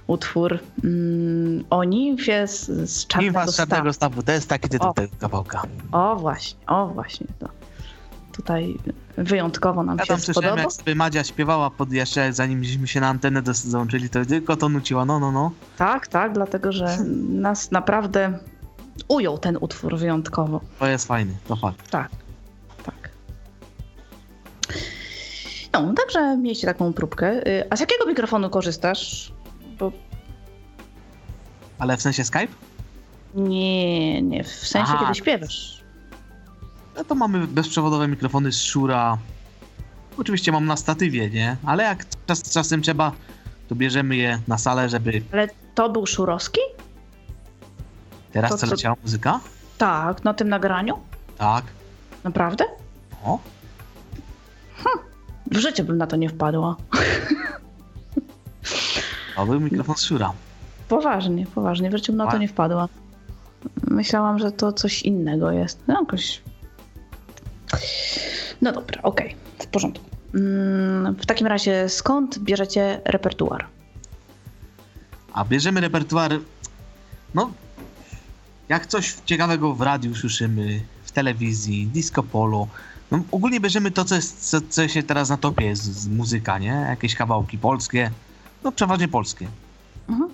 utwór 0.07 0.59
mm, 0.83 1.63
o 1.69 1.83
nimfie 1.83 2.47
z, 2.47 2.65
z 2.89 3.07
czarnego 3.07 3.51
z 3.51 3.55
czarnego 3.55 3.93
stawu. 3.93 3.93
stawu, 3.93 4.23
to 4.23 4.31
jest 4.31 4.49
taki 4.49 4.69
tytuł 4.69 4.93
tego 4.93 5.15
kawałka. 5.19 5.61
O 5.91 6.15
właśnie, 6.15 6.59
o 6.67 6.87
właśnie. 6.87 7.27
To. 7.39 7.47
Tutaj 8.31 8.77
wyjątkowo 9.17 9.83
nam 9.83 9.97
Ja 9.97 10.05
się 10.05 10.17
spodobał. 10.17 10.57
jak 10.57 10.71
sobie 10.71 10.95
Madzia 10.95 11.23
śpiewała 11.23 11.69
pod 11.69 11.91
jeszcze, 11.91 12.33
zanim 12.33 12.63
żeśmy 12.63 12.87
się 12.87 12.99
na 12.99 13.07
antenę 13.07 13.41
załączyli, 13.53 14.09
to 14.09 14.25
tylko 14.25 14.55
to 14.55 14.69
nuciła, 14.69 15.05
no, 15.05 15.19
no, 15.19 15.31
no. 15.31 15.51
Tak, 15.77 16.07
tak, 16.07 16.33
dlatego 16.33 16.71
że 16.71 16.97
nas 17.29 17.71
naprawdę 17.71 18.39
ujął 19.07 19.37
ten 19.37 19.57
utwór 19.61 19.97
wyjątkowo. 19.97 20.61
To 20.79 20.87
jest 20.87 21.07
fajny, 21.07 21.33
to 21.47 21.55
fakt. 21.55 21.89
Tak. 21.89 22.20
No, 25.73 25.93
także 25.93 26.37
mieliście 26.37 26.67
taką 26.67 26.93
próbkę. 26.93 27.47
Y, 27.47 27.63
A 27.69 27.75
z 27.75 27.79
jakiego 27.79 28.05
mikrofonu 28.05 28.49
korzystasz? 28.49 29.31
Bo 29.79 29.91
Ale 31.79 31.97
w 31.97 32.01
sensie 32.01 32.23
Skype? 32.23 32.47
nie, 33.35 34.21
nie, 34.21 34.43
w 34.43 34.47
sensie 34.47 34.93
A. 34.93 34.99
kiedy 34.99 35.15
śpiewasz. 35.15 35.83
No 36.97 37.03
to 37.03 37.15
mamy 37.15 37.47
bezprzewodowe 37.47 38.07
mikrofony 38.07 38.51
z 38.51 38.61
Shura. 38.61 39.17
Oczywiście 40.17 40.51
mam 40.51 40.65
na 40.65 40.77
statywie, 40.77 41.29
nie? 41.29 41.57
Ale 41.65 41.83
jak 41.83 42.05
czas, 42.27 42.41
czasem 42.53 42.81
trzeba, 42.81 43.11
to 43.69 43.75
bierzemy 43.75 44.15
je 44.15 44.39
na 44.47 44.57
salę, 44.57 44.89
żeby 44.89 45.21
Ale 45.33 45.47
to 45.75 45.89
był 45.89 46.05
Szurowski? 46.07 46.59
teraz 48.31 48.51
To 48.51 48.57
co 48.57 48.67
leciała 48.67 48.95
muzyka? 49.03 49.39
Tak, 49.77 50.23
na 50.23 50.33
tym 50.33 50.49
nagraniu? 50.49 50.99
Tak. 51.37 51.65
Naprawdę? 52.23 52.65
O, 53.25 53.39
W 55.51 55.57
życiu 55.57 55.83
bym 55.83 55.97
na 55.97 56.07
to 56.07 56.15
nie 56.15 56.29
wpadła. 56.29 56.75
był 59.45 59.59
mikrofon 59.59 59.95
z 59.95 60.01
Shura. 60.01 60.33
Poważnie, 60.87 61.45
poważnie, 61.55 61.89
w 61.89 61.93
życiu 61.93 62.11
bym 62.11 62.17
na 62.17 62.31
to 62.31 62.37
nie 62.37 62.47
wpadła. 62.47 62.87
Myślałam, 63.87 64.39
że 64.39 64.51
to 64.51 64.73
coś 64.73 65.01
innego 65.01 65.51
jest. 65.51 65.79
No, 65.87 65.99
jakoś... 65.99 66.41
No 68.61 68.71
dobra, 68.71 69.01
okej, 69.01 69.35
w 69.59 69.67
porządku. 69.67 70.05
Mm, 70.35 71.15
W 71.15 71.25
takim 71.25 71.47
razie 71.47 71.89
skąd 71.89 72.39
bierzecie 72.39 73.01
repertuar? 73.05 73.65
A 75.33 75.45
bierzemy 75.45 75.81
repertuar, 75.81 76.31
no, 77.33 77.51
jak 78.69 78.87
coś 78.87 79.15
ciekawego 79.25 79.73
w 79.73 79.81
radiu 79.81 80.15
słyszymy, 80.15 80.81
w 81.03 81.11
telewizji, 81.11 81.87
disco 81.87 82.23
polo. 82.23 82.67
No, 83.11 83.19
ogólnie 83.31 83.59
bierzemy 83.59 83.91
to, 83.91 84.05
co, 84.05 84.15
jest, 84.15 84.49
co, 84.49 84.57
co 84.69 84.87
się 84.87 85.03
teraz 85.03 85.29
na 85.29 85.37
topie 85.37 85.65
jest 85.65 85.83
z 85.83 86.07
muzyka, 86.07 86.59
nie? 86.59 86.85
Jakieś 86.89 87.15
kawałki 87.15 87.57
polskie, 87.57 88.11
no 88.63 88.71
przeważnie 88.71 89.07
polskie. 89.07 89.47
Mhm. 90.09 90.29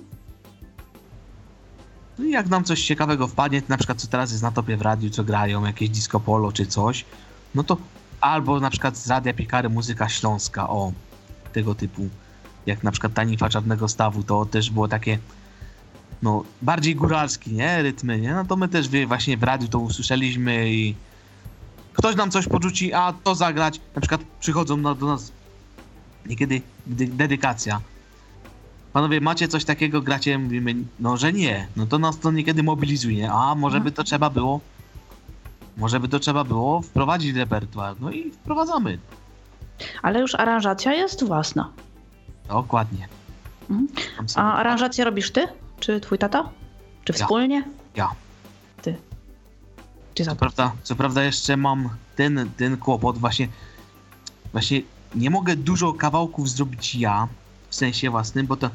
No 2.20 2.26
i 2.26 2.32
jak 2.32 2.50
nam 2.50 2.64
coś 2.64 2.84
ciekawego 2.84 3.28
wpadnie, 3.28 3.62
na 3.70 3.78
przykład 3.78 4.02
co 4.02 4.08
teraz 4.08 4.32
jest 4.32 4.44
na 4.44 4.52
topie 4.52 4.78
w 4.78 4.82
radiu, 4.82 5.10
co 5.10 5.24
grają, 5.24 5.66
jakieś 5.66 5.90
disco 5.90 6.20
polo 6.20 6.52
czy 6.52 6.66
coś, 6.66 7.06
no 7.56 7.64
to 7.64 7.78
albo 8.22 8.60
na 8.60 8.70
przykład 8.70 8.98
z 8.98 9.08
Radia 9.08 9.34
Piekary 9.34 9.70
muzyka 9.70 10.10
śląska, 10.10 10.70
o, 10.70 10.92
tego 11.54 11.76
typu. 11.76 12.10
Jak 12.66 12.84
na 12.84 12.92
przykład 12.92 13.14
Tanifa 13.14 13.50
Czarnego 13.50 13.88
Stawu, 13.88 14.24
to 14.24 14.46
też 14.46 14.70
było 14.70 14.88
takie, 14.88 15.20
no, 16.22 16.44
bardziej 16.62 16.96
góralski, 16.96 17.54
nie, 17.54 17.82
rytmy, 17.82 18.20
nie, 18.20 18.34
no 18.34 18.46
to 18.46 18.56
my 18.56 18.68
też 18.68 18.90
właśnie 19.08 19.38
w 19.38 19.44
radiu 19.44 19.68
to 19.68 19.80
usłyszeliśmy 19.80 20.74
i 20.74 20.96
ktoś 21.98 22.16
nam 22.16 22.32
coś 22.32 22.48
porzuci, 22.48 22.94
a 22.94 23.14
to 23.24 23.36
zagrać, 23.36 23.82
na 23.96 24.02
przykład 24.02 24.22
przychodzą 24.40 24.78
na, 24.78 24.96
do 24.96 25.06
nas 25.06 25.32
niekiedy 26.26 26.62
dedykacja, 26.88 27.82
Panowie, 28.94 29.22
macie 29.22 29.48
coś 29.48 29.66
takiego, 29.66 30.02
gracie? 30.02 30.38
Mówimy, 30.38 30.76
no, 31.00 31.18
że 31.18 31.34
nie. 31.34 31.68
No 31.76 31.86
to 31.86 32.00
nas 32.00 32.20
to 32.20 32.32
niekiedy 32.32 32.64
mobilizuje. 32.64 33.32
A 33.32 33.56
może 33.56 33.80
by 33.80 33.92
to 33.92 34.04
trzeba 34.04 34.30
było? 34.30 34.60
Może 35.78 36.00
by 36.00 36.08
to 36.08 36.20
trzeba 36.20 36.44
było 36.44 36.82
wprowadzić 36.82 37.36
repertuar. 37.36 37.96
No 38.00 38.12
i 38.12 38.32
wprowadzamy. 38.32 38.98
Ale 40.02 40.20
już 40.20 40.36
aranżacja 40.36 40.94
jest 40.94 41.24
własna. 41.24 41.72
Dokładnie. 42.48 43.08
Mhm. 43.70 43.88
A 44.36 44.54
aranżację 44.54 45.06
robisz 45.06 45.32
ty? 45.32 45.48
Czy 45.80 46.00
twój 46.00 46.18
tata? 46.18 46.50
Czy 47.04 47.14
Ja. 47.14 47.20
wspólnie? 47.20 47.64
Ja. 47.96 48.08
Ty. 48.08 48.16
Czy 50.18 50.26
Co 50.26 50.36
prawda, 50.36 50.72
co 50.84 50.96
prawda 50.96 51.24
jeszcze 51.24 51.58
mam 51.58 51.90
ten, 52.16 52.50
ten 52.58 52.78
kłopot 52.78 53.18
właśnie, 53.18 53.48
właśnie 54.52 54.82
nie 55.16 55.30
mogę 55.30 55.56
dużo 55.56 55.94
kawałków 55.94 56.50
zrobić 56.50 56.96
ja, 56.96 57.28
w 57.70 57.76
sensie 57.76 58.10
własnym, 58.10 58.48
bo 58.48 58.56
to, 58.56 58.70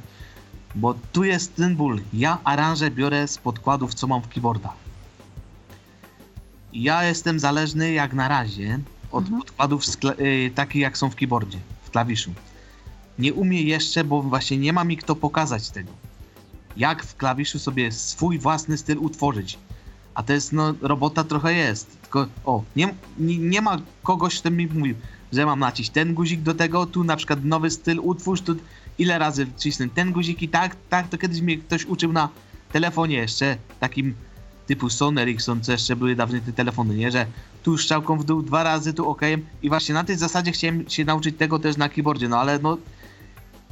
bo 0.75 0.95
tu 1.13 1.25
jest 1.25 1.57
ten 1.57 1.77
ból. 1.77 2.01
Ja 2.13 2.39
aranżę 2.45 2.91
biorę 2.91 3.29
z 3.29 3.39
podkładów, 3.39 3.95
co 3.95 4.07
mam 4.07 4.23
w 4.23 4.29
keyboardach. 4.29 4.75
Ja 6.73 7.05
jestem 7.05 7.39
zależny 7.41 7.93
jak 7.93 8.13
na 8.13 8.29
razie 8.29 8.79
od 9.13 9.25
Mhm. 9.25 9.43
podkładów 9.43 9.85
y, 10.21 10.51
takich 10.55 10.83
jak 10.83 10.99
są 10.99 11.11
w 11.11 11.17
keyboardzie, 11.17 11.59
w 11.83 11.91
klawiszu. 11.91 12.35
Nie 13.19 13.35
umiem 13.35 13.67
jeszcze, 13.67 14.05
bo 14.05 14.23
właśnie 14.23 14.59
nie 14.59 14.73
ma 14.73 14.85
mi 14.85 14.97
kto 14.97 15.17
pokazać 15.17 15.71
tego. 15.71 15.93
Jak 16.77 17.05
w 17.05 17.17
klawiszu 17.17 17.59
sobie 17.59 17.93
swój 17.93 18.39
własny 18.39 18.79
styl 18.79 18.99
utworzyć. 18.99 19.59
A 20.15 20.23
to 20.23 20.33
jest, 20.33 20.53
no, 20.53 20.75
robota 20.81 21.25
trochę 21.25 21.55
jest. 21.55 22.01
Tylko, 22.03 22.27
o, 22.45 22.63
nie, 22.77 22.95
nie, 23.19 23.39
nie 23.39 23.63
ma 23.63 23.79
kogoś, 24.03 24.41
kto 24.41 24.51
mi 24.51 24.67
mówił, 24.67 24.95
że 25.33 25.47
mam 25.47 25.61
nacisk 25.61 25.93
ten 25.93 26.15
guzik 26.15 26.41
do 26.41 26.55
tego, 26.55 26.87
tu 26.87 27.05
na 27.05 27.17
przykład 27.17 27.45
nowy 27.45 27.71
styl 27.71 28.01
utwórz, 28.03 28.41
tu 28.41 28.57
ile 28.99 29.19
razy 29.19 29.47
wcisnę 29.47 29.89
ten 29.89 30.13
guzik 30.13 30.43
i 30.43 30.49
tak, 30.49 30.77
tak, 30.91 31.09
to 31.09 31.19
kiedyś 31.19 31.41
mnie 31.41 31.59
ktoś 31.59 31.85
uczył 31.85 32.13
na 32.13 32.29
telefonie 32.73 33.17
jeszcze, 33.17 33.57
takim 33.81 34.15
typu 34.67 34.91
Sony 34.91 35.21
Ericsson, 35.21 35.63
co 35.63 35.73
jeszcze 35.73 35.97
były 35.97 36.17
dawniej 36.17 36.41
te 36.41 36.53
telefony, 36.53 36.95
nie, 36.95 37.11
że 37.11 37.27
tu 37.63 37.79
strzałką 37.79 38.19
w 38.19 38.25
dół 38.25 38.43
dwa 38.43 38.63
razy, 38.63 38.95
tu 38.95 39.11
OK 39.11 39.21
i 39.63 39.69
właśnie 39.69 39.95
na 39.95 40.05
tej 40.05 40.17
zasadzie 40.17 40.53
chciałem 40.53 40.91
się 40.91 41.05
nauczyć 41.05 41.37
tego 41.37 41.59
też 41.59 41.77
na 41.77 41.89
keyboardzie, 41.89 42.29
no 42.29 42.41
ale 42.41 42.59
no 42.59 42.79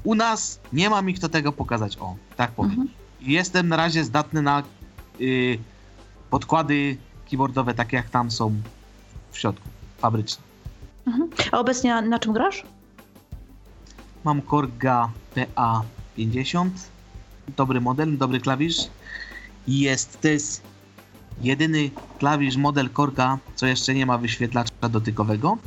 u 0.05 0.15
nas 0.15 0.61
nie 0.73 0.91
ma 0.91 1.03
mi 1.03 1.15
kto 1.15 1.29
tego 1.29 1.53
pokazać, 1.53 1.97
o, 2.01 2.17
tak 2.37 2.51
powiem. 2.51 2.71
Mhm. 2.71 2.89
Jestem 3.21 3.69
na 3.69 3.77
razie 3.77 4.05
zdatny 4.05 4.43
na 4.43 4.63
y, 5.21 5.59
podkłady 6.31 6.97
keyboardowe, 7.31 7.75
takie 7.75 7.97
jak 7.97 8.11
tam 8.11 8.31
są 8.31 8.55
w 9.31 9.39
środku, 9.39 9.69
fabryczne. 9.99 10.43
Mhm. 11.07 11.31
A 11.53 11.59
obecnie 11.59 11.91
na, 11.91 12.01
na 12.03 12.19
czym 12.19 12.33
grasz? 12.33 12.65
Mam 14.25 14.43
Korga 14.43 15.11
PA50, 15.37 16.71
dobry 17.57 17.81
model, 17.81 18.19
dobry 18.19 18.41
klawisz. 18.41 18.77
I 19.67 19.81
jest, 19.81 20.21
to 20.21 20.29
jest 20.29 20.63
jedyny 21.41 21.91
klawisz 22.19 22.57
model 22.57 22.91
Korga, 22.91 23.39
co 23.55 23.67
jeszcze 23.67 23.95
nie 23.95 24.07
ma 24.07 24.19
wyświetlacza 24.19 24.89
dotykowego. 24.91 25.59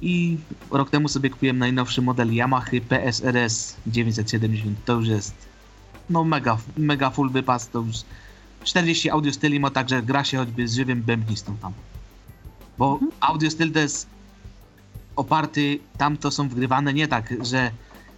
I 0.00 0.38
rok 0.70 0.90
temu 0.90 1.08
sobie 1.08 1.30
kupiłem 1.30 1.58
najnowszy 1.58 2.02
model 2.02 2.34
Yamaha 2.34 2.70
PSRS 2.88 3.76
970. 3.86 4.84
To 4.84 4.92
już 4.92 5.08
jest 5.08 5.34
no 6.10 6.24
mega, 6.24 6.58
mega 6.76 7.10
full 7.10 7.30
wypas, 7.30 7.68
to 7.68 7.80
już 7.80 7.96
40 8.64 9.10
audiostyli 9.10 9.60
ma 9.60 9.70
także 9.70 10.02
gra 10.02 10.24
się 10.24 10.38
choćby 10.38 10.68
z 10.68 10.74
żywym 10.74 11.02
bębnistą 11.02 11.56
tam. 11.56 11.72
Bo 12.78 12.92
Mhm. 12.92 13.12
audiostyl 13.20 13.72
to 13.72 13.78
jest 13.78 14.06
oparty, 15.16 15.78
tam 15.98 16.16
to 16.16 16.30
są 16.30 16.48
wgrywane 16.48 16.94
nie 16.94 17.08
tak, 17.08 17.34
że 17.44 17.70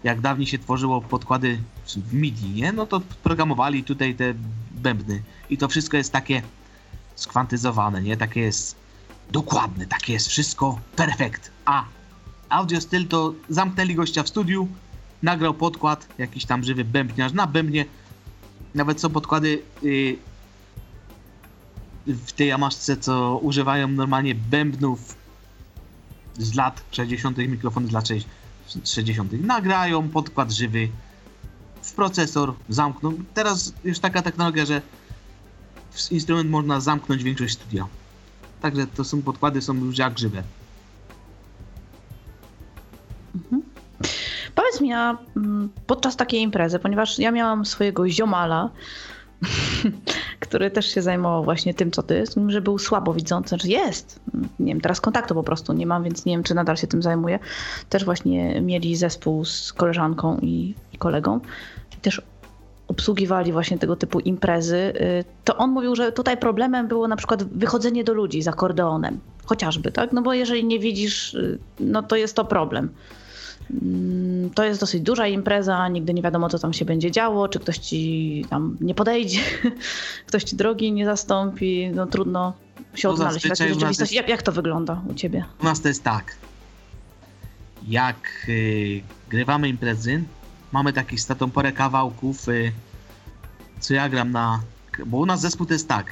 jak 0.05 0.21
dawniej 0.21 0.47
się 0.47 0.59
tworzyło 0.59 1.01
podkłady 1.01 1.59
w 1.87 2.13
MIDI, 2.13 2.49
nie? 2.51 2.73
No 2.73 2.87
to 2.87 3.01
programowali 3.23 3.85
tutaj 3.85 4.15
te 4.15 4.35
bębny 4.71 5.23
i 5.51 5.59
to 5.59 5.69
wszystko 5.69 5.97
jest 5.97 6.13
takie 6.13 6.43
skwantyzowane, 7.15 8.03
nie? 8.03 8.17
Takie 8.17 8.41
jest 8.41 8.77
dokładne, 9.33 9.87
takie 9.87 10.13
jest 10.13 10.29
wszystko 10.29 10.81
perfekt. 10.97 11.51
A 11.65 11.85
audio 12.49 12.81
styl 12.81 13.07
to 13.09 13.35
zamknęli 13.49 13.95
gościa 13.95 14.23
w 14.23 14.29
studiu, 14.29 14.69
nagrał 15.23 15.55
podkład, 15.55 16.07
jakiś 16.19 16.45
tam 16.45 16.65
żywy 16.65 16.85
bębniarz 16.85 17.33
na 17.33 17.47
bębnie. 17.47 17.85
Nawet 18.75 19.01
są 19.01 19.11
podkłady 19.11 19.63
yy, 19.83 20.17
w 22.07 22.33
tej 22.33 22.49
Yamaszce, 22.49 22.97
co 22.97 23.39
używają 23.43 23.89
normalnie 23.89 24.35
bębnów 24.35 25.17
z 26.39 26.55
lat 26.55 26.83
60., 26.91 27.39
mikrofony 27.39 27.89
z 27.89 27.93
lat 27.93 28.09
60. 28.85 29.33
Nagrają 29.33 30.09
podkład 30.09 30.53
żywy 30.53 30.89
w 31.83 31.93
procesor, 31.93 32.55
zamkną. 32.69 33.13
Teraz 33.35 33.73
już 33.85 33.99
taka 33.99 34.23
technologia, 34.23 34.65
że 34.65 34.83
instrument 36.11 36.51
można 36.51 36.81
zamknąć 36.81 37.23
większość 37.23 37.55
studia. 37.55 37.87
Także 38.61 38.87
to 38.87 39.05
są 39.05 39.23
podkłady, 39.23 39.63
są 39.63 39.75
już 39.75 39.99
jak 39.99 40.19
żywe. 40.19 40.43
Powiedz 44.55 44.81
mi, 44.81 44.93
a 44.93 45.19
mm, 45.37 45.69
podczas 45.87 46.17
takiej 46.17 46.41
imprezy, 46.41 46.79
ponieważ 46.79 47.19
ja 47.19 47.31
miałam 47.31 47.67
swojego 47.67 48.09
ziomala, 48.09 48.71
który 50.41 50.71
też 50.71 50.87
się 50.95 51.03
zajmował 51.03 51.45
właśnie 51.45 51.75
tym, 51.75 51.91
co 51.91 52.03
ty, 52.03 52.27
z 52.27 52.35
tym, 52.35 52.51
że 52.51 52.61
był 52.61 52.79
słabowidzący, 52.79 53.49
znaczy 53.49 53.69
jest, 53.69 54.21
nie 54.61 54.73
wiem, 54.73 54.81
teraz 54.81 55.01
kontaktu 55.01 55.35
po 55.35 55.43
prostu 55.43 55.73
nie 55.73 55.87
mam, 55.87 56.05
więc 56.05 56.25
nie 56.25 56.33
wiem, 56.33 56.43
czy 56.43 56.55
nadal 56.55 56.77
się 56.77 56.87
tym 56.87 57.03
zajmuje. 57.03 57.39
Też 57.89 58.05
właśnie 58.05 58.61
mieli 58.61 58.97
zespół 58.97 59.45
z 59.45 59.73
koleżanką 59.73 60.39
i, 60.39 60.75
i 60.93 60.99
kolegą 60.99 61.41
i 61.99 62.01
też 62.01 62.23
obsługiwali 62.89 63.53
właśnie 63.53 63.79
tego 63.79 63.97
typu 63.97 64.21
imprezy, 64.21 64.77
y, 64.77 65.25
to 65.45 65.57
on 65.57 65.71
mówił, 65.71 65.97
że 65.97 66.13
tutaj 66.13 66.37
problemem 66.37 66.89
było 66.89 67.09
na 67.09 67.17
przykład 67.17 67.45
wychodzenie 67.45 68.05
do 68.05 68.15
ludzi 68.15 68.43
z 68.43 68.49
akordeonem, 68.49 69.21
chociażby, 69.45 69.93
tak? 69.93 70.13
No 70.13 70.23
bo 70.23 70.35
jeżeli 70.35 70.65
nie 70.65 70.79
widzisz, 70.79 71.35
y, 71.35 71.59
no 71.81 72.03
to 72.03 72.17
jest 72.17 72.37
to 72.37 72.45
problem. 72.45 72.89
Mm, 73.71 74.51
To 74.51 74.65
jest 74.65 74.81
dosyć 74.81 75.03
duża 75.03 75.27
impreza, 75.27 75.89
nigdy 75.89 76.15
nie 76.15 76.23
wiadomo, 76.23 76.49
co 76.49 76.59
tam 76.59 76.73
się 76.73 76.85
będzie 76.85 77.11
działo, 77.11 77.49
czy 77.49 77.59
ktoś 77.61 77.79
ci 77.79 78.45
tam 78.51 78.77
nie 78.81 78.95
podejdzie, 78.95 79.41
ktoś 80.29 80.45
ci 80.45 80.57
drogi 80.57 80.93
nie 80.93 81.05
zastąpi, 81.05 81.91
no 81.95 82.07
trudno 82.07 82.53
się 82.95 83.09
No 83.09 83.15
odnaleźć 83.15 83.47
w 83.47 83.49
takiej 83.49 83.75
rzeczywistości. 83.75 84.17
Jak, 84.17 84.29
jak 84.29 84.43
to 84.43 84.53
wygląda 84.53 85.03
u 85.11 85.15
ciebie? 85.15 85.45
U 85.61 85.65
nas 85.65 85.81
to 85.81 85.89
jest 85.89 86.05
tak. 86.05 86.37
Jak 87.89 88.47
y, 88.49 89.03
grywamy 89.29 89.69
imprezy, 89.69 90.23
mamy 90.73 90.93
taki 90.93 91.19
statą 91.19 91.51
porę 91.51 91.73
kawałków, 91.73 92.49
y, 92.49 92.73
co 93.81 93.95
ja 93.95 94.09
gram 94.09 94.31
na. 94.31 94.61
Bo 95.07 95.17
u 95.19 95.27
nas 95.27 95.41
zespół 95.41 95.67
to 95.67 95.73
jest 95.73 95.89
tak. 95.89 96.07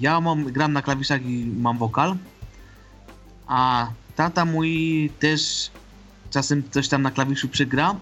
Ja 0.00 0.20
mam, 0.20 0.44
gram 0.44 0.72
na 0.72 0.82
klawiszach 0.82 1.26
i 1.26 1.46
mam 1.60 1.78
wokal, 1.78 2.16
a 3.46 3.88
tata 4.16 4.44
mój 4.44 5.10
też 5.20 5.70
czasem 6.34 6.62
coś 6.70 6.88
tam 6.88 7.02
na 7.02 7.10
klawiszu 7.10 7.48
przygra 7.48 7.94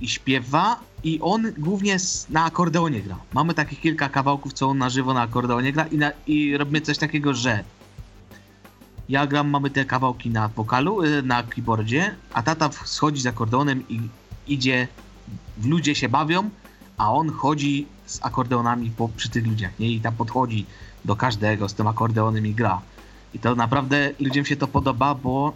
i 0.00 0.08
śpiewa 0.08 0.80
i 1.04 1.20
on 1.22 1.52
głównie 1.58 1.96
na 2.30 2.44
akordeonie 2.44 3.00
gra. 3.00 3.16
Mamy 3.32 3.54
takich 3.54 3.80
kilka 3.80 4.08
kawałków, 4.08 4.52
co 4.52 4.68
on 4.68 4.78
na 4.78 4.90
żywo 4.90 5.14
na 5.14 5.22
akordeonie 5.22 5.72
gra 5.72 5.86
i, 5.86 5.96
na, 5.96 6.10
i 6.26 6.56
robimy 6.56 6.80
coś 6.80 6.98
takiego, 6.98 7.34
że 7.34 7.64
ja 9.08 9.26
gram, 9.26 9.48
mamy 9.48 9.70
te 9.70 9.84
kawałki 9.84 10.30
na 10.30 10.48
wokalu, 10.48 11.02
y, 11.02 11.22
na 11.22 11.42
keyboardzie, 11.42 12.14
a 12.32 12.42
tata 12.42 12.70
schodzi 12.84 13.20
z 13.22 13.26
akordeonem 13.26 13.88
i 13.88 14.00
idzie, 14.46 14.88
w 15.58 15.66
ludzie 15.66 15.94
się 15.94 16.08
bawią, 16.08 16.50
a 16.98 17.12
on 17.12 17.30
chodzi 17.30 17.86
z 18.06 18.18
akordeonami 18.22 18.90
po, 18.90 19.08
przy 19.08 19.28
tych 19.30 19.46
ludziach, 19.46 19.78
nie? 19.78 19.90
I 19.90 20.00
tam 20.00 20.14
podchodzi 20.14 20.66
do 21.04 21.16
każdego 21.16 21.68
z 21.68 21.74
tym 21.74 21.86
akordeonem 21.86 22.46
i 22.46 22.54
gra. 22.54 22.80
I 23.34 23.38
to 23.38 23.54
naprawdę 23.54 24.10
ludziom 24.20 24.44
się 24.44 24.56
to 24.56 24.66
podoba, 24.66 25.14
bo 25.14 25.52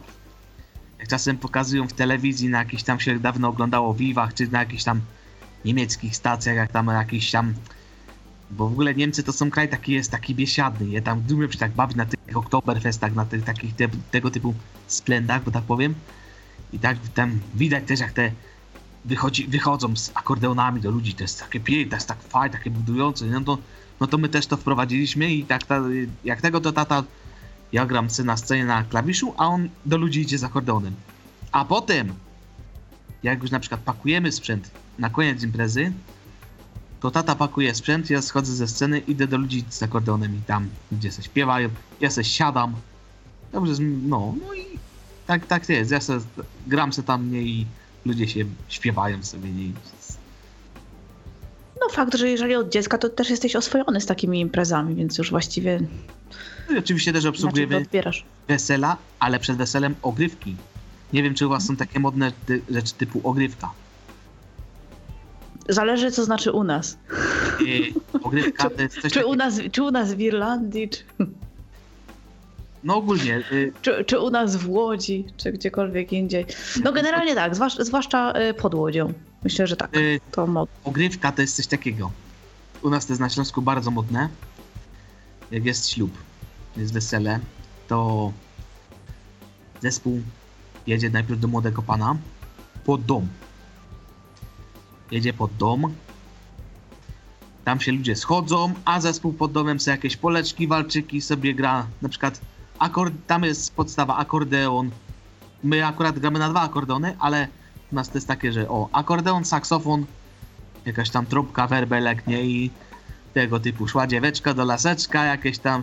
czasem 1.09 1.39
pokazują 1.39 1.89
w 1.89 1.93
telewizji, 1.93 2.49
na 2.49 2.59
jakichś 2.59 2.83
tam 2.83 3.01
się 3.01 3.19
dawno 3.19 3.49
oglądało 3.49 3.95
Vivach, 3.95 4.35
czy 4.35 4.49
na 4.49 4.59
jakichś 4.59 4.85
tam 4.85 5.01
niemieckich 5.65 6.17
stacjach, 6.17 6.57
jak 6.57 6.73
tam 6.73 6.87
jakiś 6.87 7.31
tam 7.31 7.55
bo 8.51 8.69
w 8.69 8.73
ogóle 8.73 8.95
Niemcy 8.95 9.23
to 9.23 9.33
są 9.33 9.51
kraj 9.51 9.69
taki 9.69 9.93
jest 9.93 10.11
taki 10.11 10.35
biesiadny, 10.35 10.87
nie? 10.87 11.03
Tam 11.03 11.23
lubią 11.29 11.51
się 11.51 11.59
tak 11.59 11.73
bawić 11.73 11.97
na 11.97 12.07
tych 12.07 12.37
Oktoberfestach, 12.37 13.15
na 13.15 13.25
tych 13.25 13.45
takich 13.45 13.77
te, 13.77 13.89
tego 14.11 14.31
typu 14.31 14.55
splendach, 14.87 15.45
bo 15.45 15.51
tak 15.51 15.65
powiem. 15.65 15.95
I 16.73 16.79
tak 16.79 16.97
tam 17.15 17.41
widać 17.55 17.85
też 17.87 18.01
jak 18.01 18.13
te 18.13 18.31
wychodzi, 19.05 19.47
wychodzą 19.49 19.97
z 19.97 20.11
akordeonami 20.15 20.81
do 20.81 20.91
ludzi, 20.91 21.15
to 21.15 21.25
jest 21.25 21.41
takie 21.41 21.61
piękne, 21.61 21.91
to 21.91 21.97
jest 21.97 22.09
tak 22.09 22.23
fajne, 22.23 22.53
takie 22.59 22.71
budujące, 22.71 23.27
no 23.27 23.41
to, 23.41 23.59
no 24.01 24.07
to 24.07 24.19
my 24.19 24.29
też 24.29 24.47
to 24.47 24.57
wprowadziliśmy 24.57 25.35
i 25.35 25.45
tak 25.45 25.67
ta, 25.67 25.81
jak 26.25 26.41
tego 26.41 26.61
to 26.61 26.73
tata, 26.73 27.05
ja 27.75 27.87
gram 27.87 28.09
na 28.25 28.37
scenie 28.37 28.65
na 28.65 28.85
klawiszu, 28.85 29.35
a 29.37 29.47
on 29.47 29.69
do 29.87 29.97
ludzi 29.97 30.21
idzie 30.21 30.39
z 30.39 30.45
akordeonem. 30.45 30.95
A 31.53 31.65
potem, 31.65 32.13
jak 33.23 33.43
już 33.43 33.51
na 33.51 33.61
przykład 33.61 33.81
pakujemy 33.81 34.33
sprzęt 34.33 34.71
na 34.99 35.11
koniec 35.11 35.43
imprezy, 35.43 35.93
to 37.01 37.11
tata 37.11 37.35
pakuje 37.35 37.75
sprzęt, 37.75 38.11
ja 38.11 38.23
schodzę 38.23 38.53
ze 38.53 38.69
sceny, 38.69 38.99
idę 38.99 39.27
do 39.27 39.39
ludzi 39.39 39.65
z 39.69 39.83
akordeonem 39.83 40.37
i 40.37 40.41
tam, 40.41 40.69
gdzie 40.93 41.13
se 41.13 41.23
śpiewają, 41.23 41.69
ja 42.01 42.11
se 42.11 42.25
siadam. 42.25 42.75
Dobrze, 43.53 43.83
no, 43.83 44.35
no 44.47 44.55
i 44.55 44.65
tak, 45.27 45.47
tak 45.47 45.69
jest, 45.69 45.91
ja 45.91 46.01
se 46.01 46.19
gram 46.67 46.93
se 46.93 47.03
tam 47.03 47.33
nie 47.33 47.43
i 47.43 47.67
ludzie 48.05 48.29
się 48.29 48.45
śpiewają 48.69 49.23
sobie 49.23 49.51
nie. 49.51 49.73
No 51.81 51.89
fakt, 51.91 52.15
że 52.15 52.31
jeżeli 52.31 52.55
od 52.55 52.69
dziecka, 52.69 52.99
to 52.99 53.09
też 53.09 53.31
jesteś 53.31 53.57
oswojony 53.57 54.01
z 54.01 54.07
takimi 54.07 54.41
imprezami, 54.41 54.95
więc 54.95 55.19
już 55.19 55.31
właściwie 55.31 55.81
oczywiście 56.79 57.13
też 57.13 57.25
obsługujemy 57.25 57.77
odbierasz. 57.77 58.25
wesela, 58.49 58.97
ale 59.19 59.39
przed 59.41 59.57
weselem 59.57 59.95
ogrywki. 60.03 60.57
Nie 61.13 61.23
wiem, 61.23 61.35
czy 61.35 61.47
u 61.47 61.51
was 61.51 61.67
są 61.67 61.77
takie 61.77 62.01
modne 62.01 62.33
rzeczy 62.71 62.95
typu 62.95 63.21
ogrywka. 63.25 63.71
Zależy, 65.69 66.11
co 66.11 66.25
znaczy 66.25 66.53
u 66.53 66.65
nas. 66.65 66.99
I 67.67 67.95
ogrywka 68.23 68.71
to 68.71 68.83
jest 68.83 69.01
coś 69.01 69.13
Czy 69.13 69.27
u 69.27 69.35
nas, 69.35 69.61
czy 69.73 69.83
u 69.83 69.91
nas 69.91 70.15
w 70.15 70.21
Irlandii, 70.21 70.89
czy, 70.89 70.99
no 72.85 72.97
ogólnie, 72.97 73.43
y, 73.53 73.73
czy, 73.83 74.05
czy 74.05 74.19
u 74.21 74.31
nas 74.31 74.57
w 74.57 74.71
Łodzi, 74.71 75.25
czy 75.37 75.53
gdziekolwiek 75.53 76.13
indziej. 76.13 76.47
No 76.85 76.93
generalnie 76.93 77.35
tak, 77.35 77.55
zwłasz, 77.55 77.77
zwłaszcza 77.79 78.33
y, 78.51 78.55
pod 78.55 78.75
Łodzią. 78.75 79.13
Myślę, 79.45 79.67
że 79.67 79.77
tak. 79.77 79.97
y, 79.97 80.21
To 80.31 80.47
mod. 80.47 80.69
ogrywka 80.85 81.33
to 81.33 81.43
jest 81.43 81.57
coś 81.57 81.67
takiego. 81.67 82.11
U 82.83 82.91
nas 82.91 83.07
to 83.07 83.13
jest 83.13 83.21
na 83.21 83.29
Śląsku 83.29 83.63
bardzo 83.63 83.91
modne. 83.91 84.29
Jak 85.51 85.65
jest 85.65 85.91
ślub, 85.91 86.11
jest 86.77 86.93
wesele, 86.93 87.41
to 87.89 88.33
zespół 89.81 90.23
jedzie 90.87 91.11
najpierw 91.11 91.41
do 91.41 91.49
młodego 91.49 91.83
pana 91.83 92.17
pod 92.85 93.05
dom. 93.05 93.29
Jedzie 95.11 95.33
pod 95.33 95.57
dom. 95.57 95.95
Tam 97.65 97.81
się 97.81 97.93
ludzie 97.93 98.17
schodzą, 98.17 98.73
a 98.85 99.01
zespół 99.01 99.33
pod 99.33 99.53
domem 99.53 99.81
sobie 99.81 99.97
jakieś 99.97 100.17
poleczki, 100.17 100.69
walczyki 100.69 101.21
sobie 101.21 101.55
gra. 101.55 101.87
Na 102.03 102.09
przykład 102.09 102.41
akord, 102.79 103.15
tam 103.27 103.45
jest 103.45 103.75
podstawa 103.75 104.17
akordeon. 104.17 104.91
My 105.63 105.87
akurat 105.87 106.19
gramy 106.19 106.39
na 106.39 106.49
dwa 106.49 106.61
akordeony, 106.61 107.17
ale 107.19 107.49
u 107.93 107.95
nas 107.95 108.09
to 108.09 108.15
jest 108.19 108.29
takie, 108.29 108.53
że 108.53 108.69
o, 108.69 108.89
akordeon, 108.93 109.45
saksofon, 109.45 110.07
jakaś 110.85 111.11
tam 111.11 111.27
trąbka, 111.27 111.67
werbelek, 111.67 112.27
nie? 112.27 112.43
I 112.43 112.71
tego 113.35 113.61
typu 113.61 113.89
szła 113.89 114.07
dzieweczka 114.07 114.55
do 114.55 114.65
laseczka, 114.65 115.25
jakieś 115.25 115.59
tam, 115.59 115.83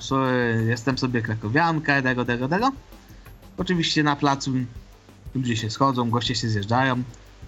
jestem 0.67 0.97
sobie 0.97 1.21
krakowianka, 1.21 2.01
tego, 2.01 2.25
tego, 2.25 2.47
tego. 2.47 2.71
Oczywiście 3.57 4.03
na 4.03 4.15
placu 4.15 4.51
ludzie 5.35 5.57
się 5.57 5.69
schodzą, 5.69 6.09
goście 6.09 6.35
się 6.35 6.49
zjeżdżają, 6.49 7.03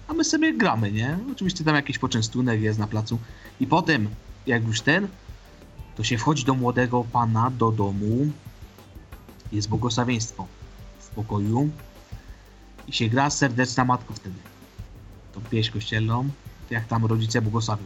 a 0.08 0.12
my 0.12 0.24
sobie 0.24 0.52
gramy, 0.52 0.92
nie? 0.92 1.18
Oczywiście 1.32 1.64
tam 1.64 1.74
jakiś 1.74 1.98
poczęstunek 1.98 2.60
jest 2.60 2.78
na 2.78 2.86
placu. 2.86 3.18
I 3.60 3.66
potem, 3.66 4.08
jak 4.46 4.66
już 4.66 4.80
ten, 4.80 5.08
to 5.96 6.04
się 6.04 6.18
wchodzi 6.18 6.44
do 6.44 6.54
młodego 6.54 7.04
pana, 7.04 7.50
do 7.50 7.72
domu, 7.72 8.30
jest 9.52 9.68
błogosławieństwo 9.68 10.46
w 10.98 11.08
pokoju 11.08 11.70
i 12.88 12.92
się 12.92 13.08
gra 13.08 13.30
serdeczna 13.30 13.84
matko 13.84 14.14
wtedy. 14.14 14.36
Tą 15.34 15.40
pieśń 15.40 15.72
kościelną, 15.72 16.28
jak 16.70 16.86
tam 16.86 17.06
rodzice 17.06 17.42
błogosławią. 17.42 17.84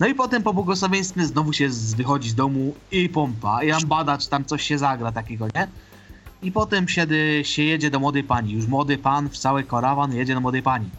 No 0.00 0.06
i 0.06 0.14
potem 0.14 0.42
po 0.42 0.54
błogosławieństwie 0.54 1.26
znowu 1.26 1.52
się 1.52 1.68
wychodzi 1.96 2.30
z 2.30 2.34
domu 2.34 2.74
i 2.92 3.08
pompa, 3.08 3.62
i 3.62 3.70
ambada, 3.70 4.18
czy 4.18 4.28
tam 4.28 4.44
coś 4.44 4.62
się 4.62 4.78
zagra 4.78 5.12
takiego, 5.12 5.46
nie? 5.54 5.68
I 6.42 6.52
potem 6.52 6.86
się 7.42 7.62
jedzie 7.62 7.90
do 7.90 8.00
młodej 8.00 8.24
pani. 8.24 8.52
Już 8.52 8.66
młody 8.66 8.98
pan 8.98 9.28
w 9.28 9.38
cały 9.38 9.64
karawan 9.64 10.14
jedzie 10.14 10.34
do 10.34 10.40
młodej 10.40 10.62
pani. 10.62 10.90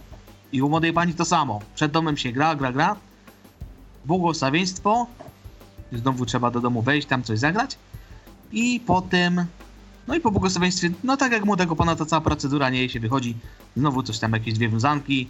I 0.52 0.62
u 0.62 0.70
młodej 0.70 0.94
pani 0.94 1.14
to 1.14 1.26
samo. 1.26 1.60
Przed 1.76 1.92
domem 1.92 2.18
się 2.18 2.32
gra, 2.32 2.56
gra, 2.56 2.72
gra. 2.72 2.96
Błogosławieństwo 4.06 5.08
Znowu 5.92 6.26
trzeba 6.26 6.52
do 6.52 6.62
domu 6.62 6.82
wejść, 6.82 7.08
tam 7.08 7.24
coś 7.24 7.40
zagrać. 7.40 7.78
I 8.52 8.82
potem, 8.86 9.46
no 10.08 10.16
i 10.16 10.20
po 10.20 10.32
błogosławieństwie, 10.32 10.90
no 11.04 11.18
tak 11.18 11.32
jak 11.32 11.46
młodego 11.46 11.76
pana, 11.76 11.96
to 11.96 12.06
cała 12.06 12.22
procedura 12.22 12.70
nie 12.70 12.80
jej 12.80 12.90
się 12.90 13.00
wychodzi. 13.00 13.36
Znowu 13.78 14.04
coś 14.04 14.20
tam, 14.20 14.34
jakieś 14.34 14.54
dwie 14.54 14.70
wiązanki. 14.70 15.28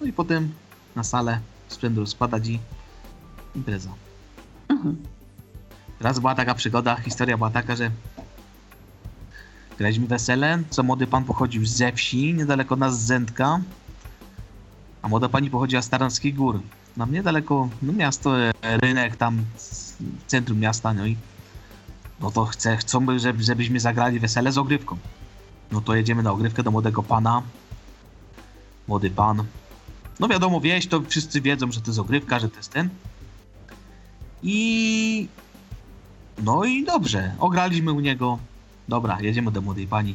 No 0.00 0.06
i 0.06 0.12
potem 0.12 0.52
na 0.96 1.04
salę 1.04 1.40
sprzętu 1.68 2.06
składać 2.06 2.48
i 2.48 2.58
impreza. 3.54 3.90
Mhm. 4.68 4.96
Raz 6.00 6.18
była 6.18 6.34
taka 6.34 6.54
przygoda, 6.54 6.96
historia 6.96 7.36
była 7.36 7.50
taka, 7.50 7.76
że 7.76 7.90
graliśmy 9.78 10.06
wesele, 10.06 10.62
co 10.70 10.82
młody 10.82 11.06
pan 11.06 11.24
pochodził 11.24 11.66
ze 11.66 11.92
wsi, 11.92 12.34
niedaleko 12.34 12.76
nas 12.76 13.00
z 13.00 13.06
Zędka, 13.06 13.60
a 15.02 15.08
młoda 15.08 15.28
pani 15.28 15.50
pochodziła 15.50 15.82
z 15.82 15.88
Taranskich 15.88 16.34
Gór. 16.34 16.60
Nam 16.96 17.12
niedaleko, 17.12 17.68
no 17.82 17.92
miasto, 17.92 18.40
e, 18.40 18.52
rynek 18.62 19.16
tam, 19.16 19.44
centrum 20.26 20.58
miasta, 20.58 20.94
no 20.94 21.06
i 21.06 21.16
no 22.20 22.30
to 22.30 22.44
chce, 22.44 22.76
chcą, 22.76 23.06
by, 23.06 23.18
żeby, 23.18 23.42
żebyśmy 23.42 23.80
zagrali 23.80 24.20
wesele 24.20 24.52
z 24.52 24.58
ogrywką. 24.58 24.96
No 25.72 25.80
to 25.80 25.94
jedziemy 25.94 26.22
na 26.22 26.32
ogrywkę 26.32 26.62
do 26.62 26.70
młodego 26.70 27.02
pana. 27.02 27.42
Młody 28.88 29.10
pan. 29.10 29.44
No 30.20 30.28
wiadomo, 30.28 30.60
wieś, 30.60 30.86
to 30.86 31.00
wszyscy 31.00 31.40
wiedzą, 31.40 31.72
że 31.72 31.80
to 31.80 31.90
jest 31.90 31.98
ogrywka, 31.98 32.38
że 32.38 32.48
to 32.48 32.56
jest 32.56 32.72
ten. 32.72 32.88
I 34.42 35.28
no 36.42 36.64
i 36.64 36.84
dobrze, 36.84 37.34
ograliśmy 37.38 37.92
u 37.92 38.00
niego. 38.00 38.38
Dobra, 38.88 39.20
jedziemy 39.20 39.52
do 39.52 39.60
młodej 39.60 39.86
pani. 39.86 40.14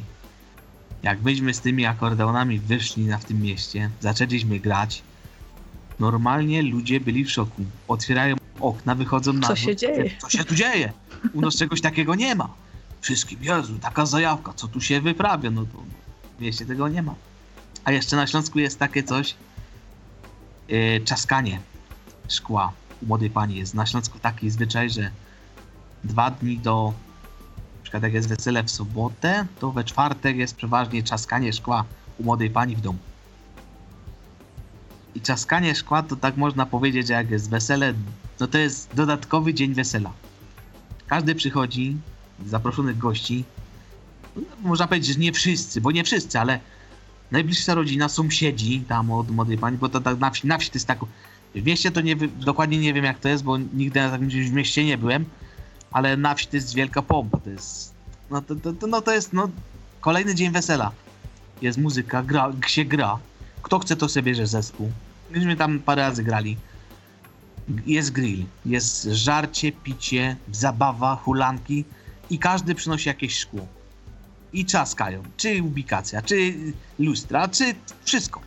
Jak 1.02 1.22
myśmy 1.22 1.54
z 1.54 1.60
tymi 1.60 1.86
akordeonami 1.86 2.58
wyszli 2.58 3.04
na 3.04 3.18
w 3.18 3.24
tym 3.24 3.42
mieście, 3.42 3.90
zaczęliśmy 4.00 4.58
grać, 4.58 5.02
normalnie 5.98 6.62
ludzie 6.62 7.00
byli 7.00 7.24
w 7.24 7.30
szoku. 7.30 7.62
Otwierają 7.88 8.36
okna, 8.60 8.94
wychodzą 8.94 9.32
na 9.32 9.48
Co 9.48 9.56
się 9.56 9.76
dzieje? 9.76 10.10
Co 10.18 10.30
się 10.30 10.44
tu 10.44 10.54
dzieje? 10.54 10.92
U 11.34 11.40
nas 11.40 11.56
czegoś 11.56 11.80
takiego 11.80 12.14
nie 12.14 12.34
ma. 12.34 12.48
Wszystkim, 13.00 13.38
Jezu, 13.42 13.78
taka 13.78 14.06
zajawka, 14.06 14.52
co 14.52 14.68
tu 14.68 14.80
się 14.80 15.00
wyprawia? 15.00 15.50
No 15.50 15.62
to 15.62 15.82
w 16.38 16.40
mieście 16.40 16.66
tego 16.66 16.88
nie 16.88 17.02
ma. 17.02 17.14
A 17.84 17.92
jeszcze 17.92 18.16
na 18.16 18.26
Śląsku 18.26 18.58
jest 18.58 18.78
takie 18.78 19.02
coś, 19.02 19.34
yy, 20.68 21.00
czaskanie 21.04 21.60
szkła 22.28 22.72
u 23.02 23.06
młodej 23.06 23.30
pani. 23.30 23.56
Jest 23.56 23.74
na 23.74 23.86
Śląsku 23.86 24.18
taki 24.18 24.50
zwyczaj, 24.50 24.90
że 24.90 25.10
dwa 26.04 26.30
dni 26.30 26.58
do, 26.58 26.92
na 27.76 27.82
przykład 27.82 28.02
jak 28.02 28.14
jest 28.14 28.28
wesele 28.28 28.62
w 28.62 28.70
sobotę, 28.70 29.46
to 29.60 29.72
we 29.72 29.84
czwartek 29.84 30.36
jest 30.36 30.56
przeważnie 30.56 31.02
czaskanie 31.02 31.52
szkła 31.52 31.84
u 32.18 32.24
młodej 32.24 32.50
pani 32.50 32.76
w 32.76 32.80
domu. 32.80 32.98
I 35.14 35.20
czaskanie 35.20 35.74
szkła 35.74 36.02
to 36.02 36.16
tak 36.16 36.36
można 36.36 36.66
powiedzieć, 36.66 37.08
jak 37.08 37.30
jest 37.30 37.50
wesele, 37.50 37.94
no 38.40 38.46
to 38.46 38.58
jest 38.58 38.94
dodatkowy 38.94 39.54
dzień 39.54 39.74
wesela. 39.74 40.12
Każdy 41.06 41.34
przychodzi, 41.34 41.96
zaproszonych 42.46 42.98
gości. 42.98 43.44
No, 44.36 44.42
można 44.60 44.86
powiedzieć, 44.86 45.14
że 45.14 45.20
nie 45.20 45.32
wszyscy, 45.32 45.80
bo 45.80 45.90
nie 45.90 46.04
wszyscy, 46.04 46.40
ale 46.40 46.60
najbliższa 47.30 47.74
rodzina, 47.74 48.08
sąsiedzi 48.08 48.80
tam 48.80 49.10
od 49.10 49.30
młodej 49.30 49.58
pani, 49.58 49.78
bo 49.78 49.88
to 49.88 50.00
tak 50.00 50.18
na 50.18 50.30
wsi, 50.30 50.46
na 50.46 50.58
wsi 50.58 50.70
to 50.70 50.76
jest 50.76 50.86
tak. 50.86 50.98
W 51.56 51.64
mieście 51.64 51.90
to 51.90 52.00
nie, 52.00 52.16
dokładnie 52.16 52.78
nie 52.78 52.94
wiem 52.94 53.04
jak 53.04 53.18
to 53.18 53.28
jest, 53.28 53.44
bo 53.44 53.58
nigdy 53.58 54.00
na 54.00 54.10
takim 54.10 54.28
w 54.28 54.52
mieście 54.52 54.84
nie 54.84 54.98
byłem, 54.98 55.24
ale 55.90 56.16
na 56.16 56.34
wsi 56.34 56.46
to 56.46 56.56
jest 56.56 56.74
wielka 56.74 57.02
pompa, 57.02 57.38
to 57.38 57.50
jest. 57.50 57.94
No 58.30 58.42
to, 58.42 58.56
to, 58.56 58.72
to, 58.72 58.86
no 58.86 59.02
to 59.02 59.12
jest 59.12 59.32
no, 59.32 59.50
kolejny 60.00 60.34
dzień 60.34 60.52
wesela. 60.52 60.92
Jest 61.62 61.78
muzyka, 61.78 62.22
gra, 62.22 62.52
się 62.66 62.84
gra. 62.84 63.18
Kto 63.62 63.78
chce, 63.78 63.96
to 63.96 64.08
sobie 64.08 64.22
bierze 64.22 64.46
zespół. 64.46 64.90
Myśmy 65.30 65.56
tam 65.56 65.78
parę 65.78 66.02
razy 66.02 66.22
grali. 66.22 66.56
Jest 67.86 68.12
grill, 68.12 68.44
jest 68.66 69.04
żarcie, 69.04 69.72
picie, 69.72 70.36
zabawa, 70.52 71.16
hulanki 71.16 71.84
i 72.30 72.38
każdy 72.38 72.74
przynosi 72.74 73.08
jakieś 73.08 73.38
szkło. 73.38 73.66
I 74.52 74.64
czaskają. 74.64 75.22
Czy 75.36 75.62
ubikacja, 75.62 76.22
czy 76.22 76.54
lustra, 76.98 77.48
czy 77.48 77.74
wszystko. 78.04 78.40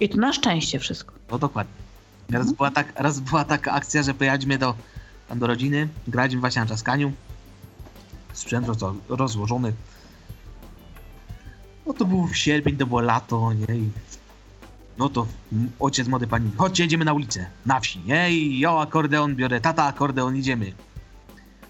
I 0.00 0.08
to 0.08 0.16
na 0.16 0.32
szczęście 0.32 0.78
wszystko. 0.78 1.17
No 1.30 1.38
dokładnie. 1.38 1.72
Raz 2.30 2.52
była, 2.52 2.70
tak, 2.70 2.92
raz 2.96 3.20
była 3.20 3.44
taka 3.44 3.72
akcja, 3.72 4.02
że 4.02 4.14
pojechaliśmy 4.14 4.58
do, 4.58 4.74
do 5.36 5.46
rodziny, 5.46 5.88
graliśmy 6.08 6.40
właśnie 6.40 6.62
na 6.62 6.68
czaskaniu. 6.68 7.12
Sprzęt 8.32 8.66
roz, 8.68 8.78
rozłożony. 9.08 9.72
No 11.86 11.94
to 11.94 12.04
był 12.04 12.28
sierpień, 12.34 12.76
to 12.76 12.86
było 12.86 13.00
lato, 13.00 13.52
nie? 13.52 13.76
I 13.76 13.90
no 14.98 15.08
to 15.08 15.26
ojciec 15.80 16.08
młody 16.08 16.26
pani, 16.26 16.50
chodźcie, 16.56 16.82
jedziemy 16.82 17.04
na 17.04 17.12
ulicę, 17.12 17.46
na 17.66 17.80
wsi, 17.80 18.00
nie? 18.06 18.30
I 18.32 18.58
ja 18.58 18.70
akordeon 18.78 19.36
biorę, 19.36 19.60
tata 19.60 19.84
akordeon, 19.84 20.36
idziemy. 20.36 20.72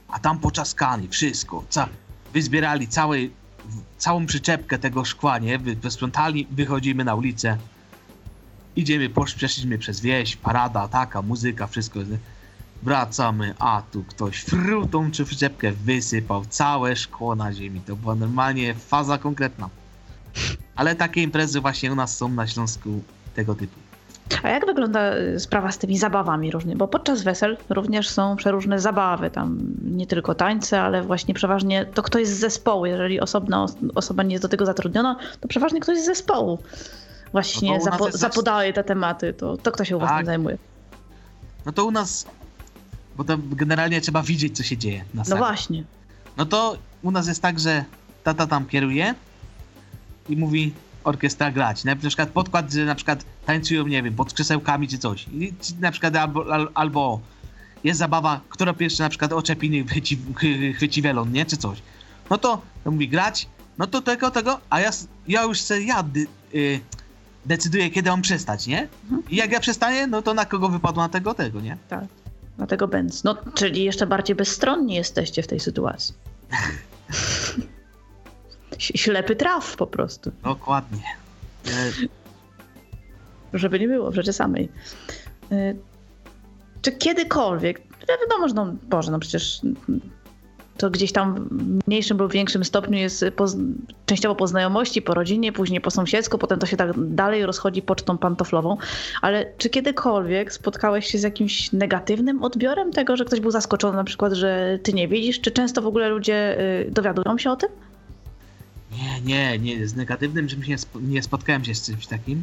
A 0.08 0.18
tam 0.18 0.38
poczaskani, 0.38 1.08
wszystko, 1.08 1.64
ca, 1.68 1.88
wyzbierali 2.32 2.88
całe, 2.88 3.18
w- 3.18 3.30
całą 3.98 4.26
przyczepkę 4.26 4.78
tego 4.78 5.04
szkła, 5.04 5.38
nie? 5.38 5.58
Wy, 5.58 5.76
wysprzątali, 5.76 6.46
wychodzimy 6.50 7.04
na 7.04 7.14
ulicę. 7.14 7.58
Idziemy, 8.78 9.10
przeszliśmy 9.36 9.78
przez 9.78 10.00
wieś, 10.00 10.36
parada, 10.36 10.88
taka, 10.88 11.22
muzyka, 11.22 11.66
wszystko. 11.66 12.00
Wracamy, 12.82 13.54
a 13.58 13.82
tu 13.92 14.04
ktoś 14.04 14.40
frutą 14.40 15.10
czy 15.10 15.24
przyczepkę 15.24 15.72
wysypał 15.72 16.44
całe 16.44 16.96
szkło 16.96 17.34
na 17.34 17.52
ziemi. 17.52 17.80
To 17.86 17.96
była 17.96 18.14
normalnie 18.14 18.74
faza 18.74 19.18
konkretna. 19.18 19.68
Ale 20.76 20.94
takie 20.96 21.22
imprezy 21.22 21.60
właśnie 21.60 21.92
u 21.92 21.94
nas 21.94 22.16
są 22.16 22.28
na 22.28 22.46
Śląsku 22.46 23.02
tego 23.34 23.54
typu. 23.54 23.74
A 24.42 24.48
jak 24.48 24.66
wygląda 24.66 25.16
y, 25.16 25.40
sprawa 25.40 25.72
z 25.72 25.78
tymi 25.78 25.98
zabawami 25.98 26.50
różnymi? 26.50 26.78
Bo 26.78 26.88
podczas 26.88 27.22
wesel 27.22 27.56
również 27.68 28.08
są 28.08 28.36
przeróżne 28.36 28.80
zabawy, 28.80 29.30
tam 29.30 29.58
nie 29.84 30.06
tylko 30.06 30.34
tańce, 30.34 30.82
ale 30.82 31.02
właśnie 31.02 31.34
przeważnie 31.34 31.86
to 31.94 32.02
ktoś 32.02 32.26
z 32.26 32.38
zespołu. 32.38 32.86
Jeżeli 32.86 33.20
osobna 33.20 33.62
os- 33.64 33.76
osoba 33.94 34.22
nie 34.22 34.32
jest 34.32 34.44
do 34.44 34.48
tego 34.48 34.66
zatrudniona, 34.66 35.16
to 35.40 35.48
przeważnie 35.48 35.80
ktoś 35.80 35.98
z 35.98 36.06
zespołu 36.06 36.58
właśnie 37.32 37.78
No 37.78 37.84
zapo- 37.84 38.06
jest 38.06 38.18
zapodaje 38.18 38.72
te 38.72 38.84
tematy. 38.84 39.32
To, 39.32 39.56
to 39.56 39.72
kto 39.72 39.84
się 39.84 39.96
u 39.96 40.00
was 40.00 40.08
Tak. 40.10 40.26
zajmuje? 40.26 40.58
No 41.66 41.72
to 41.72 41.84
u 41.84 41.90
nas, 41.90 42.26
bo 43.16 43.24
to 43.24 43.38
generalnie 43.38 44.00
trzeba 44.00 44.22
widzieć, 44.22 44.56
co 44.56 44.62
się 44.62 44.76
dzieje 44.76 44.98
na 45.14 45.20
No 45.20 45.24
sali. 45.24 45.38
właśnie. 45.38 45.84
No 46.36 46.46
to 46.46 46.76
u 47.02 47.10
nas 47.10 47.26
jest 47.28 47.42
tak, 47.42 47.60
że 47.60 47.84
tata 48.24 48.46
tam 48.46 48.66
kieruje 48.66 49.14
i 50.28 50.36
mówi 50.36 50.72
orkiestra 51.04 51.50
grać. 51.50 51.84
Na 51.84 51.96
przykład 51.96 52.28
podkład, 52.28 52.72
że 52.72 52.84
na 52.84 52.94
przykład 52.94 53.24
tańcują, 53.46 53.86
nie 53.86 54.02
wiem, 54.02 54.14
pod 54.14 54.32
krzesełkami 54.32 54.88
czy 54.88 54.98
coś. 54.98 55.26
I 55.28 55.52
na 55.80 55.90
przykład 55.90 56.16
albo, 56.16 56.54
al- 56.54 56.70
albo 56.74 57.20
jest 57.84 57.98
zabawa, 57.98 58.40
która 58.48 58.72
pierwszy 58.72 59.00
na 59.02 59.08
przykład 59.08 59.32
oczepiny 59.32 59.84
chwyci, 59.84 60.18
chwyci 60.76 61.02
welon, 61.02 61.32
nie? 61.32 61.46
Czy 61.46 61.56
coś. 61.56 61.82
No 62.30 62.38
to, 62.38 62.62
to 62.84 62.90
mówi 62.90 63.08
grać, 63.08 63.48
no 63.78 63.86
to 63.86 64.02
tego, 64.02 64.30
tego, 64.30 64.60
a 64.70 64.80
ja, 64.80 64.90
ja 65.28 65.42
już 65.42 65.60
se 65.60 65.82
ja 65.82 66.02
dy, 66.02 66.26
y, 66.54 66.80
decyduję, 67.46 67.90
kiedy 67.90 68.10
mam 68.10 68.22
przestać, 68.22 68.66
nie? 68.66 68.88
I 69.30 69.36
jak 69.36 69.52
ja 69.52 69.60
przestaję, 69.60 70.06
no 70.06 70.22
to 70.22 70.34
na 70.34 70.44
kogo 70.44 70.68
wypadło 70.68 71.02
na 71.02 71.08
tego, 71.08 71.34
tego, 71.34 71.60
nie? 71.60 71.76
Dlatego 72.56 72.88
będz. 72.88 73.24
No, 73.24 73.36
czyli 73.54 73.84
jeszcze 73.84 74.06
bardziej 74.06 74.36
bezstronni 74.36 74.94
jesteście 74.94 75.42
w 75.42 75.46
tej 75.46 75.60
sytuacji. 75.60 76.14
Ślepy 78.78 79.36
traf 79.36 79.76
po 79.76 79.86
prostu. 79.86 80.32
Dokładnie. 80.42 81.02
E, 81.66 81.90
żeby 83.54 83.80
nie 83.80 83.88
było 83.88 84.10
w 84.10 84.14
rzeczy 84.14 84.32
samej. 84.32 84.68
Y, 85.52 85.76
Czy 86.82 86.92
kiedykolwiek, 86.92 87.80
no 88.08 88.14
wiadomo, 88.22 88.48
że 88.48 88.54
no, 88.54 88.74
Boże, 88.82 89.10
no 89.10 89.18
przecież 89.18 89.60
to 90.78 90.90
gdzieś 90.90 91.12
tam 91.12 91.48
w 91.50 91.88
mniejszym 91.88 92.18
lub 92.18 92.32
większym 92.32 92.64
stopniu 92.64 92.98
jest 92.98 93.24
po, 93.36 93.46
częściowo 94.06 94.34
po 94.34 94.46
znajomości, 94.46 95.02
po 95.02 95.14
rodzinie, 95.14 95.52
później 95.52 95.80
po 95.80 95.90
sąsiedzku, 95.90 96.38
potem 96.38 96.58
to 96.58 96.66
się 96.66 96.76
tak 96.76 96.90
dalej 96.96 97.46
rozchodzi 97.46 97.82
pocztą 97.82 98.18
pantoflową, 98.18 98.76
ale 99.22 99.52
czy 99.58 99.70
kiedykolwiek 99.70 100.52
spotkałeś 100.52 101.06
się 101.06 101.18
z 101.18 101.22
jakimś 101.22 101.72
negatywnym 101.72 102.42
odbiorem 102.42 102.92
tego, 102.92 103.16
że 103.16 103.24
ktoś 103.24 103.40
był 103.40 103.50
zaskoczony 103.50 103.96
na 103.96 104.04
przykład, 104.04 104.32
że 104.32 104.78
ty 104.82 104.92
nie 104.92 105.08
widzisz? 105.08 105.40
Czy 105.40 105.50
często 105.50 105.82
w 105.82 105.86
ogóle 105.86 106.08
ludzie 106.08 106.60
y, 106.86 106.90
dowiadują 106.90 107.38
się 107.38 107.50
o 107.50 107.56
tym? 107.56 107.68
Nie, 108.92 109.20
nie, 109.20 109.58
nie, 109.58 109.88
z 109.88 109.96
negatywnym 109.96 110.48
czymś 110.48 110.68
nie, 110.68 110.76
nie 111.00 111.22
spotkałem 111.22 111.64
się 111.64 111.74
z 111.74 111.86
czymś 111.86 112.06
takim. 112.06 112.42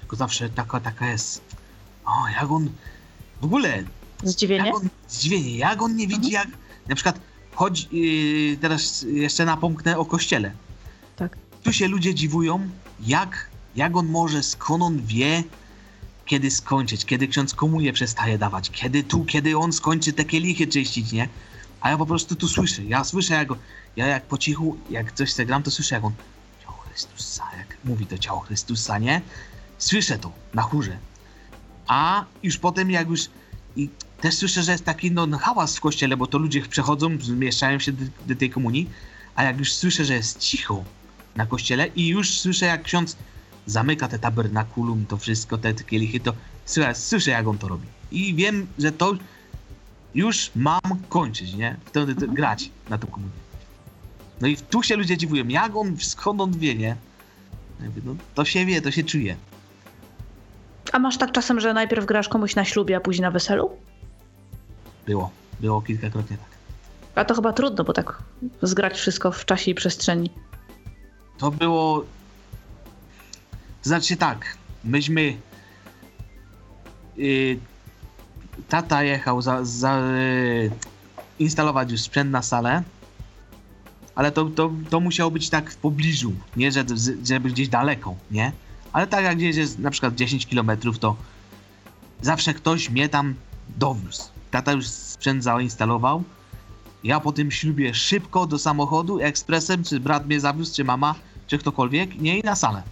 Tylko 0.00 0.16
zawsze 0.16 0.48
taka, 0.48 0.80
taka 0.80 1.10
jest. 1.10 1.40
O, 2.06 2.28
jak 2.40 2.50
on. 2.50 2.68
W 3.40 3.44
ogóle, 3.44 3.82
Zdziwienie? 4.24 4.66
jak 4.66 4.76
on. 4.76 4.88
Zdziwienie, 5.08 5.58
jak 5.58 5.82
on 5.82 5.96
nie 5.96 6.06
widzi, 6.06 6.30
jak. 6.30 6.48
Na 6.88 6.94
przykład, 6.94 7.20
chodzi. 7.54 7.88
Yy, 7.92 8.56
teraz 8.56 9.02
jeszcze 9.02 9.44
napomknę 9.44 9.98
o 9.98 10.04
kościele. 10.04 10.52
Tak. 11.16 11.38
Tu 11.62 11.72
się 11.72 11.88
ludzie 11.88 12.14
dziwują, 12.14 12.68
jak, 13.06 13.50
jak 13.76 13.96
on 13.96 14.06
może, 14.06 14.42
skąd 14.42 14.82
on 14.82 15.06
wie, 15.06 15.44
kiedy 16.26 16.50
skończyć, 16.50 17.04
kiedy 17.04 17.28
ksiądz 17.28 17.54
komunię 17.54 17.92
przestaje 17.92 18.38
dawać, 18.38 18.70
kiedy 18.70 19.02
tu, 19.02 19.24
kiedy 19.24 19.58
on 19.58 19.72
skończy 19.72 20.12
te 20.12 20.24
kielichy 20.24 20.66
czyścić, 20.66 21.12
nie? 21.12 21.28
A 21.80 21.90
ja 21.90 21.98
po 21.98 22.06
prostu 22.06 22.34
tu 22.34 22.48
słyszę, 22.48 22.84
ja 22.84 23.04
słyszę 23.04 23.34
jak, 23.34 23.48
ja 23.96 24.06
jak 24.06 24.24
po 24.24 24.38
cichu, 24.38 24.76
jak 24.90 25.12
coś 25.12 25.32
se 25.32 25.46
gram, 25.46 25.62
to 25.62 25.70
słyszę 25.70 25.94
jak 25.94 26.04
on 26.04 26.12
ciało 26.62 26.76
Chrystusa, 26.76 27.44
jak 27.58 27.76
mówi 27.84 28.06
to 28.06 28.18
ciało 28.18 28.40
Chrystusa, 28.40 28.98
nie? 28.98 29.20
Słyszę 29.78 30.18
to 30.18 30.32
na 30.54 30.62
chórze. 30.62 30.98
A 31.86 32.24
już 32.42 32.58
potem 32.58 32.90
jak 32.90 33.08
już 33.08 33.20
i 33.76 33.88
też 34.20 34.34
słyszę, 34.34 34.62
że 34.62 34.72
jest 34.72 34.84
taki 34.84 35.10
no, 35.10 35.38
hałas 35.38 35.76
w 35.76 35.80
kościele, 35.80 36.16
bo 36.16 36.26
to 36.26 36.38
ludzie 36.38 36.62
przechodzą, 36.62 37.08
mieszczają 37.28 37.78
się 37.78 37.92
do, 37.92 38.04
do 38.26 38.36
tej 38.36 38.50
komunii, 38.50 38.90
a 39.34 39.44
jak 39.44 39.58
już 39.58 39.72
słyszę, 39.72 40.04
że 40.04 40.14
jest 40.14 40.38
cicho 40.38 40.84
na 41.36 41.46
kościele 41.46 41.86
i 41.86 42.08
już 42.08 42.40
słyszę, 42.40 42.66
jak 42.66 42.82
ksiądz 42.82 43.16
zamyka 43.66 44.08
te 44.08 44.18
tabernakulum, 44.18 45.06
to 45.06 45.16
wszystko, 45.16 45.58
te, 45.58 45.74
te 45.74 45.84
kielichy, 45.84 46.20
to 46.20 46.32
słyszę, 46.64 46.94
słyszę, 46.94 47.30
jak 47.30 47.46
on 47.46 47.58
to 47.58 47.68
robi. 47.68 47.86
I 48.10 48.34
wiem, 48.34 48.66
że 48.78 48.92
to 48.92 49.14
już 50.14 50.50
mam 50.56 50.80
kończyć, 51.08 51.54
nie? 51.54 51.76
Wtedy 51.84 52.14
to, 52.14 52.26
grać 52.26 52.70
na 52.88 52.98
tą 52.98 53.06
komunię. 53.06 53.32
No 54.40 54.48
i 54.48 54.56
tu 54.56 54.82
się 54.82 54.96
ludzie 54.96 55.16
dziwują, 55.16 55.48
jak 55.48 55.76
on, 55.76 55.96
skąd 56.00 56.40
on 56.40 56.58
wie, 56.58 56.74
nie? 56.74 56.96
No, 58.04 58.16
to 58.34 58.44
się 58.44 58.66
wie, 58.66 58.80
to 58.82 58.90
się 58.90 59.04
czuje. 59.04 59.36
A 60.92 60.98
masz 60.98 61.18
tak 61.18 61.32
czasem, 61.32 61.60
że 61.60 61.74
najpierw 61.74 62.06
grasz 62.06 62.28
komuś 62.28 62.54
na 62.54 62.64
ślubie, 62.64 62.96
a 62.96 63.00
później 63.00 63.22
na 63.22 63.30
weselu? 63.30 63.70
Było, 65.08 65.30
było 65.60 65.82
kilkakrotnie 65.82 66.36
tak. 66.36 66.48
A 67.14 67.24
to 67.24 67.34
chyba 67.34 67.52
trudno, 67.52 67.84
bo 67.84 67.92
tak 67.92 68.22
zgrać 68.62 68.98
wszystko 68.98 69.32
w 69.32 69.44
czasie 69.44 69.70
i 69.70 69.74
przestrzeni. 69.74 70.30
To 71.38 71.50
było. 71.50 72.04
Znaczy 73.82 74.16
tak, 74.16 74.56
myśmy. 74.84 75.36
Yy, 77.16 77.58
tata 78.68 79.02
jechał 79.02 79.42
za, 79.42 79.64
za 79.64 79.98
yy, 79.98 80.70
instalować 81.38 81.90
już 81.90 82.00
sprzęt 82.00 82.30
na 82.30 82.42
salę, 82.42 82.82
ale 84.14 84.32
to, 84.32 84.44
to, 84.44 84.72
to 84.90 85.00
musiało 85.00 85.30
być 85.30 85.50
tak 85.50 85.70
w 85.70 85.76
pobliżu, 85.76 86.32
nie 86.56 86.72
że, 86.72 86.84
żeby 87.24 87.50
gdzieś 87.50 87.68
daleko, 87.68 88.14
nie? 88.30 88.52
Ale 88.92 89.06
tak 89.06 89.24
jak 89.24 89.36
gdzieś 89.36 89.56
jest 89.56 89.78
na 89.78 89.90
przykład 89.90 90.14
10 90.14 90.46
km, 90.46 90.70
to 91.00 91.16
zawsze 92.22 92.54
ktoś 92.54 92.90
mnie 92.90 93.08
tam 93.08 93.34
dowiózł. 93.76 94.37
Tata 94.50 94.72
już 94.72 94.86
sprzęt 94.86 95.44
zainstalował. 95.44 96.22
Ja 97.04 97.20
po 97.20 97.32
tym 97.32 97.50
ślubie 97.50 97.94
szybko 97.94 98.46
do 98.46 98.58
samochodu, 98.58 99.20
ekspresem, 99.20 99.84
czy 99.84 100.00
brat 100.00 100.26
mnie 100.26 100.40
zawiózł, 100.40 100.76
czy 100.76 100.84
mama, 100.84 101.14
czy 101.46 101.58
ktokolwiek, 101.58 102.20
nie 102.20 102.38
i 102.38 102.42
na 102.42 102.56
salę. 102.56 102.82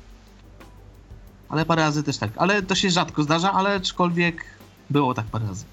Ale 1.48 1.64
parę 1.64 1.82
razy 1.82 2.02
też 2.02 2.18
tak. 2.18 2.30
Ale 2.36 2.62
to 2.62 2.74
się 2.74 2.90
rzadko 2.90 3.22
zdarza, 3.22 3.52
ale 3.52 3.74
aczkolwiek 3.74 4.44
było 4.90 5.14
tak 5.14 5.26
parę 5.26 5.46
razy. 5.46 5.64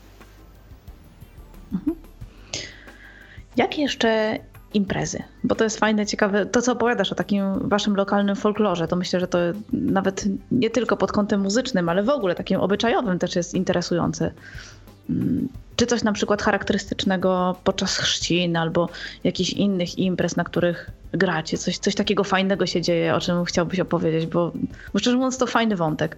Jakie 3.55 3.81
jeszcze 3.81 4.39
imprezy? 4.73 5.23
Bo 5.43 5.55
to 5.55 5.63
jest 5.63 5.79
fajne, 5.79 6.05
ciekawe. 6.05 6.45
To, 6.45 6.61
co 6.61 6.71
opowiadasz 6.71 7.11
o 7.11 7.15
takim 7.15 7.69
waszym 7.69 7.95
lokalnym 7.95 8.35
folklorze, 8.35 8.87
to 8.87 8.95
myślę, 8.95 9.19
że 9.19 9.27
to 9.27 9.37
nawet 9.73 10.25
nie 10.51 10.69
tylko 10.69 10.97
pod 10.97 11.11
kątem 11.11 11.41
muzycznym, 11.41 11.89
ale 11.89 12.03
w 12.03 12.09
ogóle 12.09 12.35
takim 12.35 12.59
obyczajowym 12.59 13.19
też 13.19 13.35
jest 13.35 13.53
interesujące. 13.53 14.33
Czy 15.75 15.85
coś 15.85 16.03
na 16.03 16.13
przykład 16.13 16.41
charakterystycznego 16.41 17.55
podczas 17.63 17.97
chrzcin 17.97 18.57
albo 18.57 18.89
jakichś 19.23 19.49
innych 19.49 19.99
imprez, 19.99 20.35
na 20.35 20.43
których 20.43 20.91
gracie? 21.11 21.57
Coś, 21.57 21.77
coś 21.77 21.95
takiego 21.95 22.23
fajnego 22.23 22.65
się 22.65 22.81
dzieje, 22.81 23.15
o 23.15 23.21
czym 23.21 23.45
chciałbyś 23.45 23.79
opowiedzieć, 23.79 24.25
bo, 24.25 24.51
bo 24.93 24.99
szczerze 24.99 25.17
mówiąc 25.17 25.37
to 25.37 25.47
fajny 25.47 25.75
wątek. 25.75 26.17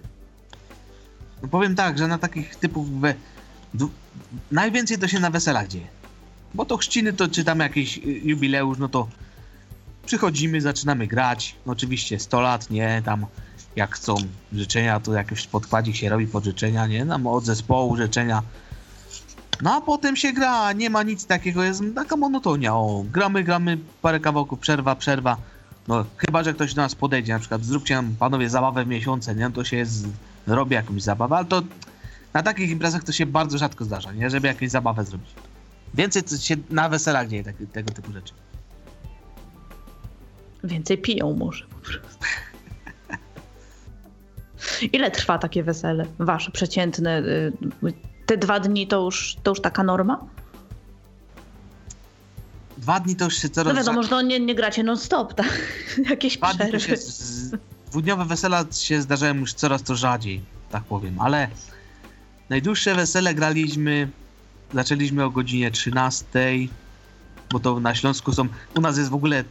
Powiem 1.50 1.74
tak, 1.74 1.98
że 1.98 2.08
na 2.08 2.18
takich 2.18 2.56
typów 2.56 3.00
we... 3.00 3.14
najwięcej 4.52 4.98
to 4.98 5.08
się 5.08 5.20
na 5.20 5.30
weselach 5.30 5.68
dzieje. 5.68 5.86
Bo 6.54 6.64
to 6.64 6.76
chrzciny 6.76 7.12
to 7.12 7.28
czy 7.28 7.44
tam 7.44 7.60
jakiś 7.60 7.98
y, 7.98 8.00
jubileusz, 8.04 8.78
no 8.78 8.88
to 8.88 9.08
przychodzimy, 10.06 10.60
zaczynamy 10.60 11.06
grać. 11.06 11.54
No 11.66 11.72
oczywiście 11.72 12.18
100 12.18 12.40
lat, 12.40 12.70
nie, 12.70 13.02
tam 13.04 13.26
jak 13.76 13.94
chcą 13.94 14.16
życzenia, 14.52 15.00
to 15.00 15.12
jakiś 15.12 15.46
podkładzik 15.46 15.96
się 15.96 16.08
robi 16.08 16.26
pod 16.26 16.44
życzenia, 16.44 16.86
nie, 16.86 17.04
nam 17.04 17.26
od 17.26 17.44
zespołu 17.44 17.96
życzenia. 17.96 18.42
No 19.62 19.74
a 19.74 19.80
potem 19.80 20.16
się 20.16 20.32
gra, 20.32 20.72
nie 20.72 20.90
ma 20.90 21.02
nic 21.02 21.26
takiego, 21.26 21.64
jest 21.64 21.82
taka 21.94 22.16
monotonia, 22.16 22.74
o, 22.74 23.04
gramy, 23.12 23.44
gramy, 23.44 23.78
parę 24.02 24.20
kawałków, 24.20 24.58
przerwa, 24.58 24.96
przerwa. 24.96 25.36
No 25.88 26.04
chyba, 26.16 26.42
że 26.42 26.54
ktoś 26.54 26.74
do 26.74 26.82
nas 26.82 26.94
podejdzie, 26.94 27.32
na 27.32 27.38
przykład 27.38 27.64
zróbcie 27.64 27.94
nam 27.94 28.14
panowie 28.18 28.50
zabawę 28.50 28.84
w 28.84 28.88
miesiące, 28.88 29.34
nie, 29.34 29.50
to 29.50 29.64
się 29.64 29.86
z, 29.86 30.06
robi 30.46 30.74
jakąś 30.74 31.02
zabawę, 31.02 31.36
ale 31.36 31.46
to 31.46 31.62
na 32.34 32.42
takich 32.42 32.70
imprezach 32.70 33.04
to 33.04 33.12
się 33.12 33.26
bardzo 33.26 33.58
rzadko 33.58 33.84
zdarza, 33.84 34.12
nie, 34.12 34.30
żeby 34.30 34.48
jakąś 34.48 34.70
zabawę 34.70 35.04
zrobić. 35.04 35.30
Więcej 35.94 36.22
się 36.40 36.56
na 36.70 36.88
weselach 36.88 37.28
dzieje 37.28 37.44
tak, 37.44 37.54
tego 37.72 37.92
typu 37.92 38.12
rzeczy. 38.12 38.34
Więcej 40.64 40.98
piją 40.98 41.36
może 41.36 41.64
po 41.64 41.76
prostu. 41.76 42.18
Ile 44.92 45.10
trwa 45.10 45.38
takie 45.38 45.62
wesele? 45.62 46.06
Wasze 46.18 46.50
przeciętne? 46.50 47.22
Te 48.26 48.36
dwa 48.36 48.60
dni 48.60 48.86
to 48.86 49.04
już, 49.04 49.36
to 49.42 49.50
już 49.50 49.60
taka 49.60 49.82
norma? 49.82 50.26
Dwa 52.78 53.00
dni 53.00 53.16
to 53.16 53.24
już 53.24 53.36
się 53.36 53.48
coraz 53.48 53.74
No 53.74 53.80
wiadomo, 53.80 54.02
że 54.02 54.08
to 54.08 54.22
nie, 54.22 54.40
nie 54.40 54.54
gracie 54.54 54.82
non-stop, 54.82 55.34
tak? 55.34 55.60
Jakieś 56.10 56.38
Dwa 56.38 56.54
dni 56.54 56.58
to 56.58 56.78
przerwy. 56.78 56.86
się 56.86 56.96
z... 56.96 57.56
Dwudniowe 57.90 58.24
wesela 58.24 58.64
się 58.72 59.02
zdarzają 59.02 59.34
już 59.34 59.52
coraz 59.52 59.82
to 59.82 59.96
rzadziej, 59.96 60.40
tak 60.70 60.84
powiem, 60.84 61.20
ale 61.20 61.48
najdłuższe 62.48 62.94
wesele 62.94 63.34
graliśmy, 63.34 64.08
zaczęliśmy 64.74 65.24
o 65.24 65.30
godzinie 65.30 65.70
13, 65.70 66.26
bo 67.50 67.60
to 67.60 67.80
na 67.80 67.94
Śląsku 67.94 68.32
są, 68.32 68.46
u 68.76 68.80
nas 68.80 68.98
jest 68.98 69.10
w 69.10 69.14
ogóle 69.14 69.44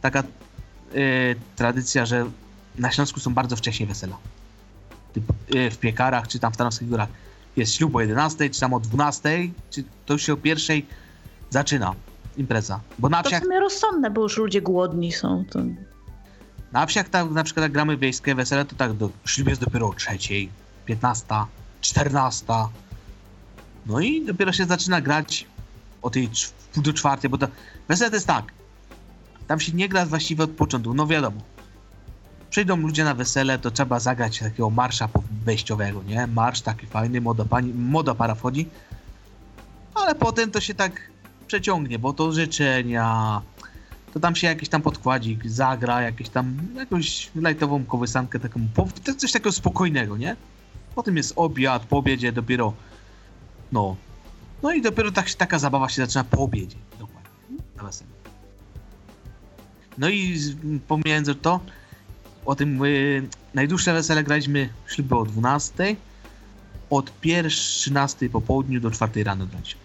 taka 0.00 0.20
e, 0.20 0.24
tradycja, 1.56 2.06
że 2.06 2.26
na 2.78 2.90
Śląsku 2.92 3.20
są 3.20 3.34
bardzo 3.34 3.56
wcześnie 3.56 3.86
wesela. 3.86 4.16
Typ, 5.12 5.24
e, 5.54 5.70
w 5.70 5.78
piekarach, 5.78 6.28
czy 6.28 6.38
tam 6.38 6.52
w 6.52 6.56
Tarnowskich 6.56 6.88
Górach 6.88 7.08
jest 7.56 7.74
ślub 7.74 7.96
o 7.96 8.00
11, 8.00 8.50
czy 8.50 8.60
tam 8.60 8.74
o 8.74 8.80
12, 8.80 9.48
czy 9.70 9.84
to 10.06 10.12
już 10.12 10.22
się 10.22 10.32
o 10.32 10.36
pierwszej 10.36 10.86
zaczyna 11.50 11.94
impreza. 12.36 12.80
Bo 12.98 13.08
na 13.08 13.22
To 13.22 13.28
w 13.28 13.32
wsiach 13.32 13.42
sumie 13.42 13.60
rozsądne, 13.60 14.10
bo 14.10 14.22
już 14.22 14.36
ludzie 14.36 14.62
głodni 14.62 15.12
są. 15.12 15.44
To... 15.44 15.60
Na 16.72 16.86
wsiach 16.86 17.08
tak, 17.08 17.30
na 17.30 17.44
przykład 17.44 17.62
jak 17.62 17.72
gramy 17.72 17.96
wiejskie 17.96 18.34
wesele, 18.34 18.64
to 18.64 18.76
tak 18.76 18.92
do, 18.92 19.10
ślub 19.24 19.48
jest 19.48 19.60
dopiero 19.60 19.88
o 19.88 19.94
trzeciej, 19.94 20.50
15, 20.86 21.26
14. 21.80 22.44
No 23.86 24.00
i 24.00 24.24
dopiero 24.24 24.52
się 24.52 24.64
zaczyna 24.64 25.00
grać 25.00 25.46
o 26.02 26.10
tej 26.10 26.30
pół 26.72 26.82
do 26.82 26.92
czwartej, 26.92 27.30
bo 27.30 27.38
to 27.38 27.46
wesele 27.88 28.10
to 28.10 28.16
jest 28.16 28.26
tak. 28.26 28.52
Tam 29.46 29.60
się 29.60 29.72
nie 29.72 29.88
gra 29.88 30.06
właściwie 30.06 30.44
od 30.44 30.50
początku, 30.50 30.94
no 30.94 31.06
wiadomo. 31.06 31.40
Przyjdą 32.50 32.76
ludzie 32.76 33.04
na 33.04 33.14
wesele, 33.14 33.58
to 33.58 33.70
trzeba 33.70 34.00
zagrać 34.00 34.38
takiego 34.38 34.70
marsza 34.70 35.08
wejściowego, 35.44 36.02
nie? 36.02 36.26
Marsz 36.26 36.60
taki 36.60 36.86
fajny, 36.86 37.20
moda, 37.20 37.44
pani, 37.44 37.74
moda 37.74 38.14
para 38.14 38.34
wchodzi. 38.34 38.68
Ale 39.94 40.14
potem 40.14 40.50
to 40.50 40.60
się 40.60 40.74
tak 40.74 41.10
przeciągnie, 41.46 41.98
bo 41.98 42.12
to 42.12 42.32
życzenia, 42.32 43.40
to 44.14 44.20
tam 44.20 44.36
się 44.36 44.46
jakiś 44.46 44.68
tam 44.68 44.82
podkładzik 44.82 45.46
zagra, 45.46 46.02
jakieś 46.02 46.28
tam, 46.28 46.56
jakąś 46.76 47.30
lajtową 47.34 47.84
kołysankę 47.84 48.40
taką, 48.40 48.60
coś 49.18 49.32
takiego 49.32 49.52
spokojnego, 49.52 50.16
nie? 50.16 50.36
Potem 50.94 51.16
jest 51.16 51.32
obiad, 51.36 51.84
po 51.84 51.98
obiedzie 51.98 52.32
dopiero, 52.32 52.72
no. 53.72 53.96
No 54.62 54.72
i 54.72 54.82
dopiero 54.82 55.12
tak, 55.12 55.30
taka 55.30 55.58
zabawa 55.58 55.88
się 55.88 56.06
zaczyna 56.06 56.24
po 56.24 56.38
obiedzie, 56.38 56.76
dokładnie, 56.98 57.30
na 57.76 57.82
weselu. 57.82 58.10
No 59.98 60.08
i 60.08 60.38
pomiędzy 60.88 61.34
to, 61.34 61.60
o 62.44 62.54
tym 62.54 62.84
y, 62.84 63.28
najdłuższe 63.54 63.92
wesele 63.92 64.24
graliśmy 64.24 64.68
śluby 64.86 65.16
o 65.16 65.24
12, 65.24 65.96
od 66.90 67.20
pierwszej 67.20 67.60
13 67.60 68.30
po 68.30 68.40
południu 68.40 68.80
do 68.80 68.90
4 68.90 69.24
rano 69.24 69.46
graliśmy. 69.46 69.80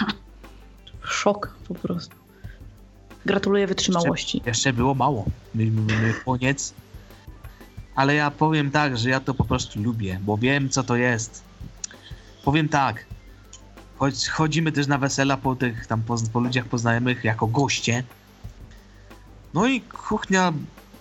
Szok 1.02 1.54
po 1.68 1.74
prostu. 1.74 2.16
Gratuluję 3.26 3.66
wytrzymałości. 3.66 4.42
Jeszcze 4.46 4.72
było 4.72 4.94
mało. 4.94 5.24
My, 5.54 5.70
my 5.70 6.14
koniec. 6.24 6.74
Ale 7.94 8.14
ja 8.14 8.30
powiem 8.30 8.70
tak, 8.70 8.98
że 8.98 9.10
ja 9.10 9.20
to 9.20 9.34
po 9.34 9.44
prostu 9.44 9.82
lubię, 9.82 10.20
bo 10.22 10.36
wiem 10.36 10.68
co 10.68 10.82
to 10.82 10.96
jest. 10.96 11.42
Powiem 12.44 12.68
tak. 12.68 13.06
Choć 13.98 14.28
chodzimy 14.28 14.72
też 14.72 14.86
na 14.86 14.98
wesela 14.98 15.36
po 15.36 15.56
tych 15.56 15.86
tam 15.86 16.02
po, 16.02 16.16
po 16.32 16.40
ludziach 16.40 16.64
poznajomych 16.64 17.24
jako 17.24 17.46
goście. 17.46 18.04
No 19.54 19.66
i 19.66 19.80
kuchnia, 19.80 20.52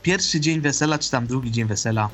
pierwszy 0.06 0.40
dzień 0.40 0.62
wesela, 0.62 1.00
czy 1.00 1.12
tam 1.12 1.28
drugi 1.28 1.52
dzień 1.52 1.66
wesela. 1.66 2.10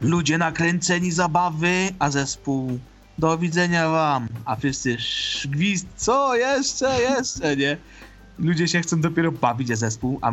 Ludzie 0.00 0.38
nakręceni 0.38 1.12
zabawy, 1.12 1.88
a 1.98 2.10
zespół 2.10 2.78
do 3.18 3.38
widzenia 3.38 3.88
wam. 3.88 4.28
A 4.44 4.56
wszyscy 4.56 4.96
gwizd, 5.44 5.86
co 5.96 6.36
jeszcze, 6.36 7.00
jeszcze, 7.00 7.56
nie? 7.56 7.76
ludzie 8.38 8.68
się 8.68 8.80
chcą 8.80 9.00
dopiero 9.00 9.32
bawić, 9.32 9.70
a 9.70 9.76
zespół, 9.76 10.18
a, 10.22 10.32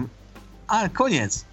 a 0.67 0.89
koniec. 0.89 1.45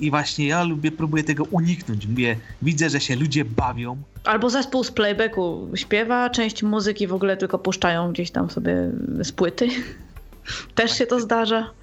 I 0.00 0.10
właśnie 0.10 0.46
ja 0.46 0.64
lubię, 0.64 0.92
próbuję 0.92 1.24
tego 1.24 1.44
uniknąć. 1.44 2.06
Mówię, 2.06 2.36
widzę, 2.62 2.90
że 2.90 3.00
się 3.00 3.16
ludzie 3.16 3.44
bawią. 3.44 3.96
Albo 4.24 4.50
zespół 4.50 4.84
z 4.84 4.90
playbacku 4.90 5.68
śpiewa, 5.74 6.30
część 6.30 6.62
muzyki 6.62 7.06
w 7.06 7.14
ogóle 7.14 7.36
tylko 7.36 7.58
puszczają 7.58 8.12
gdzieś 8.12 8.30
tam 8.30 8.50
sobie 8.50 8.90
z 9.20 9.32
płyty. 9.32 9.68
Też 10.74 10.98
się 10.98 11.06
to 11.06 11.20
zdarza. 11.20 11.77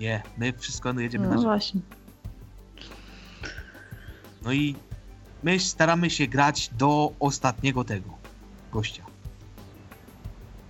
Nie, 0.00 0.22
my 0.38 0.52
wszystko 0.58 1.00
jedziemy 1.00 1.24
No 1.24 1.30
na 1.30 1.36
żywo. 1.36 1.48
właśnie. 1.48 1.80
No 4.42 4.52
i 4.52 4.76
my 5.42 5.60
staramy 5.60 6.10
się 6.10 6.26
grać 6.26 6.70
do 6.78 7.12
ostatniego 7.20 7.84
tego 7.84 8.10
gościa. 8.72 9.02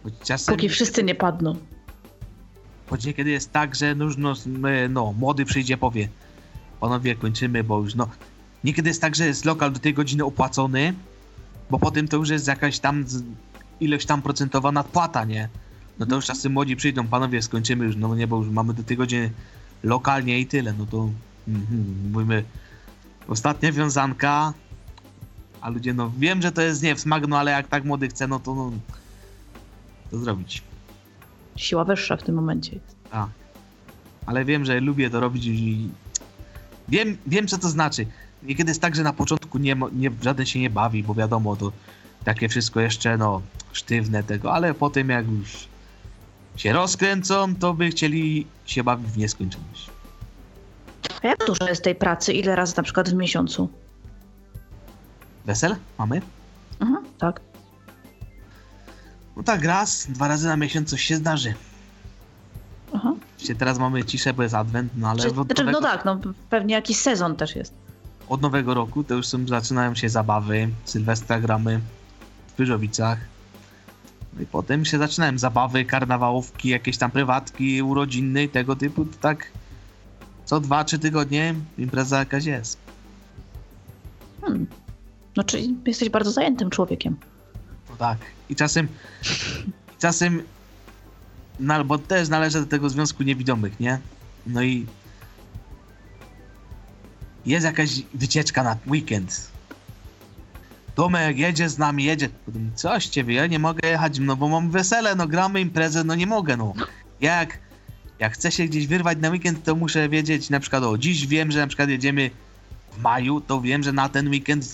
Bo 0.04 0.10
czasem, 0.24 0.54
Póki 0.54 0.68
wszyscy 0.68 1.02
nie 1.04 1.14
padną. 1.14 1.56
Choć 2.90 3.04
niekiedy 3.06 3.30
jest 3.30 3.52
tak, 3.52 3.74
że 3.74 3.94
no, 3.94 4.34
no, 4.88 5.12
młody 5.12 5.44
przyjdzie, 5.44 5.76
powie 5.76 6.08
panowie, 6.80 7.16
kończymy, 7.16 7.64
bo 7.64 7.78
już 7.78 7.94
no... 7.94 8.08
Niekiedy 8.64 8.88
jest 8.90 9.00
tak, 9.00 9.14
że 9.16 9.26
jest 9.26 9.44
lokal 9.44 9.72
do 9.72 9.78
tej 9.78 9.94
godziny 9.94 10.24
opłacony, 10.24 10.94
bo 11.70 11.78
potem 11.78 12.08
to 12.08 12.16
już 12.16 12.28
jest 12.28 12.46
jakaś 12.46 12.78
tam 12.78 13.04
ileś 13.80 14.06
tam 14.06 14.22
procentowa 14.22 14.72
nadpłata, 14.72 15.24
nie? 15.24 15.48
No 16.00 16.06
to 16.06 16.14
już 16.14 16.24
czasem 16.24 16.52
młodzi 16.52 16.76
przyjdą, 16.76 17.06
panowie, 17.06 17.42
skończymy 17.42 17.84
już, 17.84 17.96
no 17.96 18.14
nie, 18.14 18.26
bo 18.26 18.36
już 18.36 18.48
mamy 18.48 18.74
do 18.74 18.82
tej 18.82 18.96
godziny 18.96 19.30
lokalnie 19.82 20.40
i 20.40 20.46
tyle, 20.46 20.72
no 20.72 20.86
to 20.86 21.08
mhm, 21.48 22.10
mówimy 22.12 22.44
ostatnia 23.28 23.72
wiązanka, 23.72 24.52
a 25.60 25.70
ludzie, 25.70 25.94
no 25.94 26.12
wiem, 26.18 26.42
że 26.42 26.52
to 26.52 26.62
jest 26.62 26.82
nie 26.82 26.94
w 26.94 27.00
smak, 27.00 27.28
no 27.28 27.38
ale 27.38 27.50
jak 27.50 27.68
tak 27.68 27.84
młody 27.84 28.08
chce, 28.08 28.28
no 28.28 28.40
to 28.40 28.54
no, 28.54 28.72
to 30.10 30.18
zrobić. 30.18 30.62
Siła 31.56 31.84
wyższa 31.84 32.16
w 32.16 32.22
tym 32.22 32.34
momencie 32.34 32.72
jest. 32.72 32.96
A. 33.10 33.28
Ale 34.26 34.44
wiem, 34.44 34.64
że 34.64 34.80
lubię 34.80 35.10
to 35.10 35.20
robić 35.20 35.46
i 35.46 35.88
wiem, 36.88 37.16
wiem 37.26 37.48
co 37.48 37.58
to 37.58 37.68
znaczy. 37.68 38.06
Niekiedy 38.42 38.70
jest 38.70 38.80
tak, 38.80 38.96
że 38.96 39.02
na 39.02 39.12
początku 39.12 39.58
nie, 39.58 39.76
nie, 39.92 40.10
żaden 40.22 40.46
się 40.46 40.60
nie 40.60 40.70
bawi, 40.70 41.02
bo 41.02 41.14
wiadomo, 41.14 41.56
to 41.56 41.72
takie 42.24 42.48
wszystko 42.48 42.80
jeszcze, 42.80 43.16
no, 43.16 43.42
sztywne 43.72 44.22
tego, 44.22 44.52
ale 44.52 44.74
potem 44.74 45.08
jak 45.08 45.26
już 45.30 45.69
się 46.56 46.72
rozkręcą, 46.72 47.54
to 47.56 47.74
by 47.74 47.88
chcieli 47.90 48.46
się 48.66 48.84
bawić 48.84 49.08
w 49.10 49.18
nieskończoność. 49.18 49.90
A 51.22 51.26
jak 51.26 51.46
dużo 51.46 51.68
jest 51.68 51.84
tej 51.84 51.94
pracy? 51.94 52.32
Ile 52.32 52.56
razy 52.56 52.74
na 52.76 52.82
przykład 52.82 53.10
w 53.10 53.14
miesiącu? 53.14 53.68
Wesel 55.46 55.76
mamy? 55.98 56.22
Mhm, 56.80 57.04
tak. 57.18 57.40
No 59.36 59.42
tak, 59.42 59.64
raz, 59.64 60.06
dwa 60.10 60.28
razy 60.28 60.46
na 60.48 60.56
miesiąc 60.56 60.90
coś 60.90 61.02
się 61.02 61.16
zdarzy. 61.16 61.54
Aha. 62.94 63.14
Oczywiście 63.34 63.54
teraz 63.54 63.78
mamy 63.78 64.04
ciszę, 64.04 64.32
bo 64.32 64.42
jest 64.42 64.54
adwent, 64.54 64.92
no 64.96 65.08
ale 65.08 65.22
Czy, 65.22 65.28
od, 65.28 65.34
znaczy, 65.34 65.64
nowego, 65.64 65.80
no 65.80 65.88
tak, 65.88 66.04
no 66.04 66.20
pewnie 66.50 66.74
jakiś 66.74 66.96
sezon 66.96 67.36
też 67.36 67.56
jest. 67.56 67.74
od 68.28 68.42
nowego 68.42 68.74
roku 68.74 69.04
to 69.04 69.14
już 69.14 69.26
są, 69.26 69.46
zaczynają 69.46 69.94
się 69.94 70.08
zabawy, 70.08 70.68
Sylwestra 70.84 71.40
gramy 71.40 71.80
w 72.46 72.52
Pyrzowicach. 72.52 73.18
I 74.42 74.46
potem 74.46 74.84
się 74.84 74.98
zaczynają 74.98 75.38
zabawy, 75.38 75.84
karnawałówki, 75.84 76.68
jakieś 76.68 76.98
tam 76.98 77.10
prywatki, 77.10 77.82
urodziny 77.82 78.44
i 78.44 78.48
tego 78.48 78.76
typu. 78.76 79.06
Tak 79.20 79.46
co 80.44 80.60
dwa, 80.60 80.84
trzy 80.84 80.98
tygodnie 80.98 81.54
impreza 81.78 82.18
jakaś 82.18 82.44
jest. 82.44 82.78
Hmm. 84.40 84.66
No 85.36 85.44
czyli 85.44 85.76
jesteś 85.86 86.10
bardzo 86.10 86.30
zajętym 86.30 86.70
człowiekiem. 86.70 87.16
No 87.90 87.96
tak. 87.96 88.18
I 88.48 88.56
czasem, 88.56 88.88
czasem, 89.98 90.42
no, 91.60 91.84
bo 91.84 91.98
też 91.98 92.28
należę 92.28 92.60
do 92.60 92.66
tego 92.66 92.88
związku 92.88 93.22
niewidomych, 93.22 93.80
nie? 93.80 93.98
No 94.46 94.62
i 94.62 94.86
jest 97.46 97.64
jakaś 97.64 98.02
wycieczka 98.14 98.62
na 98.62 98.76
weekend. 98.86 99.49
Tomek 100.94 101.38
jedzie 101.38 101.68
z 101.68 101.78
nami, 101.78 102.04
jedzie. 102.04 102.28
Coś 102.74 103.06
ciebie, 103.06 103.34
ja 103.34 103.46
nie 103.46 103.58
mogę 103.58 103.88
jechać, 103.88 104.18
no 104.18 104.36
bo 104.36 104.48
mam 104.48 104.70
wesele, 104.70 105.14
no 105.14 105.28
gramy 105.28 105.60
imprezę, 105.60 106.04
no 106.04 106.14
nie 106.14 106.26
mogę, 106.26 106.56
no. 106.56 106.72
Jak, 107.20 107.58
jak 108.18 108.32
chcę 108.32 108.52
się 108.52 108.64
gdzieś 108.64 108.86
wyrwać 108.86 109.18
na 109.20 109.30
weekend, 109.30 109.64
to 109.64 109.74
muszę 109.74 110.08
wiedzieć, 110.08 110.50
na 110.50 110.60
przykład, 110.60 110.82
o, 110.82 110.98
dziś 110.98 111.26
wiem, 111.26 111.50
że 111.50 111.58
na 111.58 111.66
przykład 111.66 111.88
jedziemy 111.88 112.30
w 112.92 113.02
maju, 113.02 113.40
to 113.40 113.60
wiem, 113.60 113.82
że 113.82 113.92
na 113.92 114.08
ten 114.08 114.28
weekend 114.28 114.66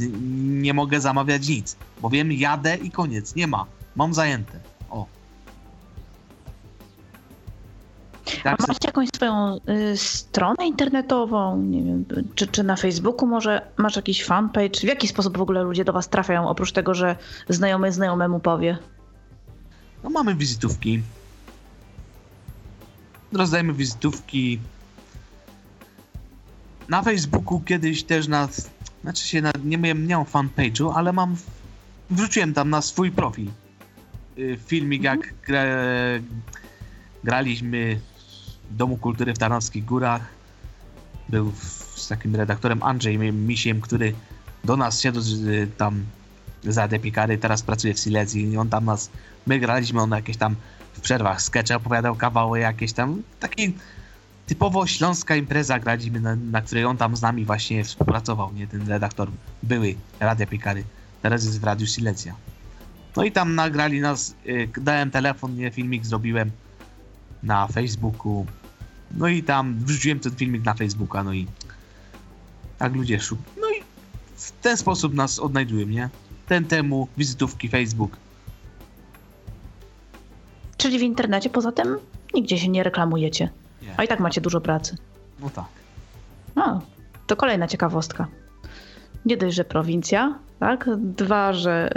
nie 0.62 0.74
mogę 0.74 1.00
zamawiać 1.00 1.48
nic. 1.48 1.76
Bo 2.02 2.10
wiem, 2.10 2.32
jadę 2.32 2.76
i 2.76 2.90
koniec, 2.90 3.34
nie 3.34 3.46
ma. 3.46 3.66
Mam 3.96 4.14
zajęte. 4.14 4.60
A 8.26 8.42
Tak, 8.42 8.60
se- 8.62 8.66
masz 8.68 8.76
jakąś 8.84 9.08
swoją 9.14 9.56
y, 9.92 9.96
stronę 9.96 10.66
internetową? 10.66 11.56
Nie 11.62 11.82
wiem, 11.82 12.04
czy, 12.34 12.46
czy 12.46 12.62
na 12.62 12.76
Facebooku 12.76 13.26
może 13.28 13.60
masz 13.76 13.96
jakiś 13.96 14.24
fanpage? 14.24 14.80
W 14.80 14.82
jaki 14.84 15.08
sposób 15.08 15.38
w 15.38 15.40
ogóle 15.40 15.62
ludzie 15.62 15.84
do 15.84 15.92
was 15.92 16.08
trafiają, 16.08 16.48
oprócz 16.48 16.72
tego, 16.72 16.94
że 16.94 17.16
znajomy 17.48 17.92
znajomemu 17.92 18.40
powie? 18.40 18.78
no 20.04 20.10
mamy 20.10 20.34
wizytówki. 20.34 21.02
Rozdajemy 23.32 23.72
wizytówki. 23.72 24.58
Na 26.88 27.02
Facebooku 27.02 27.60
kiedyś 27.60 28.02
też 28.04 28.28
na... 28.28 28.48
Znaczy 29.02 29.28
się, 29.28 29.42
na, 29.42 29.52
nie 29.64 29.78
miałem, 29.78 30.08
mam 30.08 30.24
fanpage'u, 30.24 30.92
ale 30.94 31.12
mam... 31.12 31.36
Wrzuciłem 32.10 32.54
tam 32.54 32.70
na 32.70 32.82
swój 32.82 33.10
profil. 33.10 33.48
y, 34.38 34.58
Filmik 34.66 35.02
jak 35.02 35.34
gra, 35.46 35.62
graliśmy 37.24 38.00
Domu 38.70 38.96
Kultury 38.96 39.34
w 39.34 39.38
Tarnowskich 39.38 39.84
Górach. 39.84 40.22
Był 41.28 41.52
z 41.94 42.08
takim 42.08 42.36
redaktorem 42.36 42.82
Andrzejem 42.82 43.46
Misiem, 43.46 43.80
który 43.80 44.14
do 44.64 44.76
nas 44.76 45.00
z, 45.00 45.76
tam 45.76 46.04
za 46.64 46.88
Depikary, 46.88 47.38
teraz 47.38 47.62
pracuje 47.62 47.94
w 47.94 47.98
Silesii 47.98 48.52
i 48.52 48.56
on 48.56 48.68
tam 48.68 48.84
nas, 48.84 49.10
my 49.46 49.58
graliśmy, 49.58 50.02
on 50.02 50.10
jakieś 50.10 50.36
tam 50.36 50.56
w 50.92 51.00
przerwach 51.00 51.42
skecze 51.42 51.76
opowiadał 51.76 52.14
kawały 52.14 52.60
jakieś 52.60 52.92
tam, 52.92 53.22
taki 53.40 53.74
typowo 54.46 54.86
śląska 54.86 55.36
impreza 55.36 55.78
graliśmy, 55.78 56.20
na, 56.20 56.36
na 56.36 56.62
której 56.62 56.84
on 56.84 56.96
tam 56.96 57.16
z 57.16 57.22
nami 57.22 57.44
właśnie 57.44 57.84
współpracował, 57.84 58.52
nie, 58.52 58.66
ten 58.66 58.88
redaktor, 58.88 59.30
były 59.62 59.94
Radia 60.20 60.46
Pikary, 60.46 60.84
teraz 61.22 61.44
jest 61.44 61.60
w 61.60 61.64
Radiu 61.64 61.86
Silesia. 61.86 62.34
No 63.16 63.24
i 63.24 63.32
tam 63.32 63.54
nagrali 63.54 64.00
nas, 64.00 64.34
y, 64.46 64.68
dałem 64.80 65.10
telefon, 65.10 65.56
nie, 65.56 65.70
filmik 65.70 66.06
zrobiłem 66.06 66.50
na 67.46 67.66
Facebooku, 67.66 68.46
no 69.10 69.28
i 69.28 69.42
tam 69.42 69.74
wrzuciłem 69.78 70.20
ten 70.20 70.32
filmik 70.32 70.64
na 70.64 70.74
Facebooka, 70.74 71.24
no 71.24 71.32
i 71.32 71.46
tak 72.78 72.94
ludzie 72.94 73.20
szuk... 73.20 73.38
No 73.60 73.70
i 73.70 73.82
w 74.36 74.52
ten 74.52 74.76
sposób 74.76 75.14
nas 75.14 75.38
odnajdują, 75.38 75.86
nie? 75.86 76.08
Ten 76.46 76.64
temu, 76.64 77.08
wizytówki, 77.16 77.68
Facebook. 77.68 78.16
Czyli 80.76 80.98
w 80.98 81.02
internecie 81.02 81.50
poza 81.50 81.72
tym 81.72 81.98
nigdzie 82.34 82.58
się 82.58 82.68
nie 82.68 82.82
reklamujecie. 82.82 83.48
Nie. 83.82 83.94
A 83.96 84.04
i 84.04 84.08
tak 84.08 84.20
macie 84.20 84.40
dużo 84.40 84.60
pracy. 84.60 84.96
No 85.40 85.50
tak. 85.50 85.64
A, 86.54 86.80
to 87.26 87.36
kolejna 87.36 87.68
ciekawostka. 87.68 88.26
Nie 89.24 89.36
dość, 89.36 89.56
że 89.56 89.64
prowincja, 89.64 90.38
tak? 90.60 90.90
Dwa, 90.96 91.52
że 91.52 91.90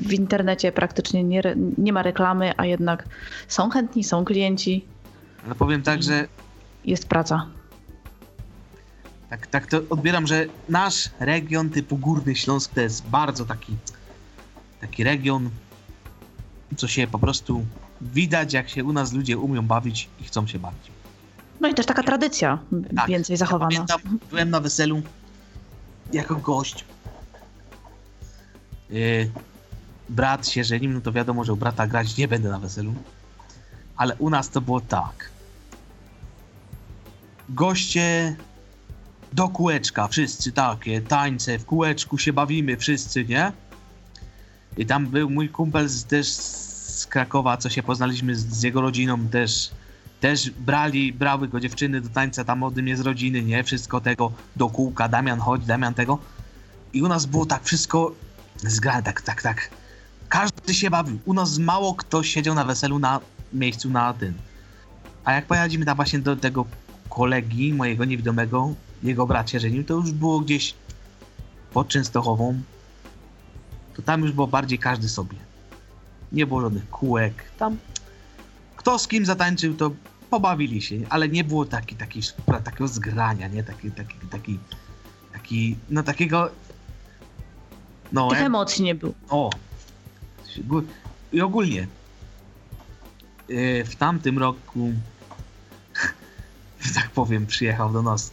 y, 0.00 0.06
w 0.06 0.12
internecie 0.12 0.72
praktycznie 0.72 1.24
nie, 1.24 1.42
nie 1.78 1.92
ma 1.92 2.02
reklamy, 2.02 2.52
a 2.56 2.66
jednak 2.66 3.04
są 3.48 3.70
chętni, 3.70 4.04
są 4.04 4.24
klienci, 4.24 4.84
Ale 5.44 5.54
powiem 5.54 5.82
tak, 5.82 6.02
że 6.02 6.28
jest 6.84 7.06
praca. 7.08 7.46
tak, 9.30 9.46
tak 9.46 9.66
to 9.66 9.80
odbieram, 9.90 10.26
że 10.26 10.46
nasz 10.68 11.10
region 11.20 11.70
typu 11.70 11.96
Górny 11.98 12.36
Śląsk 12.36 12.74
to 12.74 12.80
jest 12.80 13.06
bardzo 13.06 13.44
taki 13.44 13.76
taki 14.80 15.04
region, 15.04 15.50
co 16.76 16.88
się 16.88 17.06
po 17.06 17.18
prostu 17.18 17.64
widać, 18.00 18.52
jak 18.52 18.68
się 18.68 18.84
u 18.84 18.92
nas 18.92 19.12
ludzie 19.12 19.38
umią 19.38 19.62
bawić 19.66 20.08
i 20.20 20.24
chcą 20.24 20.46
się 20.46 20.58
bawić. 20.58 20.90
No 21.60 21.68
i 21.68 21.74
też 21.74 21.86
taka 21.86 22.02
tradycja 22.02 22.58
Tak. 22.96 23.08
więcej 23.08 23.34
Ja 23.34 23.38
zachowana. 23.38 23.70
pamiętam, 23.70 24.18
byłem 24.30 24.50
na 24.50 24.60
weselu 24.60 25.02
jako 26.12 26.36
gość. 26.36 26.84
Yy, 28.90 29.30
brat 30.08 30.48
się 30.48 30.64
żenił, 30.64 30.90
no 30.90 31.00
to 31.00 31.12
wiadomo, 31.12 31.44
że 31.44 31.52
u 31.52 31.56
brata 31.56 31.86
grać 31.86 32.16
nie 32.16 32.28
będę 32.28 32.48
na 32.50 32.58
weselu. 32.58 32.94
Ale 33.96 34.16
u 34.16 34.30
nas 34.30 34.50
to 34.50 34.60
było 34.60 34.80
tak. 34.80 35.30
Goście 37.48 38.36
do 39.32 39.48
kółeczka, 39.48 40.08
wszyscy 40.08 40.52
takie, 40.52 41.00
tańce, 41.00 41.58
w 41.58 41.64
kółeczku 41.64 42.18
się 42.18 42.32
bawimy, 42.32 42.76
wszyscy, 42.76 43.24
nie? 43.24 43.52
I 44.76 44.86
tam 44.86 45.06
był 45.06 45.30
mój 45.30 45.48
kumpel 45.48 45.88
z, 45.88 46.04
też 46.04 46.26
z 46.28 47.06
Krakowa, 47.06 47.56
co 47.56 47.70
się 47.70 47.82
poznaliśmy 47.82 48.36
z, 48.36 48.46
z 48.46 48.62
jego 48.62 48.80
rodziną 48.80 49.28
też 49.28 49.70
też 50.20 50.50
brali, 50.50 51.12
brały 51.12 51.48
go 51.48 51.60
dziewczyny 51.60 52.00
do 52.00 52.08
tańca 52.08 52.44
tam 52.44 52.62
ode 52.62 52.82
mnie 52.82 52.96
z 52.96 53.00
rodziny, 53.00 53.42
nie? 53.42 53.64
Wszystko 53.64 54.00
tego 54.00 54.32
do 54.56 54.68
kółka, 54.68 55.08
Damian 55.08 55.40
chodź, 55.40 55.66
Damian 55.66 55.94
tego. 55.94 56.18
I 56.92 57.02
u 57.02 57.08
nas 57.08 57.26
było 57.26 57.46
tak 57.46 57.64
wszystko 57.64 58.14
zgrane, 58.56 59.02
tak, 59.02 59.22
tak, 59.22 59.42
tak. 59.42 59.70
Każdy 60.28 60.74
się 60.74 60.90
bawił. 60.90 61.18
U 61.24 61.34
nas 61.34 61.58
mało 61.58 61.94
kto 61.94 62.22
siedział 62.22 62.54
na 62.54 62.64
weselu 62.64 62.98
na 62.98 63.20
miejscu 63.52 63.90
na 63.90 64.12
tym. 64.12 64.34
A 65.24 65.32
jak 65.32 65.46
pojechaliśmy 65.46 65.84
tam 65.84 65.96
właśnie 65.96 66.18
do 66.18 66.36
tego 66.36 66.64
kolegi, 67.14 67.74
mojego 67.74 68.04
niewidomego, 68.04 68.74
jego 69.02 69.26
brat 69.26 69.50
się 69.50 69.60
żenił, 69.60 69.84
to 69.84 69.94
już 69.94 70.12
było 70.12 70.40
gdzieś 70.40 70.74
pod 71.72 71.88
Częstochową. 71.88 72.62
To 73.96 74.02
tam 74.02 74.22
już 74.22 74.32
było 74.32 74.46
bardziej 74.46 74.78
każdy 74.78 75.08
sobie. 75.08 75.36
Nie 76.32 76.46
było 76.46 76.60
żadnych 76.60 76.90
kółek. 76.90 77.44
Tam 77.58 77.76
kto 78.76 78.98
z 78.98 79.08
kim 79.08 79.26
zatańczył, 79.26 79.74
to 79.74 79.90
pobawili 80.30 80.82
się, 80.82 80.96
ale 81.10 81.28
nie 81.28 81.44
było 81.44 81.64
taki, 81.64 81.96
taki, 81.96 82.20
takiego 82.64 82.88
zgrania, 82.88 83.48
nie? 83.48 83.62
Taki, 83.64 83.90
taki, 83.90 84.14
taki, 84.30 84.58
taki, 85.32 85.76
no 85.90 86.02
takiego, 86.02 86.50
No, 88.12 88.28
Tych 88.28 88.38
jak- 88.38 88.46
emocji 88.46 88.84
nie 88.84 88.94
było. 88.94 89.12
O! 89.28 89.50
I 91.32 91.40
ogólnie 91.40 91.86
e, 93.48 93.84
w 93.84 93.96
tamtym 93.96 94.38
roku, 94.38 94.92
tak 96.94 97.10
powiem, 97.10 97.46
przyjechał 97.46 97.92
do 97.92 98.02
nas. 98.02 98.32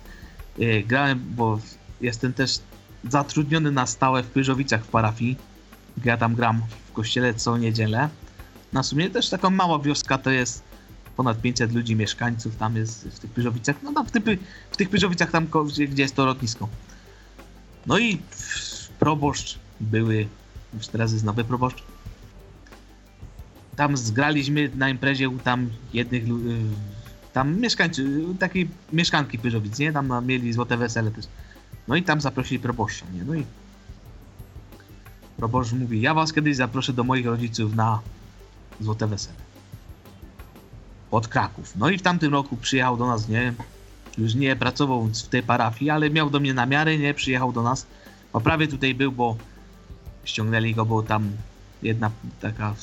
E, 0.59 0.83
Grałem, 0.83 1.23
bo 1.29 1.59
jestem 2.01 2.33
też 2.33 2.59
zatrudniony 3.09 3.71
na 3.71 3.85
stałe 3.85 4.23
w 4.23 4.27
Pyżowicach 4.27 4.83
w 4.83 4.87
parafii. 4.87 5.37
Ja 6.05 6.17
tam 6.17 6.35
gram 6.35 6.61
w 6.89 6.93
kościele 6.93 7.33
co 7.33 7.57
niedzielę. 7.57 8.09
Na 8.73 8.83
sumie 8.83 9.09
też 9.09 9.29
taka 9.29 9.49
mała 9.49 9.79
wioska 9.79 10.17
to 10.17 10.31
jest 10.31 10.63
ponad 11.17 11.41
500 11.41 11.73
ludzi, 11.73 11.95
mieszkańców 11.95 12.55
tam 12.55 12.75
jest 12.75 13.07
w 13.07 13.19
tych 13.19 13.31
Pyżowicach. 13.31 13.75
No 13.83 13.93
tam 13.93 14.05
w, 14.05 14.11
typy, 14.11 14.37
w 14.71 14.77
tych 14.77 14.89
Pyżowicach 14.89 15.31
tam, 15.31 15.47
gdzie, 15.65 15.87
gdzie 15.87 16.03
jest 16.03 16.15
to 16.15 16.25
lotnisko. 16.25 16.69
No 17.85 17.99
i 17.99 18.21
proboszcz 18.99 19.59
były 19.79 20.27
już 20.73 20.87
teraz 20.87 21.13
jest 21.13 21.25
nowy 21.25 21.43
proboszcz. 21.43 21.83
Tam 23.75 23.97
zgraliśmy 23.97 24.71
na 24.75 24.89
imprezie 24.89 25.29
u 25.29 25.39
tam 25.39 25.69
jednych 25.93 26.23
y, 26.23 26.27
tam 27.33 27.59
mieszkańcy, 27.59 28.23
takiej 28.39 28.69
mieszkanki 28.93 29.39
Pyżowic, 29.39 29.79
nie? 29.79 29.93
Tam 29.93 30.25
mieli 30.25 30.53
złote 30.53 30.77
wesele 30.77 31.11
też. 31.11 31.25
No 31.87 31.95
i 31.95 32.03
tam 32.03 32.21
zaprosili 32.21 32.59
proboszcza, 32.59 33.05
nie? 33.13 33.23
No 33.23 33.35
i 33.35 33.45
proboszcz 35.37 35.73
mówi, 35.73 36.01
ja 36.01 36.13
was 36.13 36.33
kiedyś 36.33 36.55
zaproszę 36.55 36.93
do 36.93 37.03
moich 37.03 37.25
rodziców 37.25 37.75
na 37.75 37.99
złote 38.79 39.07
wesele. 39.07 39.35
Pod 41.09 41.27
Kraków. 41.27 41.73
No 41.75 41.89
i 41.89 41.97
w 41.97 42.01
tamtym 42.01 42.33
roku 42.33 42.57
przyjechał 42.57 42.97
do 42.97 43.07
nas, 43.07 43.29
nie? 43.29 43.53
Już 44.17 44.35
nie 44.35 44.55
pracował 44.55 45.05
w 45.05 45.27
tej 45.27 45.43
parafii, 45.43 45.91
ale 45.91 46.09
miał 46.09 46.29
do 46.29 46.39
mnie 46.39 46.53
namiary, 46.53 46.97
nie? 46.97 47.13
Przyjechał 47.13 47.51
do 47.51 47.63
nas. 47.63 47.87
Bo 48.33 48.41
prawie 48.41 48.67
tutaj 48.67 48.95
był, 48.95 49.11
bo 49.11 49.35
ściągnęli 50.23 50.75
go, 50.75 50.85
bo 50.85 51.03
tam 51.03 51.31
jedna 51.83 52.11
taka 52.41 52.75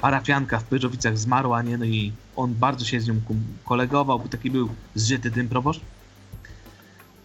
parafianka 0.00 0.58
w 0.58 0.64
Pyrzowicach 0.64 1.18
zmarła, 1.18 1.62
nie? 1.62 1.78
No 1.78 1.84
i 1.84 2.12
on 2.38 2.54
bardzo 2.54 2.84
się 2.84 3.00
z 3.00 3.08
nią 3.08 3.20
kolegował, 3.64 4.18
bo 4.18 4.28
taki 4.28 4.50
był 4.50 4.68
zżyty 4.94 5.30
tym 5.30 5.48
proboszcz. 5.48 5.80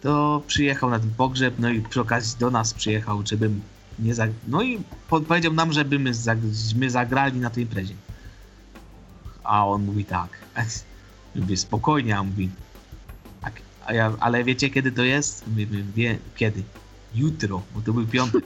To 0.02 0.42
przyjechał 0.46 0.90
na 0.90 0.98
ten 0.98 1.10
pogrzeb, 1.10 1.54
no 1.58 1.68
i 1.70 1.80
przy 1.80 2.00
okazji 2.00 2.38
do 2.38 2.50
nas 2.50 2.74
przyjechał, 2.74 3.22
żebym 3.26 3.60
nie 3.98 4.14
zag... 4.14 4.30
No 4.48 4.62
i 4.62 4.78
po- 5.08 5.20
powiedział 5.20 5.52
nam, 5.52 5.72
żeby 5.72 5.98
my, 5.98 6.14
zag- 6.14 6.74
my 6.76 6.90
zagrali 6.90 7.40
na 7.40 7.50
tej 7.50 7.62
imprezie. 7.62 7.94
A 9.44 9.66
on 9.66 9.84
mówi 9.84 10.04
tak. 10.04 10.38
Mówię, 11.36 11.56
spokojnie, 11.56 12.16
a 12.16 12.20
on 12.20 12.26
mówi. 12.26 12.50
Tak, 13.40 13.60
a 13.86 13.92
ja, 13.92 14.12
ale 14.20 14.44
wiecie 14.44 14.70
kiedy 14.70 14.92
to 14.92 15.02
jest? 15.02 15.46
Mówię, 15.46 15.66
wie, 15.94 16.18
kiedy? 16.36 16.62
Jutro, 17.14 17.62
bo 17.74 17.80
to 17.80 17.92
był 17.92 18.06
piątek. 18.06 18.44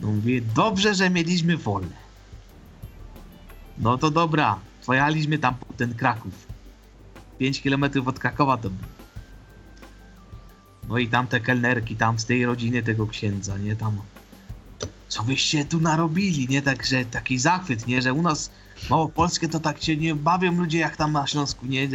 No 0.00 0.08
mówię, 0.08 0.40
dobrze, 0.40 0.94
że 0.94 1.10
mieliśmy 1.10 1.56
wolne. 1.56 2.08
No 3.78 3.98
to 3.98 4.10
dobra, 4.10 4.58
pojechaliśmy 4.88 5.38
tam 5.38 5.54
po 5.54 5.74
ten 5.76 5.94
Kraków. 5.94 6.46
5 7.38 7.60
km 7.60 7.84
od 8.06 8.18
Krakowa 8.18 8.56
to. 8.56 8.70
No 10.88 10.98
i 10.98 11.08
tam 11.08 11.26
te 11.26 11.40
kelnerki, 11.40 11.96
tam 11.96 12.18
z 12.18 12.24
tej 12.24 12.46
rodziny 12.46 12.82
tego 12.82 13.06
księdza, 13.06 13.58
nie 13.58 13.76
tam. 13.76 14.00
Co 15.08 15.22
wyście 15.22 15.64
tu 15.64 15.80
narobili, 15.80 16.48
nie? 16.48 16.62
Tak, 16.62 16.86
że 16.86 17.04
taki 17.04 17.38
zachwyt, 17.38 17.86
nie? 17.86 18.02
Że 18.02 18.12
u 18.12 18.22
nas 18.22 18.50
Małopolskie 18.90 19.48
to 19.48 19.60
tak 19.60 19.82
się 19.82 19.96
nie 19.96 20.14
bawią 20.14 20.52
ludzie 20.52 20.78
jak 20.78 20.96
tam 20.96 21.12
na 21.12 21.26
Śląsku, 21.26 21.66
nie? 21.66 21.88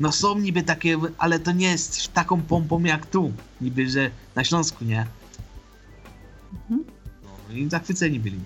No 0.00 0.12
są 0.12 0.38
niby 0.38 0.62
takie, 0.62 0.98
ale 1.18 1.40
to 1.40 1.52
nie 1.52 1.70
jest 1.70 2.12
taką 2.12 2.42
pompą 2.42 2.82
jak 2.82 3.06
tu. 3.06 3.32
Niby, 3.60 3.90
że 3.90 4.10
na 4.34 4.44
Śląsku, 4.44 4.84
nie? 4.84 5.06
Mhm. 6.52 6.84
No 7.48 7.54
i 7.54 7.70
zachwyceni 7.70 8.20
byli. 8.20 8.40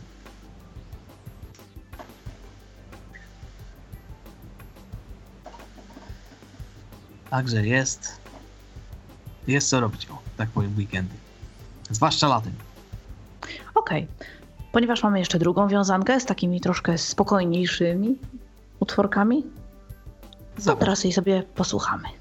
Także 7.31 7.67
jest. 7.67 8.21
Jest 9.47 9.69
co 9.69 9.81
robić, 9.81 10.07
o, 10.11 10.19
tak 10.37 10.49
powiem, 10.49 10.75
weekendy. 10.79 11.15
Zwłaszcza 11.91 12.29
latem. 12.29 12.53
Okej. 13.75 14.07
Ponieważ 14.73 15.03
mamy 15.03 15.19
jeszcze 15.19 15.39
drugą 15.39 15.69
wiązankę 15.69 16.21
z 16.21 16.25
takimi 16.25 16.61
troszkę 16.61 16.99
spokojniejszymi 16.99 18.19
utworkami, 18.81 19.45
to 20.65 20.77
teraz 20.77 21.05
jej 21.05 21.13
sobie 21.13 21.43
posłuchamy. 21.43 22.18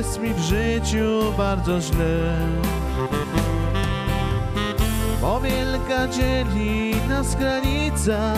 Jest 0.00 0.20
mi 0.20 0.34
w 0.34 0.38
życiu 0.38 1.32
bardzo 1.36 1.80
źle 1.80 2.36
Bo 5.20 5.40
wielka 5.40 6.08
dzieli 6.08 6.94
nas 7.08 7.34
granica 7.34 8.34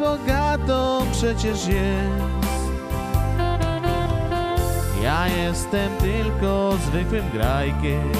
bogatą 0.00 1.06
przecież 1.12 1.66
jest. 1.66 2.36
Ja 5.02 5.28
jestem 5.28 5.90
tylko 5.96 6.76
zwykłym 6.86 7.24
grajkiem. 7.32 8.12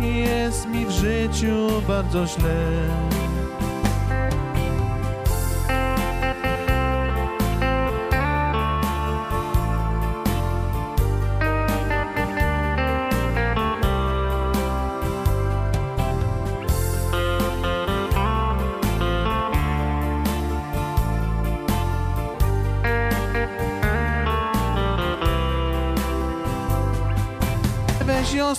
Jest 0.00 0.68
mi 0.68 0.86
w 0.86 0.90
życiu 0.90 1.82
bardzo 1.88 2.26
źle. 2.26 3.21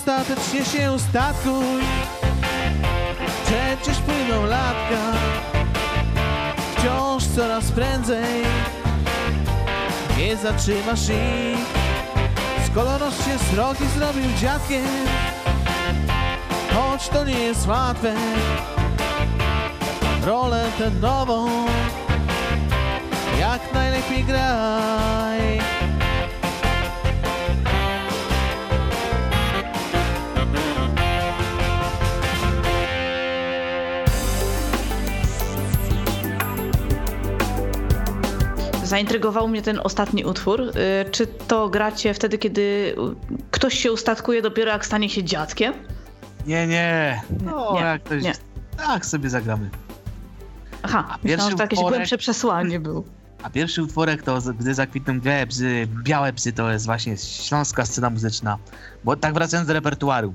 Ostatecznie 0.04 0.64
się 0.64 0.92
ustatkuj 0.92 1.82
Przecież 3.44 3.98
płyną 3.98 4.46
latka 4.46 5.12
Wciąż 6.76 7.24
coraz 7.24 7.72
prędzej. 7.72 8.44
Nie 10.18 10.36
zatrzymasz 10.36 11.08
ich. 11.08 11.66
Skoro 12.66 12.98
roz 12.98 13.16
się 13.24 13.38
srogi 13.38 13.86
zrobił 13.96 14.32
dziadkiem. 14.40 14.86
Choć 16.74 17.08
to 17.08 17.24
nie 17.24 17.38
jest 17.38 17.66
łatwe 17.66 18.14
Rolę 20.24 20.64
tę 20.78 20.90
nową 20.90 21.46
Jak 23.38 23.74
najlepiej 23.74 24.24
graj 24.24 25.60
Zaintrygował 38.94 39.48
mnie 39.48 39.62
ten 39.62 39.80
ostatni 39.84 40.24
utwór. 40.24 40.60
Y, 40.60 41.10
Czy 41.10 41.26
to 41.26 41.68
gracie 41.68 42.14
wtedy, 42.14 42.38
kiedy 42.38 42.94
ktoś 43.50 43.74
się 43.78 43.92
ustatkuje 43.92 44.42
dopiero 44.42 44.70
jak 44.72 44.86
stanie 44.86 45.08
się 45.10 45.24
dziadkiem? 45.24 45.74
Nie, 46.46 46.66
nie. 46.66 47.22
No, 47.44 47.72
nie, 47.74 47.80
jak 47.80 48.02
ktoś... 48.02 48.22
nie. 48.22 48.32
Tak 48.76 49.06
sobie 49.06 49.30
zagramy. 49.30 49.70
Aha, 50.82 51.06
A 51.10 51.18
myślałam, 51.22 51.50
że 51.50 51.56
to 51.56 51.62
jakieś 51.62 51.78
utworek- 51.78 51.88
głębsze 51.88 52.18
przesłanie 52.18 52.80
był. 52.80 53.04
A 53.42 53.50
pierwszy 53.50 53.82
utworek 53.82 54.22
to 54.22 54.38
Gdy 54.58 54.74
zakwitną 54.74 55.20
białe 55.20 55.46
psy, 55.46 55.86
białe 56.02 56.32
psy 56.32 56.52
to 56.52 56.72
jest 56.72 56.86
właśnie 56.86 57.16
śląska 57.16 57.86
scena 57.86 58.10
muzyczna. 58.10 58.58
Bo 59.04 59.16
tak 59.16 59.34
wracając 59.34 59.68
do 59.68 59.74
repertuaru. 59.74 60.34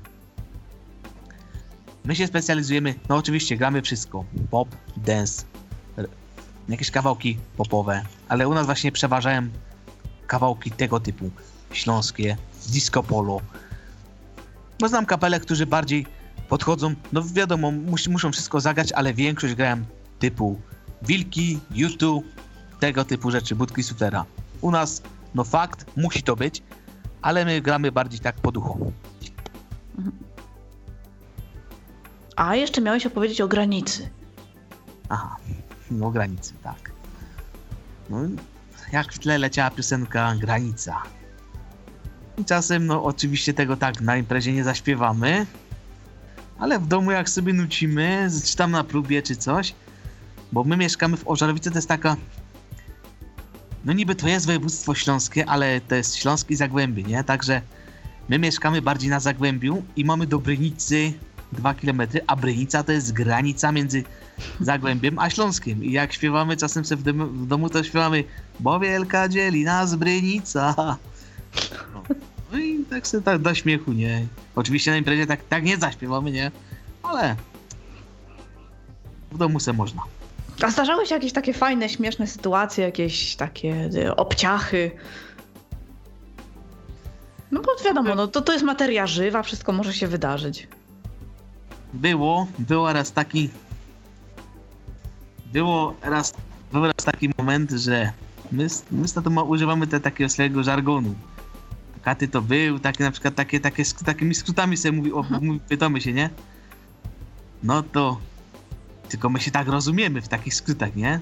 My 2.06 2.16
się 2.16 2.28
specjalizujemy, 2.28 2.96
no 3.10 3.16
oczywiście 3.16 3.58
gramy 3.58 3.82
wszystko. 3.82 4.26
Pop, 4.52 4.70
dance, 4.98 5.44
jakieś 6.70 6.92
kawałki 6.92 7.38
popowe, 7.58 8.02
ale 8.28 8.48
u 8.48 8.54
nas 8.54 8.66
właśnie 8.66 8.92
przeważają 8.92 9.50
kawałki 10.28 10.72
tego 10.72 11.00
typu. 11.00 11.30
Śląskie, 11.72 12.38
disco 12.68 13.04
polo. 13.04 13.42
Bo 14.80 14.88
znam 14.88 15.06
kapele, 15.06 15.40
którzy 15.40 15.66
bardziej 15.66 16.06
podchodzą, 16.50 16.96
no 17.14 17.24
wiadomo, 17.24 17.72
mus, 17.72 18.08
muszą 18.08 18.32
wszystko 18.32 18.60
zagrać, 18.60 18.92
ale 18.92 19.14
większość 19.14 19.56
grają 19.56 19.78
typu 20.20 20.62
Wilki, 21.02 21.60
YouTube, 21.72 22.26
tego 22.80 23.06
typu 23.06 23.32
rzeczy, 23.32 23.56
budki 23.56 23.84
suflera. 23.84 24.26
U 24.62 24.72
nas, 24.72 25.02
no 25.36 25.44
fakt, 25.44 25.86
musi 25.98 26.24
to 26.24 26.36
być, 26.36 26.64
ale 27.22 27.46
my 27.46 27.62
gramy 27.62 27.92
bardziej 27.92 28.20
tak 28.20 28.36
po 28.36 28.52
duchu. 28.52 28.94
A 32.36 32.56
jeszcze 32.56 32.82
miałeś 32.82 33.06
opowiedzieć 33.06 33.42
o 33.42 33.48
granicy. 33.48 34.10
Aha, 35.10 35.38
no 35.92 36.12
granicy, 36.12 36.54
tak. 36.64 36.92
No, 38.10 38.18
jak 38.92 39.14
w 39.14 39.20
tle 39.20 39.38
leciała 39.38 39.72
piosenka 39.72 40.36
Granica. 40.36 41.02
I 42.38 42.46
czasem, 42.46 42.86
no 42.86 43.04
oczywiście 43.04 43.54
tego 43.54 43.78
tak 43.78 44.02
na 44.02 44.18
imprezie 44.18 44.54
nie 44.54 44.64
zaśpiewamy, 44.64 45.46
ale 46.60 46.80
w 46.80 46.88
domu 46.88 47.12
jak 47.12 47.30
sobie 47.30 47.54
nucimy, 47.54 48.30
czy 48.46 48.58
tam 48.58 48.72
na 48.72 48.84
próbie, 48.84 49.22
czy 49.22 49.36
coś, 49.36 49.76
bo 50.52 50.64
my 50.64 50.78
mieszkamy 50.78 51.18
w 51.18 51.28
Ożarowicy, 51.28 51.72
to 51.72 51.78
jest 51.78 51.88
taka 51.88 52.16
no 53.86 53.94
niby 53.94 54.16
to 54.16 54.28
jest 54.28 54.46
województwo 54.46 54.96
śląskie, 54.96 55.46
ale 55.46 55.82
to 55.82 55.96
jest 55.96 56.16
Śląsk 56.16 56.52
i 56.52 56.56
Zagłębie, 56.56 57.04
nie? 57.04 57.24
Także 57.24 57.62
my 58.30 58.40
mieszkamy 58.40 58.82
bardziej 58.82 59.10
na 59.10 59.20
Zagłębiu 59.20 59.84
i 59.96 60.06
mamy 60.06 60.28
do 60.28 60.40
Brynicy 60.40 61.14
2 61.52 61.74
km, 61.74 62.02
a 62.28 62.36
Brynica 62.36 62.84
to 62.84 62.92
jest 62.92 63.14
granica 63.14 63.72
między 63.72 64.04
Zagłębiem 64.60 65.20
a 65.20 65.30
Śląskiem. 65.30 65.84
I 65.84 65.92
jak 65.92 66.14
śpiewamy 66.14 66.58
czasem 66.58 66.86
sobie 66.86 67.02
w 67.02 67.04
domu, 67.04 67.26
w 67.26 67.48
domu 67.48 67.70
to 67.70 67.84
śpiewamy 67.84 68.24
Bo 68.60 68.80
wielka 68.80 69.30
dzieli 69.30 69.64
nas 69.64 69.96
Brynica. 69.96 70.76
No, 71.94 72.04
no 72.52 72.60
i 72.60 72.86
tak 72.90 73.08
sobie 73.08 73.24
tak 73.24 73.42
do 73.42 73.54
śmiechu, 73.54 73.94
nie? 73.94 74.28
Oczywiście 74.56 74.92
na 74.92 74.98
imprezie 74.98 75.28
tak, 75.28 75.40
tak 75.50 75.64
nie 75.64 75.78
zaśpiewamy, 75.78 76.32
nie? 76.32 76.52
Ale 77.04 77.36
w 79.32 79.38
domu 79.38 79.60
se 79.60 79.74
można. 79.74 80.02
A 80.62 80.72
zdarzały 80.72 81.06
się 81.06 81.16
jakieś 81.16 81.34
takie 81.34 81.54
fajne, 81.54 81.90
śmieszne 81.90 82.28
sytuacje, 82.28 82.86
jakieś 82.86 83.36
takie 83.36 83.90
y, 83.96 84.16
obciachy? 84.16 84.92
No 87.52 87.62
bo 87.62 87.84
wiadomo, 87.86 88.16
no 88.16 88.28
to, 88.28 88.42
to 88.42 88.54
jest 88.54 88.66
materia 88.66 89.08
żywa, 89.08 89.44
wszystko 89.44 89.72
może 89.72 89.94
się 89.94 90.08
wydarzyć. 90.08 90.68
Było, 91.94 92.48
było 92.60 92.94
raz 92.94 93.12
taki. 93.12 93.50
Było 95.54 95.96
raz, 96.02 96.34
był 96.72 96.84
raz 96.86 96.96
taki 97.06 97.30
moment, 97.38 97.72
że 97.72 98.12
my, 98.52 98.70
z- 98.70 98.84
my 98.92 99.08
z 99.08 99.14
tatą 99.14 99.42
używamy 99.42 99.88
te 99.88 100.00
takiego 100.00 100.30
swojego 100.30 100.64
żargonu. 100.64 101.16
Katy 102.02 102.28
to 102.28 102.42
był, 102.42 102.80
takie 102.80 103.04
na 103.04 103.12
przykład 103.12 103.36
takie, 103.36 103.60
takie 103.60 103.84
sk- 103.84 104.06
takimi 104.06 104.36
skrótami 104.36 104.78
sobie 104.78 104.92
mówi, 104.92 105.14
o, 105.14 105.26
mówi, 105.42 105.60
pytamy 105.60 106.02
się, 106.02 106.14
nie? 106.14 106.30
No 107.64 107.84
to. 107.84 108.18
Tylko 109.10 109.30
my 109.30 109.40
się 109.42 109.52
tak 109.52 109.68
rozumiemy 109.68 110.22
w 110.22 110.28
takich 110.28 110.54
skrótach, 110.56 110.96
nie? 110.96 111.20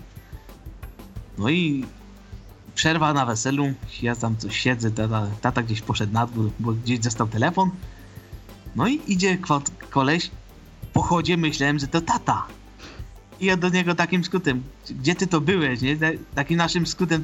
No 1.38 1.49
i 1.49 1.86
przerwa 2.76 3.13
na 3.13 3.26
weselu, 3.26 3.65
ja 4.01 4.15
tam 4.15 4.38
coś 4.38 4.57
siedzę, 4.59 4.91
tata, 4.91 5.28
tata 5.41 5.63
gdzieś 5.63 5.82
poszedł 5.82 6.13
na 6.13 6.26
dwór, 6.28 6.51
bo 6.59 6.72
gdzieś 6.74 6.99
został 7.01 7.28
telefon. 7.28 7.70
No 8.76 8.88
i 8.88 9.01
idzie 9.07 9.38
koleś, 9.89 10.32
po 10.98 11.02
chodzie 11.04 11.38
myślałem, 11.38 11.80
że 11.80 11.88
to 11.88 12.02
tata. 12.02 12.45
I 13.39 13.45
ja 13.45 13.58
do 13.58 13.70
niego 13.70 13.95
takim 13.95 14.24
skrótem, 14.24 14.64
gdzie 14.89 15.16
ty 15.16 15.28
to 15.28 15.41
byłeś, 15.41 15.82
nie? 15.82 15.98
Ta- 15.98 16.06
Takim 16.36 16.58
naszym 16.58 16.88
skrótem, 16.88 17.24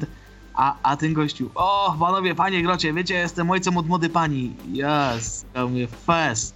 a, 0.54 0.76
a 0.82 0.96
ten 0.96 1.12
gościu, 1.14 1.50
o 1.54 1.96
panowie, 2.00 2.34
panie 2.34 2.62
grocie, 2.62 2.92
wiecie, 2.92 3.14
jestem 3.14 3.50
ojcem 3.50 3.76
od 3.76 3.86
młody 3.88 4.08
pani. 4.08 4.54
Jas, 4.72 5.44
ja 5.54 5.66
mówię, 5.66 5.86
fest. 6.06 6.54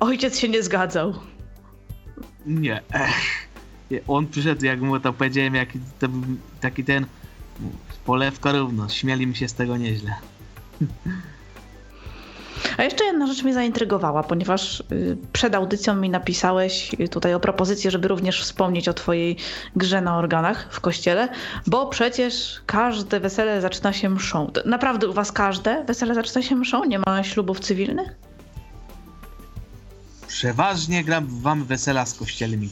Ojciec 0.00 0.38
się 0.38 0.48
nie 0.48 0.62
zgadzał. 0.62 1.14
Nie, 2.46 2.82
ech. 2.92 3.48
On 4.08 4.26
przyszedł, 4.26 4.64
jak 4.64 4.80
mu 4.80 5.00
to 5.00 5.12
powiedziałem, 5.12 5.54
jaki 5.54 5.78
to 5.98 6.08
taki 6.60 6.84
ten, 6.84 7.06
polewka 8.04 8.52
równo, 8.52 8.88
śmiali 8.88 9.26
mi 9.26 9.36
się 9.36 9.48
z 9.48 9.54
tego 9.54 9.76
nieźle. 9.76 10.14
A 12.76 12.82
jeszcze 12.82 13.04
jedna 13.04 13.26
rzecz 13.26 13.42
mnie 13.42 13.54
zaintrygowała, 13.54 14.22
ponieważ 14.22 14.80
y, 14.80 15.16
przed 15.32 15.54
audycją 15.54 15.94
mi 15.94 16.10
napisałeś 16.10 16.94
y, 17.00 17.08
tutaj 17.08 17.34
o 17.34 17.40
propozycji, 17.40 17.90
żeby 17.90 18.08
również 18.08 18.42
wspomnieć 18.42 18.88
o 18.88 18.94
twojej 18.94 19.36
grze 19.76 20.00
na 20.00 20.18
organach 20.18 20.68
w 20.70 20.80
kościele, 20.80 21.28
bo 21.66 21.86
przecież 21.86 22.60
każde 22.66 23.20
wesele 23.20 23.60
zaczyna 23.60 23.92
się 23.92 24.10
mszą. 24.10 24.50
Naprawdę 24.64 25.08
u 25.08 25.12
was 25.12 25.32
każde 25.32 25.84
wesele 25.84 26.14
zaczyna 26.14 26.42
się 26.42 26.56
mszą? 26.56 26.84
Nie 26.84 26.98
ma 26.98 27.24
ślubów 27.24 27.60
cywilnych? 27.60 28.14
Przeważnie 30.28 31.04
gram 31.04 31.26
wam 31.28 31.64
wesela 31.64 32.06
z 32.06 32.14
kościelnymi. 32.14 32.70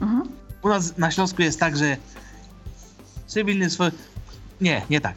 Mhm. 0.00 0.28
U 0.62 0.68
nas 0.68 0.98
na 0.98 1.10
Śląsku 1.10 1.42
jest 1.42 1.60
tak, 1.60 1.76
że 1.76 1.96
cywilny 3.26 3.70
swój... 3.70 3.86
Nie, 4.60 4.82
nie 4.90 5.00
tak. 5.00 5.14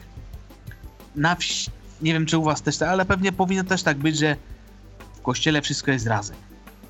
Na 1.16 1.34
wsi 1.34 1.70
nie 2.02 2.12
wiem, 2.12 2.26
czy 2.26 2.38
u 2.38 2.42
was 2.42 2.62
też 2.62 2.76
tak, 2.76 2.88
ale 2.88 3.04
pewnie 3.04 3.32
powinno 3.32 3.64
też 3.64 3.82
tak 3.82 3.96
być, 3.96 4.18
że 4.18 4.36
w 5.14 5.22
kościele 5.22 5.62
wszystko 5.62 5.90
jest 5.90 6.06
razem. 6.06 6.36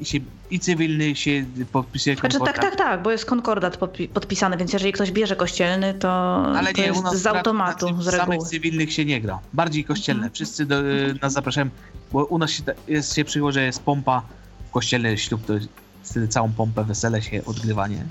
I, 0.00 0.04
się, 0.04 0.18
i 0.50 0.60
cywilny 0.60 1.16
się 1.16 1.44
podpisuje 1.72 2.16
konkordat. 2.16 2.38
Znaczy, 2.38 2.60
tak, 2.60 2.70
tak, 2.70 2.76
tak, 2.76 3.02
bo 3.02 3.10
jest 3.10 3.24
konkordat 3.24 3.76
podpisany, 4.12 4.56
więc 4.56 4.72
jeżeli 4.72 4.92
ktoś 4.92 5.12
bierze 5.12 5.36
kościelny, 5.36 5.94
to, 5.94 6.10
ale 6.56 6.72
to 6.72 6.80
nie, 6.80 6.86
jest 6.86 7.06
z 7.12 7.26
automatu 7.26 7.90
na, 7.90 8.02
z 8.02 8.08
reguły. 8.08 8.18
samych 8.18 8.48
cywilnych 8.48 8.92
się 8.92 9.04
nie 9.04 9.20
gra, 9.20 9.38
bardziej 9.52 9.84
kościelne. 9.84 10.22
Mm. 10.22 10.34
Wszyscy 10.34 10.66
do, 10.66 10.78
mhm. 10.78 11.18
nas 11.22 11.32
zapraszają, 11.32 11.68
bo 12.12 12.24
u 12.24 12.38
nas 12.38 12.50
się, 12.50 12.62
jest, 12.88 13.14
się 13.14 13.24
przyjęło, 13.24 13.52
że 13.52 13.64
jest 13.64 13.82
pompa, 13.82 14.22
w 14.68 14.70
kościelny 14.70 15.18
ślub 15.18 15.46
to 15.46 15.54
jest, 15.54 15.68
wtedy 16.02 16.28
całą 16.28 16.52
pompę, 16.52 16.84
wesele 16.84 17.22
się, 17.22 17.44
odgrywanie. 17.44 18.04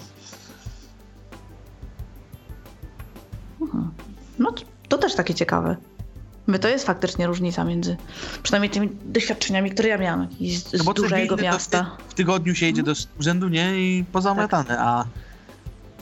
Mhm. 3.61 3.91
No 4.39 4.53
to 4.89 4.97
też 4.97 5.15
takie 5.15 5.33
ciekawe. 5.33 5.75
My 6.47 6.59
to 6.59 6.67
jest 6.67 6.85
faktycznie 6.85 7.27
różnica 7.27 7.63
między 7.63 7.97
przynajmniej 8.43 8.69
tymi 8.69 8.89
doświadczeniami, 9.05 9.71
które 9.71 9.89
ja 9.89 9.97
miałam 9.97 10.27
z, 10.41 10.69
z 10.69 10.77
No 10.77 10.83
bo 10.83 10.93
dużego 10.93 11.37
miasta. 11.37 11.97
W, 12.07 12.13
tygodniu 12.13 12.55
się 12.55 12.65
jedzie 12.65 12.83
do 12.83 12.93
urzędu, 13.19 13.47
nie? 13.47 13.79
I 13.79 14.05
pozamiatane, 14.11 14.79
a 14.79 15.05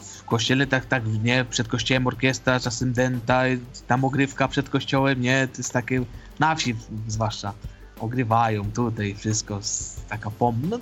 w 0.01 0.23
kościele 0.23 0.67
tak, 0.67 0.85
tak, 0.85 1.03
nie? 1.23 1.45
Przed 1.45 1.67
kościołem 1.67 2.07
orkiestra, 2.07 2.59
czasem 2.59 2.93
denta, 2.93 3.41
tam 3.87 4.05
ogrywka 4.05 4.47
przed 4.47 4.69
kościołem, 4.69 5.21
nie? 5.21 5.47
To 5.47 5.57
jest 5.57 5.73
takie, 5.73 6.05
na 6.39 6.55
wsi 6.55 6.75
zwłaszcza, 7.07 7.53
ogrywają 7.99 8.71
tutaj 8.71 9.15
wszystko, 9.15 9.59
z, 9.61 9.95
taka 10.09 10.31
pompa. 10.31 10.67
No, 10.69 10.79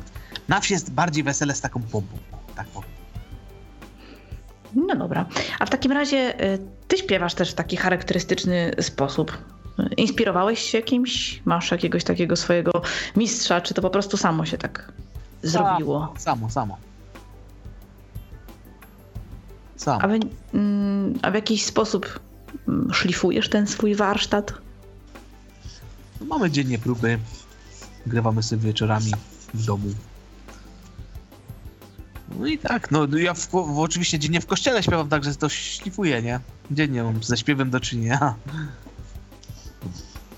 na 0.47 0.59
wsi 0.59 0.73
jest 0.73 0.91
bardziej 0.91 1.23
wesele 1.23 1.55
z 1.55 1.61
taką 1.61 1.81
pompą, 1.81 2.17
tak 2.55 2.67
powiem. 2.67 2.89
No 4.75 4.95
dobra. 4.95 5.25
A 5.59 5.65
w 5.65 5.69
takim 5.69 5.91
razie 5.91 6.43
y, 6.53 6.59
ty 6.87 6.97
śpiewasz 6.97 7.33
też 7.33 7.51
w 7.51 7.53
taki 7.53 7.77
charakterystyczny 7.77 8.71
sposób. 8.81 9.37
Inspirowałeś 9.97 10.59
się 10.59 10.81
kimś? 10.81 11.41
Masz 11.45 11.71
jakiegoś 11.71 12.03
takiego 12.03 12.35
swojego 12.35 12.81
mistrza, 13.15 13.61
czy 13.61 13.73
to 13.73 13.81
po 13.81 13.89
prostu 13.89 14.17
samo 14.17 14.45
się 14.45 14.57
tak 14.57 14.93
zrobiło? 15.43 16.13
Samo, 16.17 16.49
samo. 16.49 16.77
Samo. 19.75 20.01
A, 20.01 20.07
wy, 20.07 20.19
mm, 20.53 21.19
a 21.21 21.31
w 21.31 21.33
jakiś 21.33 21.65
sposób 21.65 22.19
mm, 22.67 22.93
szlifujesz 22.93 23.49
ten 23.49 23.67
swój 23.67 23.95
warsztat? 23.95 24.53
No, 26.19 26.25
mamy 26.25 26.51
dziennie 26.51 26.79
próby, 26.79 27.19
grywamy 28.05 28.43
sobie 28.43 28.61
wieczorami 28.61 29.11
w 29.53 29.65
domu. 29.65 29.89
No 32.39 32.47
i 32.47 32.57
tak, 32.57 32.91
no 32.91 33.07
ja 33.17 33.33
w, 33.33 33.47
w, 33.47 33.79
oczywiście 33.79 34.19
dziennie 34.19 34.41
w 34.41 34.45
kościele 34.45 34.83
śpiewam, 34.83 35.09
także 35.09 35.35
to 35.35 35.49
szlifuję, 35.49 36.21
nie? 36.21 36.39
Dziennie 36.71 37.03
mam 37.03 37.23
ze 37.23 37.37
śpiewem 37.37 37.69
do 37.69 37.79
czynienia. 37.79 38.35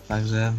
Także 0.07 0.53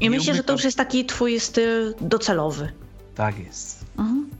I 0.00 0.10
myślę, 0.10 0.34
że 0.34 0.42
to 0.44 0.52
już 0.52 0.64
jest 0.64 0.76
taki 0.76 1.04
twój 1.06 1.40
styl 1.40 1.94
docelowy. 2.00 2.72
tak 3.14 3.38
jest. 3.38 3.84
Mhm. 3.98 4.30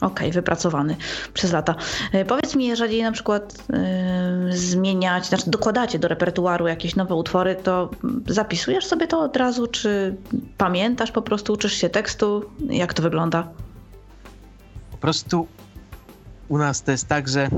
Okej, 0.00 0.32
wypracowany 0.32 0.96
przez 1.34 1.52
lata. 1.52 1.74
E, 2.12 2.24
Powiedz 2.24 2.56
mi, 2.56 2.66
jeżeli 2.66 3.02
na 3.02 3.12
przykład 3.12 3.54
e, 3.72 4.46
zmieniać, 4.50 5.26
znaczy 5.26 5.50
dokładacie 5.50 5.98
do 5.98 6.08
repertuaru 6.08 6.66
jakieś 6.68 6.96
nowe 6.96 7.14
utwory, 7.14 7.56
to 7.56 7.90
zapisujesz 8.26 8.86
sobie 8.86 9.06
to 9.06 9.20
od 9.20 9.36
razu, 9.36 9.66
czy 9.66 10.16
pamiętasz 10.58 11.12
po 11.12 11.22
prostu, 11.22 11.52
uczysz 11.52 11.72
się 11.72 11.88
tekstu? 11.88 12.44
Jak 12.60 12.94
to 12.94 13.02
wygląda? 13.02 13.48
Po 14.90 14.96
prostu 14.96 15.46
u 16.48 16.58
nas 16.58 16.82
to 16.82 16.90
jest 16.90 17.08
tak, 17.08 17.28
że 17.28 17.48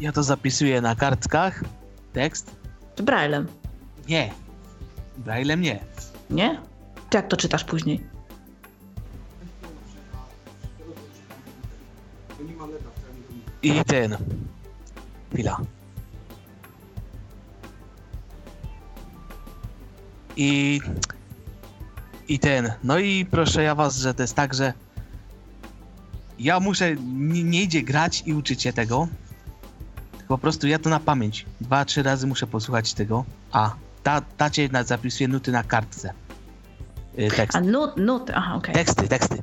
ja 0.00 0.12
to 0.12 0.22
zapisuję 0.22 0.80
na 0.80 0.94
kartkach, 0.94 1.64
tekst. 2.12 2.56
Z 2.98 3.00
Braillem, 3.02 3.46
Nie. 4.08 4.30
Braillem 5.16 5.60
nie. 5.60 5.78
nie? 6.30 6.60
To 7.10 7.18
jak 7.18 7.28
to 7.28 7.36
czytasz 7.36 7.64
później? 7.64 8.04
I 13.62 13.84
ten. 13.84 14.16
Chwila. 15.32 15.60
I. 20.36 20.80
I 22.28 22.38
ten. 22.38 22.72
No 22.84 22.98
i 22.98 23.26
proszę 23.26 23.62
ja 23.62 23.74
was, 23.74 23.96
że 23.96 24.14
to 24.14 24.22
jest 24.22 24.34
tak, 24.34 24.54
że. 24.54 24.72
Ja 26.38 26.60
muszę. 26.60 26.96
Nie, 26.96 27.44
nie 27.44 27.62
idzie 27.62 27.82
grać 27.82 28.22
i 28.26 28.34
uczyć 28.34 28.62
się 28.62 28.72
tego. 28.72 29.08
Po 30.28 30.38
prostu 30.38 30.66
ja 30.68 30.78
to 30.78 30.90
na 30.90 31.00
pamięć. 31.00 31.46
Dwa, 31.60 31.84
trzy 31.84 32.02
razy 32.02 32.26
muszę 32.26 32.46
posłuchać 32.46 32.94
tego. 32.94 33.24
A. 33.52 33.74
Ta, 34.02 34.20
tacie 34.20 34.68
na- 34.68 34.84
zapisuje 34.84 35.28
nuty 35.28 35.52
na 35.52 35.62
kartce. 35.62 36.12
Y, 37.18 37.28
tekst. 37.36 37.56
A 37.56 37.60
nut, 37.60 37.96
nuty, 37.96 38.34
aha, 38.34 38.54
okej. 38.54 38.74
Teksty, 38.74 39.08
teksty. 39.08 39.42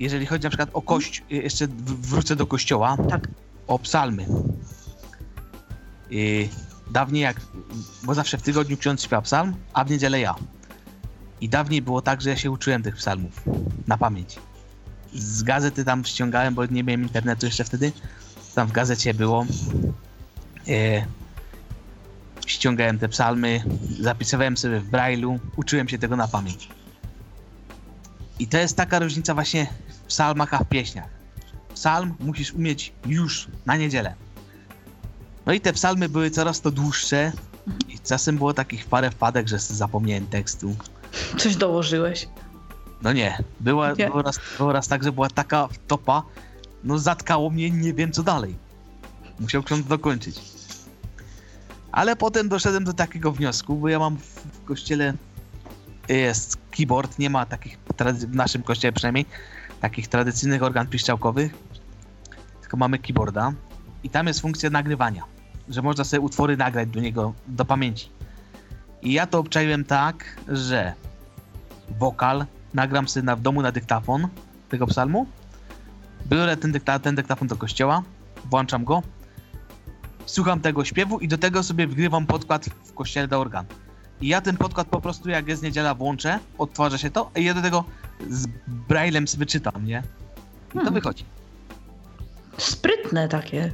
Jeżeli 0.00 0.26
chodzi 0.26 0.44
na 0.44 0.50
przykład 0.50 0.70
o 0.72 0.82
kość, 0.82 1.22
y, 1.32 1.34
jeszcze 1.34 1.66
wrócę 1.86 2.36
do 2.36 2.46
kościoła, 2.46 2.96
Tak. 3.10 3.28
o 3.66 3.78
psalmy. 3.78 4.26
I 6.10 6.48
dawniej 6.90 7.22
jak, 7.22 7.40
bo 8.04 8.14
zawsze 8.14 8.38
w 8.38 8.42
tygodniu 8.42 8.76
ksiądz 8.76 9.02
śpiewa 9.02 9.22
psalm, 9.22 9.54
a 9.72 9.84
w 9.84 9.90
niedzielę 9.90 10.20
ja. 10.20 10.34
I 11.40 11.48
dawniej 11.48 11.82
było 11.82 12.02
tak, 12.02 12.20
że 12.22 12.30
ja 12.30 12.36
się 12.36 12.50
uczyłem 12.50 12.82
tych 12.82 12.96
psalmów 12.96 13.42
na 13.86 13.98
pamięć. 13.98 14.38
Z 15.14 15.42
gazety 15.42 15.84
tam 15.84 16.04
ściągałem, 16.04 16.54
bo 16.54 16.66
nie 16.66 16.84
miałem 16.84 17.02
internetu 17.02 17.46
jeszcze 17.46 17.64
wtedy. 17.64 17.92
Tam 18.54 18.68
w 18.68 18.72
gazecie 18.72 19.14
było. 19.14 19.46
E, 20.68 21.06
ściągałem 22.46 22.98
te 22.98 23.08
psalmy, 23.08 23.64
zapisywałem 24.00 24.56
sobie 24.56 24.80
w 24.80 24.90
Braille'u, 24.90 25.38
uczyłem 25.56 25.88
się 25.88 25.98
tego 25.98 26.16
na 26.16 26.28
pamięć. 26.28 26.68
I 28.38 28.46
to 28.46 28.58
jest 28.58 28.76
taka 28.76 28.98
różnica 28.98 29.34
właśnie 29.34 29.66
w 29.88 30.06
psalmach, 30.06 30.54
a 30.54 30.58
w 30.58 30.68
pieśniach. 30.68 31.08
Psalm 31.74 32.14
musisz 32.20 32.52
umieć 32.52 32.92
już 33.06 33.48
na 33.66 33.76
niedzielę. 33.76 34.14
No 35.46 35.52
i 35.52 35.60
te 35.60 35.72
psalmy 35.72 36.08
były 36.08 36.30
coraz 36.30 36.60
to 36.60 36.70
dłuższe 36.70 37.32
i 37.88 37.98
czasem 37.98 38.36
było 38.36 38.54
takich 38.54 38.86
parę 38.86 39.10
wpadek, 39.10 39.48
że 39.48 39.58
zapomniałem 39.58 40.26
tekstu. 40.26 40.76
Coś 41.38 41.56
dołożyłeś. 41.56 42.28
No 43.02 43.12
nie, 43.12 43.42
była, 43.60 43.92
Nie. 43.92 44.06
było, 44.06 44.22
raz, 44.22 44.40
było 44.58 44.72
raz 44.72 44.88
tak, 44.88 45.04
że 45.04 45.12
była 45.12 45.30
taka 45.30 45.68
topa, 45.86 46.22
no 46.84 46.98
zatkało 46.98 47.50
mnie, 47.50 47.70
nie 47.70 47.94
wiem 47.94 48.12
co 48.12 48.22
dalej. 48.22 48.56
Musiał 49.40 49.62
ksiądz 49.62 49.86
dokończyć. 49.86 50.40
Ale 51.92 52.16
potem 52.16 52.48
doszedłem 52.48 52.84
do 52.84 52.92
takiego 52.92 53.32
wniosku, 53.32 53.76
bo 53.76 53.88
ja 53.88 53.98
mam 53.98 54.16
w, 54.16 54.64
kościele 54.64 55.14
jest 56.08 56.58
keyboard, 56.70 57.18
nie 57.18 57.30
ma 57.30 57.46
takich, 57.46 57.78
w 58.14 58.34
naszym 58.34 58.62
kościele 58.62 58.92
przynajmniej, 58.92 59.26
takich 59.80 60.08
tradycyjnych 60.08 60.62
organ 60.62 60.86
piszczałkowych, 60.86 61.54
tylko 62.60 62.76
mamy 62.76 62.98
keyboarda 62.98 63.52
i 64.02 64.10
tam 64.10 64.26
jest 64.26 64.40
funkcja 64.40 64.70
nagrywania, 64.70 65.24
że 65.68 65.82
można 65.82 66.04
sobie 66.04 66.20
utwory 66.20 66.56
nagrać 66.56 66.88
do 66.88 67.00
niego, 67.00 67.34
do 67.46 67.64
pamięci. 67.64 68.10
I 69.02 69.12
ja 69.12 69.26
to 69.26 69.38
obczaiłem 69.38 69.84
tak, 69.84 70.36
że 70.48 70.92
wokal 71.98 72.46
nagram 72.74 73.08
sobie 73.08 73.24
na, 73.24 73.36
w 73.36 73.40
domu 73.40 73.62
na 73.62 73.72
dyktafon 73.72 74.28
tego 74.68 74.86
psalmu, 74.86 75.26
biorę 76.26 76.56
ten, 76.56 76.72
dykta, 76.72 76.98
ten 76.98 77.14
dyktafon 77.14 77.48
do 77.48 77.56
kościoła, 77.56 78.02
włączam 78.50 78.84
go, 78.84 79.02
słucham 80.26 80.60
tego 80.60 80.84
śpiewu 80.84 81.18
i 81.18 81.28
do 81.28 81.38
tego 81.38 81.62
sobie 81.62 81.86
wgrywam 81.86 82.26
podkład 82.26 82.64
w 82.84 82.94
kościele 82.94 83.28
do 83.28 83.40
organ. 83.40 83.66
I 84.20 84.28
ja 84.28 84.40
ten 84.40 84.56
podkład 84.56 84.88
po 84.88 85.00
prostu 85.00 85.30
jak 85.30 85.48
jest 85.48 85.62
niedziela 85.62 85.94
włączę, 85.94 86.38
odtwarza 86.58 86.98
się 86.98 87.10
to 87.10 87.30
i 87.36 87.44
ja 87.44 87.54
do 87.54 87.62
tego 87.62 87.84
z 88.30 88.46
braillem 88.66 89.28
sobie 89.28 89.46
czytam, 89.46 89.84
nie? 89.86 90.02
I 90.68 90.72
to 90.72 90.78
Hmm. 90.78 90.94
wychodzi. 90.94 91.24
Sprytne 92.58 93.28
takie. 93.28 93.72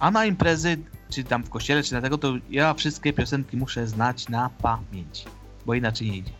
A 0.00 0.10
na 0.10 0.24
imprezy, 0.24 0.76
czy 1.10 1.24
tam 1.24 1.44
w 1.44 1.50
kościele, 1.50 1.82
czy 1.82 1.94
na 1.94 2.00
tego, 2.00 2.18
to 2.18 2.32
ja 2.50 2.74
wszystkie 2.74 3.12
piosenki 3.12 3.56
muszę 3.56 3.86
znać 3.86 4.28
na 4.28 4.50
pamięć, 4.62 5.24
bo 5.66 5.74
inaczej 5.74 6.10
nie 6.10 6.16
idzie. 6.16 6.32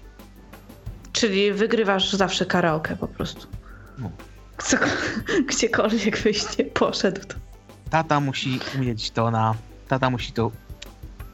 Czyli 1.13 1.53
wygrywasz 1.53 2.13
zawsze 2.13 2.47
karaoke 2.47 2.97
po 2.97 3.09
prostu. 3.09 3.47
No. 3.99 4.11
Co, 4.59 4.77
gdziekolwiek 5.47 6.23
byś 6.23 6.59
nie 6.59 6.65
poszedł. 6.65 7.21
To... 7.21 7.35
Tata 7.91 8.21
musi 8.21 8.61
umieć 8.77 9.11
to 9.11 9.31
na. 9.31 9.55
Tata 9.89 10.11
musi 10.11 10.33
to. 10.33 10.51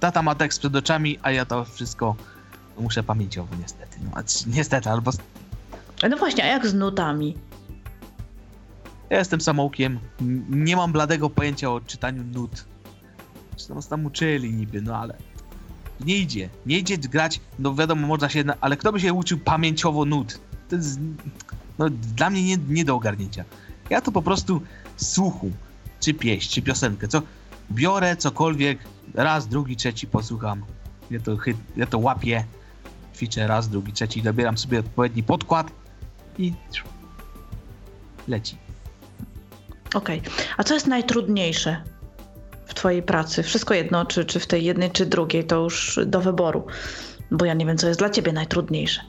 Tata 0.01 0.23
ma 0.23 0.35
tekst 0.35 0.59
przed 0.59 0.77
oczami, 0.77 1.19
a 1.23 1.31
ja 1.31 1.45
to 1.45 1.65
wszystko 1.65 2.17
muszę 2.79 3.03
pamięciowo, 3.03 3.57
niestety. 3.61 3.99
No, 4.05 4.23
niestety, 4.47 4.91
albo. 4.91 5.11
No 6.11 6.17
właśnie, 6.17 6.45
a 6.45 6.47
jak 6.47 6.67
z 6.67 6.75
nutami? 6.75 7.37
Ja 9.11 9.19
jestem 9.19 9.41
samoukiem, 9.41 9.99
nie 10.51 10.77
mam 10.77 10.93
bladego 10.93 11.31
pojęcia 11.31 11.71
o 11.71 11.81
czytaniu 11.81 12.25
nut. 12.25 12.65
Czy 13.57 13.75
nas 13.75 13.89
tam 13.89 14.07
uczyli 14.07 14.53
niby, 14.53 14.83
no 14.83 14.97
ale. 14.97 15.17
Nie 16.01 16.17
idzie. 16.17 16.49
Nie 16.67 16.79
idzie 16.79 16.99
grać, 16.99 17.41
no 17.59 17.75
wiadomo, 17.75 18.07
można 18.07 18.29
się. 18.29 18.45
Ale 18.61 18.77
kto 18.77 18.93
by 18.93 19.01
się 19.01 19.13
uczył 19.13 19.39
pamięciowo 19.39 20.05
nut? 20.05 20.41
To 20.69 20.77
jest. 20.77 21.01
No, 21.81 21.87
dla 21.91 22.31
mnie 22.31 22.43
nie, 22.43 22.57
nie 22.69 22.85
do 22.85 22.95
ogarnięcia. 22.95 23.45
Ja 23.91 24.01
to 24.01 24.13
po 24.13 24.23
prostu 24.23 24.61
słuchu, 24.97 25.51
czy 26.01 26.15
pieśń, 26.15 26.51
czy 26.53 26.63
piosenkę, 26.63 27.09
co 27.09 27.23
biorę 27.73 28.17
cokolwiek, 28.17 28.79
raz, 29.15 29.49
drugi, 29.49 29.77
trzeci 29.77 30.07
posłucham. 30.07 30.65
Ja 31.11 31.21
to, 31.21 31.37
ja 31.77 31.87
to 31.87 31.99
łapię, 31.99 32.45
ćwiczę 33.15 33.47
raz, 33.47 33.69
drugi, 33.69 33.93
trzeci, 33.93 34.23
dobieram 34.23 34.59
sobie 34.59 34.79
odpowiedni 34.79 35.23
podkład 35.23 35.71
i 36.39 36.53
leci. 38.29 38.57
Okej. 39.95 40.23
A 40.57 40.65
co 40.65 40.75
jest 40.75 40.87
najtrudniejsze 40.87 41.83
w 42.67 42.75
twojej 42.75 43.03
pracy? 43.03 43.43
Wszystko 43.43 43.75
jedno, 43.75 44.07
czy, 44.07 44.25
czy 44.25 44.41
w 44.41 44.47
tej 44.47 44.65
jednej, 44.65 44.91
czy 44.91 45.07
drugiej, 45.07 45.45
to 45.45 45.57
już 45.57 46.01
do 46.07 46.21
wyboru. 46.21 46.67
Bo 47.31 47.45
ja 47.45 47.55
nie 47.55 47.67
wiem, 47.67 47.79
co 47.79 47.89
jest 47.89 48.01
dla 48.01 48.11
ciebie 48.11 48.33
najtrudniejsze. 48.33 49.01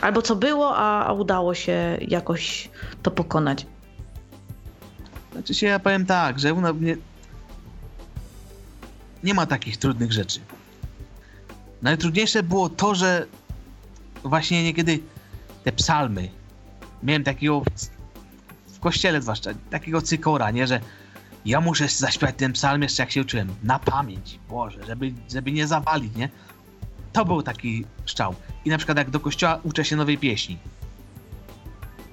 Albo 0.00 0.22
co 0.22 0.36
było, 0.36 0.76
a, 0.76 1.06
a 1.06 1.12
udało 1.12 1.54
się 1.54 1.98
jakoś 2.08 2.70
to 3.02 3.10
pokonać. 3.10 3.66
Znaczy 5.32 5.54
się 5.54 5.66
ja 5.66 5.78
powiem 5.78 6.06
tak, 6.06 6.38
że 6.38 6.54
u 6.54 6.60
nas 6.60 6.74
nie, 6.80 6.96
nie 9.24 9.34
ma 9.34 9.46
takich 9.46 9.76
trudnych 9.76 10.12
rzeczy. 10.12 10.40
Najtrudniejsze 11.82 12.42
było 12.42 12.68
to, 12.68 12.94
że 12.94 13.26
właśnie 14.24 14.64
niekiedy 14.64 14.98
te 15.64 15.72
psalmy. 15.72 16.28
Miałem 17.02 17.24
takiego 17.24 17.62
w 18.66 18.80
kościele 18.80 19.22
zwłaszcza, 19.22 19.50
takiego 19.70 20.02
cykora, 20.02 20.50
nie, 20.50 20.66
że 20.66 20.80
ja 21.44 21.60
muszę 21.60 21.88
zaśpiewać 21.88 22.34
ten 22.36 22.52
psalm 22.52 22.82
jeszcze 22.82 23.02
jak 23.02 23.10
się 23.10 23.20
uczyłem, 23.20 23.48
na 23.62 23.78
pamięć, 23.78 24.38
Boże, 24.48 24.84
żeby, 24.86 25.12
żeby 25.30 25.52
nie 25.52 25.66
zawalić, 25.66 26.16
nie? 26.16 26.28
To 27.12 27.24
był 27.24 27.42
taki 27.42 27.84
szczał. 28.06 28.34
I 28.64 28.70
na 28.70 28.76
przykład 28.76 28.98
jak 28.98 29.10
do 29.10 29.20
kościoła 29.20 29.60
uczę 29.62 29.84
się 29.84 29.96
nowej 29.96 30.18
pieśni. 30.18 30.58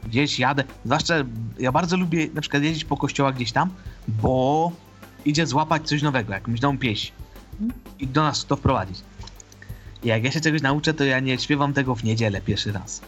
Gdzieś 0.03 0.39
jadę, 0.39 0.63
zwłaszcza 0.85 1.15
ja 1.59 1.71
bardzo 1.71 1.97
lubię 1.97 2.27
na 2.33 2.41
przykład 2.41 2.63
jeździć 2.63 2.85
po 2.85 2.97
kościołach 2.97 3.35
gdzieś 3.35 3.51
tam, 3.51 3.69
bo 4.07 4.71
idzie 5.25 5.47
złapać 5.47 5.87
coś 5.87 6.01
nowego, 6.01 6.33
jakąś 6.33 6.61
nową 6.61 6.77
pieśń 6.77 7.11
i 7.99 8.07
do 8.07 8.23
nas 8.23 8.45
to 8.45 8.55
wprowadzić. 8.55 9.01
I 10.03 10.07
jak 10.07 10.23
ja 10.23 10.31
się 10.31 10.41
czegoś 10.41 10.61
nauczę, 10.61 10.93
to 10.93 11.03
ja 11.03 11.19
nie 11.19 11.37
śpiewam 11.37 11.73
tego 11.73 11.95
w 11.95 12.03
niedzielę 12.03 12.41
pierwszy 12.41 12.71
raz. 12.71 13.01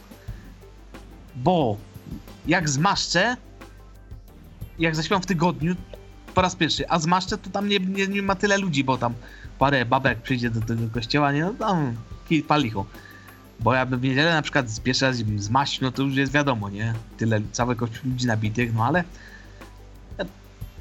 Bo 1.35 1.77
jak 2.47 2.69
zmaszczę, 2.69 3.37
jak 4.79 4.95
zaśpiewam 4.95 5.21
w 5.21 5.25
tygodniu 5.25 5.75
po 6.35 6.41
raz 6.41 6.55
pierwszy, 6.55 6.89
a 6.89 6.99
zmaszczę, 6.99 7.37
to 7.37 7.49
tam 7.49 7.67
nie, 7.67 7.79
nie, 7.79 8.07
nie 8.07 8.21
ma 8.21 8.35
tyle 8.35 8.57
ludzi, 8.57 8.83
bo 8.83 8.97
tam 8.97 9.13
parę 9.59 9.85
babek 9.85 10.21
przyjdzie 10.21 10.49
do 10.49 10.61
tego 10.61 10.81
kościoła, 10.93 11.31
nie, 11.31 11.41
no 11.41 11.53
tam 11.53 11.93
kilka 12.29 12.57
licho. 12.57 12.85
Bo 13.59 13.73
jakby 13.73 13.97
w 13.97 14.01
niedzielę 14.01 14.33
na 14.33 14.41
przykład 14.41 14.65
pierwszy 14.83 15.05
raz 15.05 15.15
zmaść, 15.17 15.81
no 15.81 15.91
to 15.91 16.03
już 16.03 16.15
jest 16.15 16.31
wiadomo, 16.31 16.69
nie? 16.69 16.93
Tyle, 17.17 17.41
cały 17.51 17.75
kościół 17.75 18.11
ludzi 18.11 18.27
nabitych, 18.27 18.73
no 18.73 18.85
ale 18.85 19.03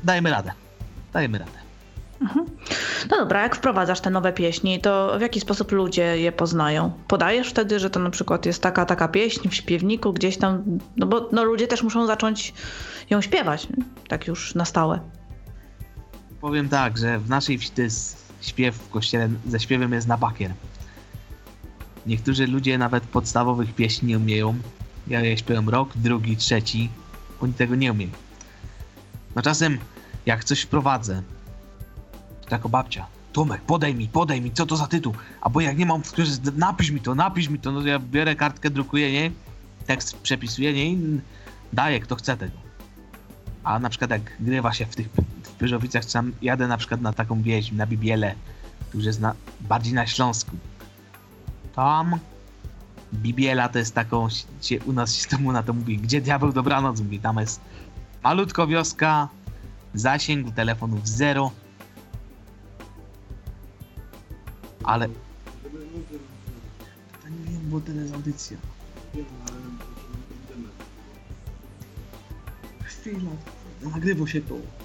dajemy 0.05 0.31
radę. 0.31 0.53
Dajemy 1.12 1.39
radę. 1.39 1.59
No 3.11 3.16
dobra, 3.18 3.43
jak 3.43 3.57
wprowadzasz 3.57 4.01
te 4.01 4.11
nowe 4.11 4.33
pieśni, 4.33 4.81
to 4.81 5.18
w 5.18 5.20
jaki 5.20 5.41
sposób 5.41 5.72
ludzie 5.72 6.18
je 6.18 6.33
poznają? 6.33 6.93
Podajesz 7.09 7.51
wtedy, 7.51 7.79
że 7.79 7.91
to 7.91 8.01
na 8.01 8.11
przykład 8.11 8.47
jest 8.47 8.62
taka, 8.62 8.87
taka 8.87 9.09
pieśń 9.09 9.49
w 9.49 9.55
śpiewniku 9.55 10.12
gdzieś 10.12 10.37
tam, 10.37 10.62
no 10.97 11.07
bo 11.07 11.29
no, 11.33 11.45
ludzie 11.45 11.66
też 11.66 11.83
muszą 11.83 12.07
zacząć 12.07 12.55
ją 13.11 13.20
śpiewać, 13.20 13.68
nie? 13.68 13.85
tak 14.09 14.26
już 14.26 14.55
na 14.55 14.64
stałe. 14.64 15.01
Powiem 16.41 16.68
tak, 16.68 16.99
że 16.99 17.18
w 17.18 17.29
naszej 17.29 17.59
wsi 17.59 17.70
to 17.70 17.83
jest 17.83 18.18
śpiew 18.41 18.76
w 18.76 18.91
kościele, 18.91 19.28
ze 19.47 19.61
śpiewem 19.61 19.93
jest 19.93 20.07
na 20.07 20.16
bakier. 20.16 20.55
Niektórzy 22.07 22.47
ludzie 22.47 22.78
nawet 22.78 23.05
podstawowych 23.05 23.74
pieśni 23.74 24.09
nie 24.09 24.18
umieją. 24.18 24.59
Ja 25.07 25.20
je 25.20 25.39
śpiewam 25.39 25.68
rok, 25.68 25.91
drugi, 25.95 26.36
trzeci. 26.36 26.91
Oni 27.41 27.55
tego 27.55 27.74
nie 27.74 27.93
umieją. 27.93 28.11
No 29.36 29.43
czasem, 29.43 29.78
jak 30.26 30.45
coś 30.45 30.61
wprowadzę, 30.61 31.22
to 32.47 32.55
jako 32.55 32.68
babcia, 32.68 33.07
Tomek, 33.32 33.62
podaj 33.62 33.95
mi, 33.95 34.09
podaj 34.09 34.41
mi, 34.41 34.53
co 34.53 34.66
to 34.66 34.76
za 34.76 34.86
tytuł? 34.86 35.14
Albo 35.41 35.61
jak 35.61 35.78
nie 35.78 35.86
mam, 35.86 36.03
napisz 36.57 36.91
mi 36.91 37.01
to, 37.01 37.14
napisz 37.14 37.49
mi 37.49 37.59
to, 37.59 37.72
no 37.72 37.80
to 37.80 37.86
ja 37.86 37.99
biorę 37.99 38.36
kartkę, 38.36 38.70
drukuję, 38.70 39.12
nie? 39.12 39.30
Tekst 39.86 40.16
przepisuję, 40.16 40.72
nie? 40.72 40.97
Daję, 41.72 42.01
kto 42.01 42.16
chce 42.16 42.36
tego. 42.36 42.59
A 43.64 43.78
na 43.78 43.89
przykład 43.89 44.11
jak 44.11 44.22
grywa 44.41 44.72
się 44.72 44.86
w 44.86 44.97
tych 44.97 45.09
Pyrzowicach, 45.59 46.05
tam 46.05 46.33
jadę 46.43 46.69
na 46.69 46.77
przykład 46.77 47.01
na 47.01 47.13
taką 47.13 47.43
wieś, 47.43 47.73
na 47.73 47.87
Bibiele, 47.87 48.35
tu 48.91 48.99
już 48.99 49.07
jest 49.07 49.21
na, 49.21 49.35
bardziej 49.61 49.95
na 49.95 50.07
Śląsku. 50.07 50.57
Tam 51.75 52.19
Bibiela 53.15 53.69
to 53.69 53.79
jest 53.79 53.95
taką, 53.95 54.29
się, 54.61 54.81
u 54.87 54.93
nas 54.93 55.15
się 55.15 55.29
temu 55.29 55.53
na 55.53 55.63
to 55.63 55.73
mówi, 55.73 55.99
gdzie 55.99 56.21
diabeł 56.21 56.53
dobranoc 56.53 57.01
mówi, 57.01 57.21
tam 57.21 57.37
jest 57.37 57.61
malutko 58.25 58.67
wioska, 58.67 59.29
zasięg 59.95 60.55
telefonów 60.55 61.09
zero, 61.09 61.51
ale... 64.85 65.09
To 67.23 67.29
nie 67.29 67.53
wiem, 67.53 67.71
bo 67.71 67.81
jest 68.01 68.15
audycja. 68.15 68.57
Chwila, 72.85 73.31
nagrywa 73.83 74.27
się 74.27 74.41
to. 74.41 74.78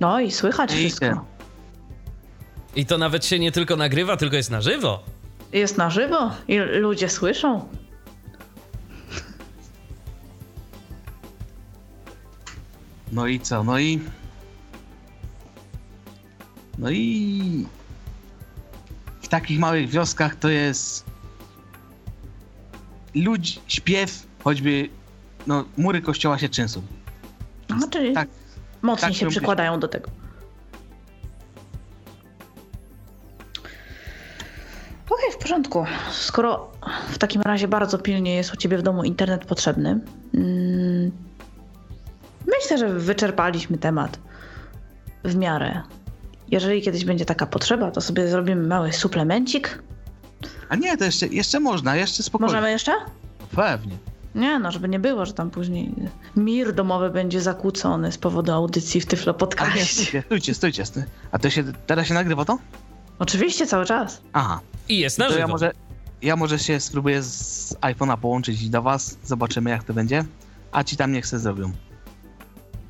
No 0.00 0.20
i 0.20 0.30
słychać 0.30 0.72
wszystko. 0.72 1.24
I 2.76 2.86
to 2.86 2.98
nawet 2.98 3.24
się 3.26 3.38
nie 3.38 3.52
tylko 3.52 3.76
nagrywa, 3.76 4.16
tylko 4.16 4.36
jest 4.36 4.50
na 4.50 4.60
żywo. 4.60 5.02
Jest 5.52 5.78
na 5.78 5.90
żywo 5.90 6.30
i 6.48 6.58
ludzie 6.58 7.08
słyszą. 7.08 7.68
No 13.12 13.26
i 13.26 13.40
co? 13.40 13.64
No 13.64 13.78
i. 13.78 14.00
No 16.78 16.90
i. 16.90 17.66
W 19.22 19.28
takich 19.28 19.58
małych 19.58 19.88
wioskach 19.90 20.36
to 20.36 20.48
jest. 20.48 21.04
Ludź, 23.14 23.60
śpiew, 23.68 24.26
choćby. 24.44 24.88
No, 25.46 25.64
mury 25.76 26.00
kościoła 26.02 26.38
się 26.38 26.48
trzęsą. 26.48 26.82
No, 27.68 27.88
czyli 27.90 28.12
Tak, 28.12 28.28
mocniej 28.82 29.10
tak 29.10 29.18
się 29.18 29.24
robisz. 29.24 29.36
przykładają 29.38 29.80
do 29.80 29.88
tego. 29.88 30.10
Okej, 35.10 35.32
w 35.32 35.36
porządku. 35.36 35.84
Skoro 36.12 36.70
w 37.08 37.18
takim 37.18 37.42
razie 37.42 37.68
bardzo 37.68 37.98
pilnie 37.98 38.34
jest 38.34 38.54
u 38.54 38.56
ciebie 38.56 38.78
w 38.78 38.82
domu 38.82 39.04
internet 39.04 39.44
potrzebny, 39.44 40.00
mm, 40.34 41.10
myślę, 42.46 42.78
że 42.78 42.88
wyczerpaliśmy 42.88 43.78
temat 43.78 44.18
w 45.24 45.36
miarę. 45.36 45.82
Jeżeli 46.48 46.82
kiedyś 46.82 47.04
będzie 47.04 47.24
taka 47.24 47.46
potrzeba, 47.46 47.90
to 47.90 48.00
sobie 48.00 48.28
zrobimy 48.28 48.66
mały 48.66 48.92
suplemencik. 48.92 49.82
A 50.68 50.76
nie, 50.76 50.96
to 50.96 51.04
jeszcze, 51.04 51.26
jeszcze 51.26 51.60
można, 51.60 51.96
jeszcze 51.96 52.22
spokojnie. 52.22 52.54
Możemy 52.54 52.70
jeszcze? 52.70 52.92
Pewnie. 53.56 53.96
Nie, 54.38 54.58
no, 54.58 54.72
żeby 54.72 54.88
nie 54.88 54.98
było, 54.98 55.26
że 55.26 55.32
tam 55.32 55.50
później 55.50 55.94
mir 56.36 56.72
domowy 56.74 57.10
będzie 57.10 57.40
zakłócony 57.40 58.12
z 58.12 58.18
powodu 58.18 58.52
audycji 58.52 59.00
w 59.00 59.06
Tyflo 59.06 59.34
Podcaście. 59.34 59.82
stójcie, 59.82 60.22
stójcie, 60.22 60.54
stójcie. 60.54 60.82
stój- 60.84 61.04
A 61.32 61.38
to 61.38 61.50
się, 61.50 61.64
teraz 61.86 62.06
się 62.06 62.14
nagrywa 62.14 62.44
to? 62.44 62.58
Oczywiście, 63.18 63.66
cały 63.66 63.84
czas. 63.86 64.20
Aha. 64.32 64.60
I 64.88 64.98
jest 64.98 65.18
na 65.18 65.24
To 65.24 65.30
żywo. 65.30 65.40
ja 65.40 65.46
może, 65.46 65.72
ja 66.22 66.36
może 66.36 66.58
się 66.58 66.80
spróbuję 66.80 67.22
z 67.22 67.74
iPhone'a 67.80 68.16
połączyć 68.16 68.70
do 68.70 68.82
was, 68.82 69.18
zobaczymy 69.24 69.70
jak 69.70 69.84
to 69.84 69.94
będzie. 69.94 70.24
A 70.72 70.84
ci 70.84 70.96
tam 70.96 71.12
niech 71.12 71.26
se 71.26 71.38
zrobią. 71.38 71.72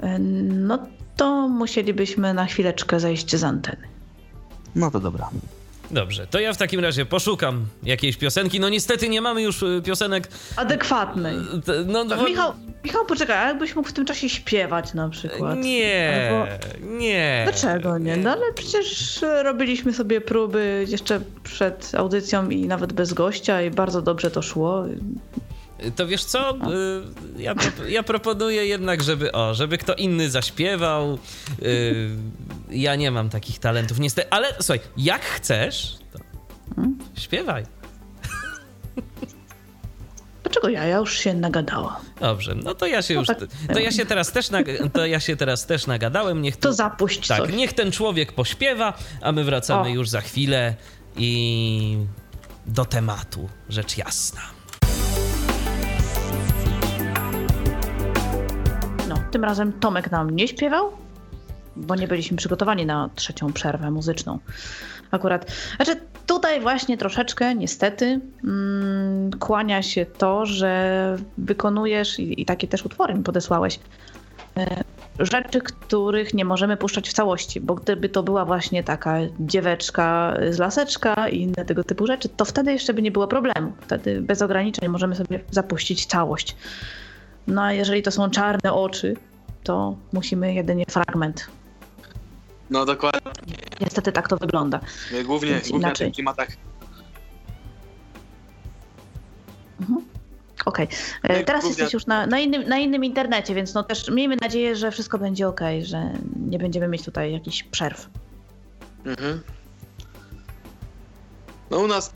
E, 0.01 0.19
No 0.19 0.79
to 1.17 1.49
musielibyśmy 1.49 2.35
na 2.35 2.45
chwileczkę 2.47 3.01
zejść 3.01 3.37
z 3.37 3.45
anteny. 3.45 3.89
No 4.75 4.91
to 4.91 5.01
dobra. 5.01 5.31
Dobrze, 5.91 6.27
to 6.27 6.41
ja 6.41 6.53
w 6.53 6.57
takim 6.57 6.81
razie 6.81 7.07
poszukam 7.07 7.67
jakiejś 7.83 8.17
piosenki. 8.17 8.61
No 8.61 8.69
niestety 8.69 9.09
nie 9.09 9.21
mamy 9.21 9.43
już 9.43 9.63
y, 9.63 9.83
piosenek. 9.85 10.29
Adekwatnej. 10.57 11.37
t- 11.67 11.85
No, 11.87 12.05
bo- 12.05 12.25
Michał, 12.25 12.53
Michał, 12.85 13.07
poczekaj, 13.07 13.37
a 13.39 13.49
jakbyś 13.49 13.77
mógł 13.77 13.89
w 13.89 13.93
tym 13.93 14.05
czasie 14.05 14.29
śpiewać 14.29 14.95
na 14.95 15.09
przykład? 15.09 15.59
Nie, 15.59 16.31
Albo- 16.31 16.99
nie. 16.99 17.41
Dlaczego 17.45 17.99
nie? 17.99 18.17
No 18.17 18.31
ale 18.31 18.53
przecież 18.55 19.21
robiliśmy 19.45 19.93
sobie 19.93 20.21
próby 20.21 20.85
jeszcze 20.89 21.21
przed 21.43 21.93
audycją 21.95 22.49
i 22.51 22.67
nawet 22.67 22.93
bez 22.93 23.13
gościa 23.13 23.63
i 23.63 23.71
bardzo 23.71 24.03
dobrze 24.03 24.31
to 24.31 24.43
szło. 24.43 24.85
To 25.97 26.07
wiesz 26.07 26.25
co? 26.25 26.51
Y, 26.57 26.59
Ja, 27.43 27.55
ja 27.89 28.03
proponuję 28.03 28.67
jednak, 28.67 29.03
żeby 29.03 29.33
o, 29.33 29.55
żeby 29.55 29.79
kto 29.79 29.95
inny 29.95 30.31
zaśpiewał. 30.31 31.19
Y, 31.63 32.11
Ja 32.71 32.95
nie 32.97 33.11
mam 33.11 33.29
takich 33.31 33.59
talentów 33.59 33.99
niestety, 33.99 34.31
ale 34.31 34.49
słuchaj, 34.61 34.81
jak 34.97 35.23
chcesz, 35.23 35.97
to 36.13 36.19
śpiewaj. 37.21 37.65
Dlaczego 40.43 40.69
ja? 40.69 40.85
Ja 40.85 40.97
już 40.97 41.19
się 41.19 41.35
nagadałam. 41.35 41.97
Dobrze, 42.21 42.55
no 42.55 42.75
to 42.75 42.87
ja 42.87 43.03
się 43.03 43.15
No 43.15 43.21
już. 43.21 43.29
tak. 43.29 43.39
To 43.73 43.79
ja 43.79 43.93
się 43.93 44.07
teraz 44.07 44.33
też, 44.33 44.51
nag- 44.51 44.91
to 44.93 45.07
ja 45.07 45.21
się 45.21 45.37
teraz 45.37 45.67
też 45.67 45.87
nagadałem. 45.87 46.43
Niech 46.43 46.57
To 46.57 46.73
zapuść 46.73 47.29
Tak, 47.29 47.39
coś. 47.39 47.53
niech 47.55 47.73
ten 47.73 47.93
człowiek 47.93 48.33
pośpiewa, 48.33 48.95
a 49.23 49.33
my 49.33 49.45
wracamy 49.45 49.89
O. 49.89 49.93
już 49.93 50.09
za 50.09 50.21
chwilę 50.21 50.75
i 51.17 51.99
do 52.67 52.85
tematu, 52.85 53.49
rzecz 53.69 53.97
jasna. 53.97 54.41
Tym 59.31 59.45
razem 59.45 59.73
Tomek 59.73 60.11
nam 60.11 60.31
nie 60.31 60.49
śpiewał, 60.49 60.91
bo 61.77 61.95
nie 61.95 62.09
byliśmy 62.09 62.37
przygotowani 62.37 62.87
na 62.87 63.11
trzecią 63.15 63.53
przerwę 63.53 63.91
muzyczną. 63.91 64.39
Akurat, 65.11 65.53
znaczy 65.77 66.01
tutaj 66.27 66.61
właśnie 66.61 66.99
troszeczkę 66.99 67.55
niestety 67.55 68.21
mm, 68.45 69.31
kłania 69.39 69.83
się 69.83 70.07
to, 70.07 70.47
że 70.47 71.17
wykonujesz 71.39 72.19
i, 72.19 72.43
i 72.43 72.45
takie 72.45 72.69
też 72.69 72.85
utwory 72.85 73.15
mi 73.15 73.23
podesłałeś. 73.23 73.81
e, 74.57 74.85
Rzeczy, 75.19 75.61
których 75.61 76.35
nie 76.35 76.45
możemy 76.45 76.77
puszczać 76.77 77.09
w 77.09 77.13
całości, 77.13 77.61
bo 77.61 77.75
gdyby 77.75 78.09
to 78.09 78.23
była 78.23 78.45
właśnie 78.45 78.85
taka 78.85 79.19
dzieweczka 79.41 80.37
z 80.51 80.59
laseczka 80.59 81.29
i 81.29 81.41
inne 81.41 81.65
tego 81.65 81.85
typu 81.85 82.07
rzeczy, 82.07 82.29
to 82.29 82.45
wtedy 82.45 82.73
jeszcze 82.73 82.95
by 82.95 83.03
nie 83.03 83.11
było 83.11 83.27
problemu. 83.27 83.73
Wtedy 83.81 84.23
bez 84.23 84.43
ograniczeń 84.43 84.89
możemy 84.89 85.15
sobie 85.15 85.41
zapuścić 85.51 86.07
całość. 86.07 86.57
No 87.49 87.63
a 87.63 87.73
jeżeli 87.73 88.03
to 88.03 88.11
są 88.11 88.31
czarne 88.31 88.73
oczy, 88.73 89.17
to 89.65 89.97
musimy 90.13 90.55
jedynie 90.55 90.85
fragment. 90.91 91.47
No 92.71 92.85
dokładnie. 92.85 93.21
Niestety 93.81 94.13
tak 94.13 94.29
to 94.29 94.37
wygląda. 94.37 94.81
Głównie, 95.25 95.51
Więc 95.51 95.69
głównie 95.69 95.83
na 95.83 95.89
inaczej. 95.89 96.07
tych 96.07 96.15
klimatach. 96.15 96.49
Okej. 100.65 100.89
E, 101.23 101.33
No 101.35 101.41
i 101.41 101.45
Teraz 101.45 101.63
głównie- 101.63 101.83
jesteś 101.83 101.95
już 101.95 102.07
na, 102.07 102.27
na, 102.27 102.39
innym, 102.39 102.69
na 102.69 102.79
innym 102.79 103.05
internecie, 103.05 103.55
więc 103.55 103.75
no 103.75 103.83
też 103.83 104.11
miejmy 104.11 104.37
nadzieję, 104.41 104.77
że 104.77 104.91
wszystko 104.91 105.19
będzie 105.19 105.49
ok, 105.49 105.61
że 105.83 106.11
nie 106.51 106.59
będziemy 106.59 106.89
mieć 106.89 107.05
tutaj 107.05 107.33
jakichś 107.33 107.63
przerw. 107.63 108.09
Mhm. 109.05 109.41
No 111.71 111.79
u 111.79 111.87
nas 111.87 112.13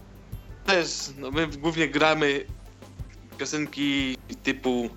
też, 0.66 0.88
no 1.18 1.30
my 1.30 1.46
głównie 1.46 1.88
gramy 1.88 2.44
piosenki 3.38 4.16
typu, 4.42 4.88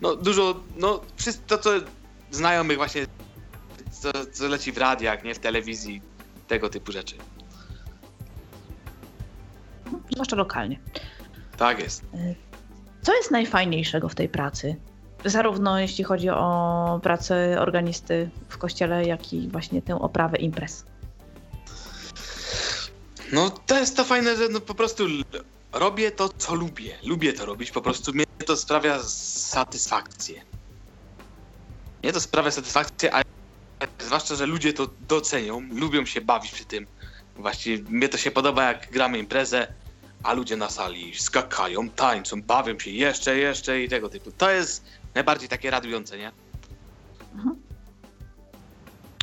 no 0.00 0.16
dużo, 0.16 0.60
no 0.76 1.00
wszystko 1.16 1.44
to, 1.46 1.58
co 1.58 1.70
znajomych 2.30 2.76
właśnie, 2.76 3.06
co, 3.90 4.12
co 4.32 4.48
leci 4.48 4.72
w 4.72 4.78
radiach, 4.78 5.24
nie 5.24 5.34
w 5.34 5.38
telewizji, 5.38 6.02
tego 6.48 6.68
typu 6.68 6.92
rzeczy. 6.92 7.14
Zwłaszcza 10.12 10.36
lokalnie. 10.36 10.80
Tak 11.56 11.78
jest. 11.78 12.04
Co 13.02 13.14
jest 13.14 13.30
najfajniejszego 13.30 14.08
w 14.08 14.14
tej 14.14 14.28
pracy? 14.28 14.76
Zarówno 15.24 15.80
jeśli 15.80 16.04
chodzi 16.04 16.28
o 16.30 17.00
pracę 17.02 17.56
organisty 17.60 18.30
w 18.48 18.58
kościele, 18.58 19.04
jak 19.04 19.32
i 19.32 19.48
właśnie 19.48 19.82
tę 19.82 20.00
oprawę 20.00 20.38
imprez. 20.38 20.84
No 23.32 23.50
to 23.50 23.78
jest 23.78 23.96
to 23.96 24.04
fajne, 24.04 24.36
że 24.36 24.48
no 24.48 24.60
po 24.60 24.74
prostu 24.74 25.04
robię 25.72 26.10
to, 26.10 26.28
co 26.28 26.54
lubię. 26.54 26.98
Lubię 27.04 27.32
to 27.32 27.46
robić, 27.46 27.70
po 27.70 27.82
prostu 27.82 28.12
mnie 28.12 28.25
to 28.46 28.56
sprawia 28.56 29.02
satysfakcję. 29.02 30.42
Mnie 32.02 32.12
to 32.12 32.20
sprawia 32.20 32.50
satysfakcję, 32.50 33.14
a 33.14 33.22
zwłaszcza, 33.98 34.34
że 34.34 34.46
ludzie 34.46 34.72
to 34.72 34.88
docenią, 35.08 35.60
lubią 35.72 36.06
się 36.06 36.20
bawić 36.20 36.52
przy 36.52 36.64
tym. 36.64 36.86
Właściwie 37.36 37.90
mnie 37.90 38.08
to 38.08 38.18
się 38.18 38.30
podoba, 38.30 38.64
jak 38.64 38.90
gramy 38.90 39.18
imprezę, 39.18 39.66
a 40.22 40.32
ludzie 40.32 40.56
na 40.56 40.70
sali 40.70 41.14
skakają, 41.18 41.90
tańczą, 41.90 42.42
bawią 42.42 42.78
się 42.78 42.90
jeszcze, 42.90 43.38
jeszcze 43.38 43.82
i 43.82 43.88
tego 43.88 44.08
typu. 44.08 44.32
To 44.38 44.50
jest 44.50 44.84
najbardziej 45.14 45.48
takie 45.48 45.70
radujące, 45.70 46.18
nie? 46.18 46.32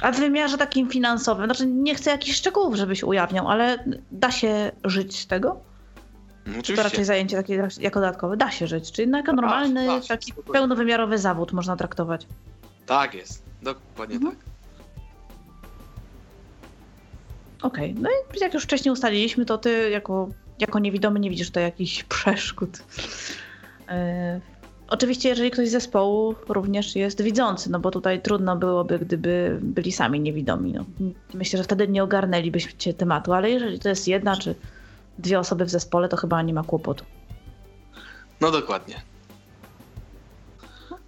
A 0.01 0.11
w 0.11 0.19
wymiarze 0.19 0.57
takim 0.57 0.89
finansowym, 0.89 1.45
znaczy 1.45 1.65
nie 1.65 1.95
chcę 1.95 2.11
jakichś 2.11 2.37
szczegółów, 2.37 2.75
żebyś 2.75 3.03
ujawniał, 3.03 3.49
ale 3.49 3.85
da 4.11 4.31
się 4.31 4.71
żyć 4.83 5.19
z 5.19 5.27
tego? 5.27 5.72
No, 6.47 6.63
Czy 6.63 6.75
to 6.75 6.83
raczej 6.83 7.05
zajęcie 7.05 7.37
takie 7.37 7.67
jako 7.79 7.99
dodatkowe? 7.99 8.37
Da 8.37 8.51
się 8.51 8.67
żyć, 8.67 8.91
czyli 8.91 9.07
no 9.07 9.17
jako 9.17 9.33
normalny, 9.33 9.85
da 9.85 10.01
się, 10.01 10.07
taki 10.07 10.31
spokojnie. 10.31 10.53
pełnowymiarowy 10.59 11.17
zawód 11.17 11.53
można 11.53 11.75
traktować. 11.75 12.27
Tak 12.85 13.13
jest, 13.13 13.43
dokładnie 13.61 14.15
Mhm. 14.15 14.35
tak. 14.35 14.45
Okej, 17.61 17.95
no 17.99 18.09
i 18.09 18.39
jak 18.41 18.53
już 18.53 18.63
wcześniej 18.63 18.93
ustaliliśmy, 18.93 19.45
to 19.45 19.57
ty 19.57 19.89
jako, 19.89 20.27
jako 20.59 20.79
niewidomy 20.79 21.19
nie 21.19 21.29
widzisz 21.29 21.47
tutaj 21.47 21.63
jakichś 21.63 22.03
przeszkód. 22.13 22.83
E, 23.89 24.39
oczywiście, 24.87 25.29
jeżeli 25.29 25.51
ktoś 25.51 25.69
z 25.69 25.71
zespołu 25.71 26.35
również 26.49 26.95
jest 26.95 27.21
widzący, 27.21 27.71
no 27.71 27.79
bo 27.79 27.91
tutaj 27.91 28.21
trudno 28.21 28.55
byłoby, 28.55 28.99
gdyby 28.99 29.59
byli 29.61 29.91
sami 29.91 30.19
niewidomi. 30.19 30.73
No. 30.73 30.85
Myślę, 31.33 31.57
że 31.57 31.63
wtedy 31.63 31.87
nie 31.87 32.03
ogarnęlibyście 32.03 32.93
tematu, 32.93 33.33
ale 33.33 33.49
jeżeli 33.51 33.79
to 33.79 33.89
jest 33.89 34.07
jedna 34.07 34.37
czy 34.37 34.55
dwie 35.19 35.39
osoby 35.39 35.65
w 35.65 35.69
zespole, 35.69 36.09
to 36.09 36.17
chyba 36.17 36.41
nie 36.41 36.53
ma 36.53 36.63
kłopotu. 36.63 37.05
No 38.41 38.51
dokładnie. 38.51 39.01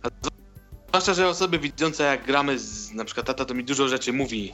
A 0.01 0.09
Zwłaszcza, 0.89 1.13
że 1.13 1.27
osoby 1.27 1.59
widzące 1.59 2.03
jak 2.03 2.25
gramy, 2.25 2.59
z, 2.59 2.91
na 2.93 3.05
przykład 3.05 3.27
tata 3.27 3.45
to 3.45 3.53
mi 3.53 3.63
dużo 3.63 3.87
rzeczy 3.87 4.13
mówi. 4.13 4.53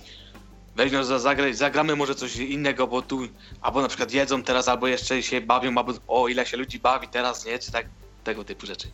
Weź 0.76 0.92
no 0.92 1.04
za- 1.04 1.20
zagraj, 1.20 1.54
zagramy 1.54 1.96
może 1.96 2.16
coś 2.16 2.38
innego, 2.38 2.88
bo 2.88 3.02
tu, 3.02 3.20
albo 3.62 3.82
na 3.82 3.88
przykład 3.88 4.12
jedzą 4.14 4.44
teraz, 4.44 4.68
albo 4.68 4.88
jeszcze 4.88 5.24
się 5.24 5.42
bawią, 5.42 5.78
albo 5.78 5.94
o 6.08 6.28
ile 6.28 6.46
się 6.46 6.58
ludzi 6.58 6.80
bawi 6.80 7.08
teraz, 7.08 7.46
nie, 7.46 7.60
czy 7.60 7.72
tak, 7.72 7.86
tego 8.24 8.44
typu 8.44 8.66
rzeczy. 8.66 8.88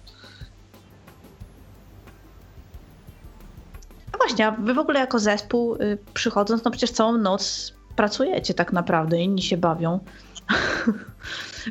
No 4.13 4.17
właśnie, 4.17 4.47
a 4.47 4.51
wy 4.51 4.73
w 4.73 4.79
ogóle 4.79 4.99
jako 4.99 5.19
zespół 5.19 5.75
y, 5.75 5.97
przychodząc, 6.13 6.63
no 6.63 6.71
przecież 6.71 6.91
całą 6.91 7.17
noc 7.17 7.73
pracujecie 7.95 8.53
tak 8.53 8.73
naprawdę, 8.73 9.21
inni 9.21 9.41
się 9.41 9.57
bawią. 9.57 9.99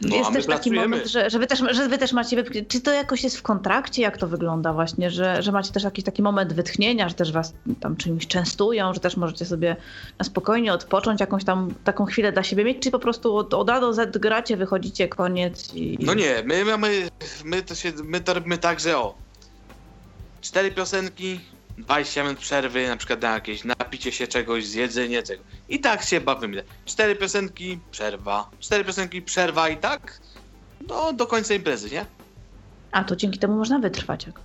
No, 0.03 0.17
jest 0.17 0.33
też 0.33 0.47
taki 0.47 0.73
moment, 0.73 1.07
że, 1.07 1.31
że, 1.31 1.39
wy 1.39 1.47
też, 1.47 1.63
że 1.71 1.89
wy 1.89 1.99
też 1.99 2.13
macie, 2.13 2.45
czy 2.69 2.81
to 2.81 2.93
jakoś 2.93 3.25
jest 3.25 3.37
w 3.39 3.43
kontrakcie, 3.43 4.03
jak 4.03 4.19
to 4.19 4.29
wygląda 4.29 4.73
właśnie, 4.73 5.11
że, 5.11 5.43
że 5.43 5.53
macie 5.53 5.73
też 5.73 5.83
jakiś 5.83 6.05
taki 6.05 6.23
moment 6.23 6.53
wytchnienia, 6.53 7.09
że 7.09 7.15
też 7.15 7.33
was 7.33 7.55
tam 7.81 7.97
czymś 7.97 8.27
częstują, 8.27 8.95
że 8.95 9.01
też 9.01 9.17
możecie 9.17 9.45
sobie 9.45 9.77
na 10.19 10.25
spokojnie 10.25 10.73
odpocząć, 10.73 11.21
jakąś 11.21 11.45
tam 11.45 11.75
taką 11.85 12.05
chwilę 12.05 12.33
dla 12.33 12.43
siebie 12.43 12.65
mieć, 12.65 12.79
czy 12.83 12.91
po 12.91 12.99
prostu 12.99 13.37
od, 13.37 13.55
od 13.55 13.71
A 13.71 13.81
do 13.81 13.93
Z 13.93 14.19
gracie, 14.19 14.57
wychodzicie, 14.57 15.09
koniec 15.09 15.75
i... 15.75 15.99
No 16.01 16.15
nie, 16.15 16.43
my 16.47 16.65
mamy, 16.65 17.09
my 17.45 17.63
to 17.63 17.75
się, 17.75 17.93
my 18.05 18.21
to 18.21 18.35
robimy 18.35 18.59
tak, 18.59 18.81
że 18.81 18.99
o, 18.99 19.15
cztery 20.41 20.71
piosenki, 20.71 21.41
20 21.79 22.23
minut 22.23 22.39
przerwy, 22.39 22.89
na 22.89 22.97
przykład 22.97 23.23
na 23.23 23.35
jakieś 23.35 23.65
napicie 23.65 24.13
się 24.13 24.27
czegoś, 24.27 24.67
zjedzenie 24.67 25.23
czego. 25.23 25.43
I 25.69 25.81
tak 25.81 26.03
się 26.03 26.21
bawimy. 26.21 26.65
Cztery 26.85 27.17
piosenki, 27.17 27.79
przerwa, 27.91 28.51
cztery 28.61 28.85
piosenki, 28.85 29.23
przerwa 29.23 29.69
i 29.69 29.77
tak, 29.77 30.21
no 30.89 31.13
do 31.13 31.27
końca 31.27 31.55
imprezy, 31.55 31.91
nie? 31.91 32.07
A, 32.93 33.05
to 33.05 33.17
dzięki 33.17 33.39
temu 33.39 33.57
można 33.57 33.79
wytrwać 33.79 34.27
jakoś. 34.27 34.45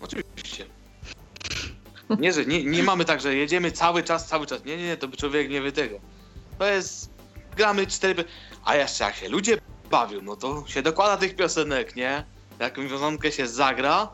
Oczywiście. 0.00 0.66
Nie, 2.18 2.32
że 2.32 2.46
nie, 2.46 2.64
nie 2.64 2.82
mamy 2.82 3.04
tak, 3.04 3.20
że 3.20 3.34
jedziemy 3.34 3.72
cały 3.72 4.02
czas, 4.02 4.28
cały 4.28 4.46
czas. 4.46 4.64
Nie, 4.64 4.76
nie, 4.76 4.86
nie, 4.86 4.96
to 4.96 5.08
by 5.08 5.16
człowiek 5.16 5.50
nie 5.50 5.62
wie 5.62 5.72
tego. 5.72 6.00
To 6.58 6.66
jest, 6.66 7.10
gramy 7.56 7.86
cztery, 7.86 8.24
a 8.64 8.76
jeszcze 8.76 9.04
jak 9.04 9.14
się 9.14 9.28
ludzie 9.28 9.58
bawią, 9.90 10.22
no 10.22 10.36
to 10.36 10.64
się 10.66 10.82
dokłada 10.82 11.16
tych 11.16 11.36
piosenek, 11.36 11.96
nie? 11.96 12.24
Jakąś 12.58 12.90
wiązankę 12.90 13.32
się 13.32 13.46
zagra, 13.46 14.08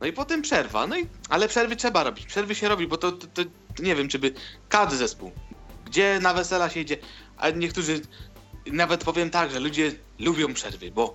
no 0.00 0.06
i 0.06 0.12
potem 0.12 0.42
przerwa. 0.42 0.86
No 0.86 0.98
i, 0.98 1.06
ale 1.28 1.48
przerwy 1.48 1.76
trzeba 1.76 2.04
robić, 2.04 2.26
przerwy 2.26 2.54
się 2.54 2.68
robi, 2.68 2.86
bo 2.86 2.96
to, 2.96 3.12
to, 3.12 3.26
to 3.34 3.42
nie 3.82 3.94
wiem, 3.94 4.08
czy 4.08 4.18
by 4.18 4.34
każdy 4.68 4.96
zespół, 4.96 5.32
gdzie 5.86 6.18
na 6.22 6.34
wesela 6.34 6.70
się 6.70 6.80
idzie, 6.80 6.96
a 7.36 7.50
niektórzy, 7.50 8.00
nawet 8.66 9.04
powiem 9.04 9.30
tak, 9.30 9.50
że 9.50 9.60
ludzie 9.60 9.92
lubią 10.18 10.54
przerwy, 10.54 10.90
bo 10.90 11.14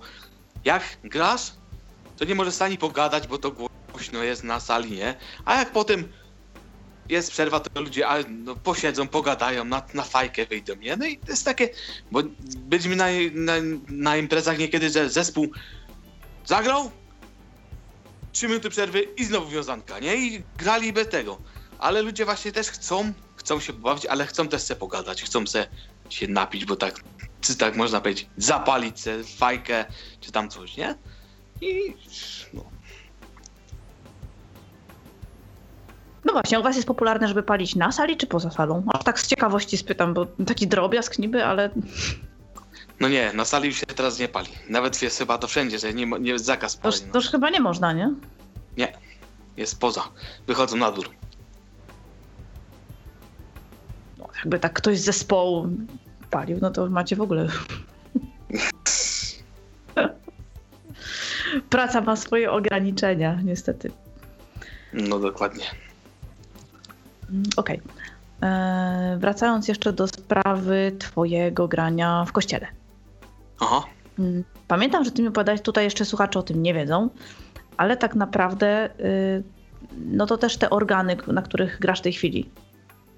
jak 0.64 0.82
grasz, 1.04 1.52
to 2.16 2.24
nie 2.24 2.34
możesz 2.34 2.62
ani 2.62 2.78
pogadać, 2.78 3.26
bo 3.26 3.38
to 3.38 3.50
głośno 3.92 4.22
jest 4.22 4.44
na 4.44 4.60
sali, 4.60 4.92
nie? 4.92 5.14
A 5.44 5.58
jak 5.58 5.72
potem 5.72 6.08
jest 7.08 7.30
przerwa, 7.30 7.60
to 7.60 7.80
ludzie 7.80 8.08
a, 8.08 8.18
no, 8.28 8.56
posiedzą, 8.56 9.08
pogadają, 9.08 9.64
na, 9.64 9.82
na 9.94 10.02
fajkę 10.02 10.46
wyjdą, 10.46 10.74
nie? 10.74 10.96
No 10.96 11.06
i 11.06 11.18
to 11.18 11.30
jest 11.30 11.44
takie, 11.44 11.68
bo 12.10 12.22
byliśmy 12.56 12.96
na, 12.96 13.06
na, 13.32 13.52
na 13.88 14.16
imprezach 14.16 14.58
niekiedy, 14.58 14.90
że 14.90 15.10
zespół 15.10 15.50
zagrał, 16.44 16.90
trzy 18.32 18.48
minuty 18.48 18.70
przerwy 18.70 19.02
i 19.02 19.24
znowu 19.24 19.50
wiązanka, 19.50 19.98
nie? 19.98 20.16
I 20.16 20.42
grali 20.58 20.92
bez 20.92 21.08
tego. 21.08 21.38
Ale 21.78 22.02
ludzie 22.02 22.24
właśnie 22.24 22.52
też 22.52 22.68
chcą, 22.68 23.12
chcą 23.36 23.60
się 23.60 23.72
pobawić, 23.72 24.06
ale 24.06 24.26
chcą 24.26 24.48
też 24.48 24.62
se 24.62 24.76
pogadać, 24.76 25.22
chcą 25.22 25.46
se 25.46 25.66
się 26.08 26.28
napić, 26.28 26.64
bo 26.64 26.76
tak, 26.76 26.94
czy 27.40 27.56
tak 27.56 27.76
można 27.76 28.00
powiedzieć, 28.00 28.26
zapalić 28.36 29.00
se 29.00 29.24
fajkę, 29.24 29.84
czy 30.20 30.32
tam 30.32 30.48
coś, 30.48 30.76
nie? 30.76 30.94
I 31.60 31.94
no, 32.54 32.64
No 36.24 36.32
właśnie, 36.32 36.60
u 36.60 36.62
was 36.62 36.76
jest 36.76 36.88
popularne, 36.88 37.28
żeby 37.28 37.42
palić 37.42 37.74
na 37.74 37.92
sali 37.92 38.16
czy 38.16 38.26
poza 38.26 38.50
salą? 38.50 38.84
Aż 38.92 39.04
tak 39.04 39.20
z 39.20 39.26
ciekawości 39.26 39.76
spytam, 39.76 40.14
bo 40.14 40.26
taki 40.46 40.66
drobiazg 40.66 41.18
niby, 41.18 41.44
ale 41.44 41.70
no 43.02 43.08
nie, 43.08 43.32
na 43.32 43.44
sali 43.44 43.68
już 43.68 43.76
się 43.80 43.86
teraz 43.86 44.18
nie 44.18 44.28
pali. 44.28 44.48
Nawet 44.68 45.02
jest 45.02 45.18
chyba 45.18 45.38
to 45.38 45.48
wszędzie, 45.48 45.78
że 45.78 45.94
nie, 45.94 46.06
nie 46.06 46.30
jest 46.30 46.44
zakaz 46.44 46.76
palenia. 46.76 47.12
to 47.12 47.18
już 47.18 47.28
chyba 47.28 47.50
nie 47.50 47.60
można, 47.60 47.92
nie? 47.92 48.14
Nie, 48.76 48.92
jest 49.56 49.80
poza. 49.80 50.02
Wychodzą 50.46 50.76
na 50.76 50.92
dwór. 50.92 51.10
No, 54.18 54.28
jakby 54.36 54.58
tak 54.58 54.72
ktoś 54.72 54.98
z 54.98 55.04
zespołu 55.04 55.68
palił, 56.30 56.58
no 56.60 56.70
to 56.70 56.90
macie 56.90 57.16
w 57.16 57.20
ogóle... 57.20 57.48
Praca 61.70 62.00
ma 62.00 62.16
swoje 62.16 62.52
ograniczenia, 62.52 63.38
niestety. 63.44 63.90
No 64.92 65.18
dokładnie. 65.18 65.64
Mm, 67.30 67.42
Okej. 67.56 67.80
Eee, 68.42 69.18
Wracając 69.18 69.68
jeszcze 69.68 69.92
do 69.92 70.08
sprawy 70.08 70.92
twojego 70.98 71.68
grania 71.68 72.24
w 72.28 72.32
kościele. 72.32 72.81
Aha. 73.62 73.82
Mm, 74.18 74.44
Pamiętam, 74.68 75.04
że 75.04 75.10
ty 75.10 75.22
mi 75.22 75.28
opowiadałeś, 75.28 75.60
tutaj 75.60 75.84
jeszcze 75.84 76.04
słuchacze 76.04 76.38
o 76.38 76.42
tym 76.42 76.62
nie 76.62 76.74
wiedzą, 76.74 77.08
ale 77.76 77.96
tak 77.96 78.14
naprawdę 78.14 78.90
y, 79.00 79.42
no 79.96 80.26
to 80.26 80.38
też 80.38 80.56
te 80.56 80.70
organy, 80.70 81.16
na 81.26 81.42
których 81.42 81.78
grasz 81.80 81.98
w 81.98 82.02
tej 82.02 82.12
chwili. 82.12 82.50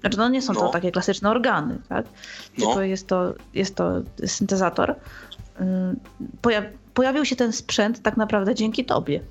Znaczy, 0.01 0.17
no 0.17 0.29
nie 0.29 0.41
są 0.41 0.53
to 0.53 0.63
No. 0.63 0.69
takie 0.69 0.91
klasyczne 0.91 1.29
organy, 1.29 1.77
tak? 1.89 2.05
No. 2.57 2.65
Tylko 2.65 2.81
jest 2.81 3.07
to, 3.07 3.33
jest 3.53 3.75
to 3.75 3.91
syntezator. 4.25 4.89
Y, 4.91 4.95
Poja- 6.41 6.69
pojawił 6.93 7.25
się 7.25 7.35
ten 7.35 7.53
sprzęt 7.53 8.01
tak 8.01 8.17
naprawdę 8.17 8.55
dzięki 8.55 8.85
tobie. 8.85 9.21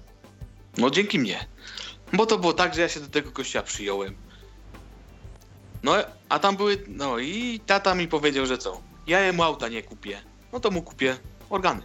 No 0.78 0.90
dzięki 0.90 1.18
mnie. 1.18 1.38
Bo 2.12 2.26
to 2.26 2.38
było 2.38 2.52
tak, 2.52 2.74
że 2.74 2.80
ja 2.80 2.88
się 2.88 3.00
do 3.00 3.06
tego 3.08 3.30
kościoła 3.30 3.62
przyjąłem. 3.62 4.14
No, 5.82 5.92
a 6.28 6.38
tam 6.38 6.56
były, 6.56 6.76
no 6.88 7.18
i 7.18 7.60
tata 7.66 7.94
mi 7.94 8.08
powiedział, 8.08 8.46
że 8.46 8.58
co? 8.58 8.80
Ja 9.06 9.20
jemu 9.20 9.42
auta 9.42 9.68
nie 9.68 9.82
kupię. 9.82 10.18
No 10.54 10.60
to 10.60 10.70
mu 10.70 10.82
kupię 10.82 11.16
organy. 11.50 11.82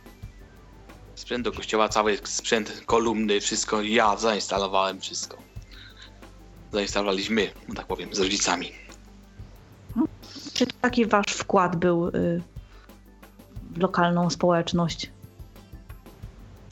Sprzęt 1.16 1.44
do 1.46 1.52
kościoła, 1.52 1.90
cały 1.90 2.18
sprzęt, 2.24 2.84
kolumny, 2.86 3.42
wszystko. 3.42 3.82
Ja 3.82 4.18
zainstalowałem 4.18 5.02
wszystko. 5.02 5.38
Zainstalowaliśmy, 6.72 7.52
no 7.68 7.76
tak 7.76 7.88
powiem, 7.88 8.16
z 8.16 8.20
rodzicami. 8.20 8.72
Czy 10.54 10.68
taki 10.82 11.06
wasz 11.06 11.26
wkład 11.34 11.76
był 11.76 12.08
y, 12.08 12.42
w 13.72 13.78
lokalną 13.78 14.30
społeczność? 14.30 15.12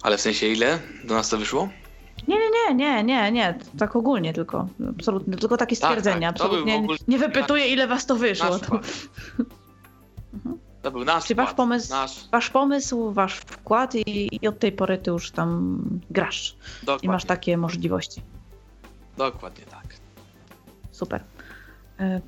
Ale 0.01 0.17
w 0.17 0.21
sensie 0.21 0.47
ile 0.47 0.79
do 1.03 1.13
nas 1.13 1.29
to 1.29 1.37
wyszło? 1.37 1.69
Nie, 2.27 2.35
nie, 2.35 2.49
nie, 2.49 2.75
nie, 2.75 3.03
nie, 3.03 3.31
nie, 3.31 3.59
tak 3.79 3.95
ogólnie 3.95 4.33
tylko. 4.33 4.67
Absolutnie, 4.89 5.37
tylko 5.37 5.57
takie 5.57 5.75
Tak, 5.75 5.89
stwierdzenia. 5.89 6.33
tak, 6.33 6.37
to 6.37 6.43
był 6.43 6.57
Absolutnie 6.57 6.75
ogólnie 6.75 7.03
nie 7.07 7.17
wypytuję, 7.17 7.67
ile 7.67 7.87
was 7.87 8.05
to 8.05 8.15
wyszło. 8.15 8.49
To, 8.49 8.65
wkład. 8.65 8.87
To 10.87 10.91
był 10.91 11.05
nasz 11.05 11.25
Czyli 11.25 11.35
wasz 11.37 11.53
pomysł- 11.53 11.89
Nasz, 11.89 12.29
wasz 12.31 12.49
pomysł, 12.49 13.11
wasz 13.11 13.33
wkład 13.37 13.95
i, 13.95 14.29
i 14.41 14.47
od 14.47 14.59
tej 14.59 14.71
pory 14.71 14.97
ty 14.97 15.11
już 15.11 15.31
tam 15.31 15.79
grasz 16.09 16.55
dokładnie, 16.83 17.05
i 17.05 17.09
masz 17.09 17.25
takie 17.25 17.57
możliwości. 17.57 18.21
dokładnie 19.17 19.65
tak. 19.65 19.83
Super. 20.91 21.23
Y, 22.01 22.21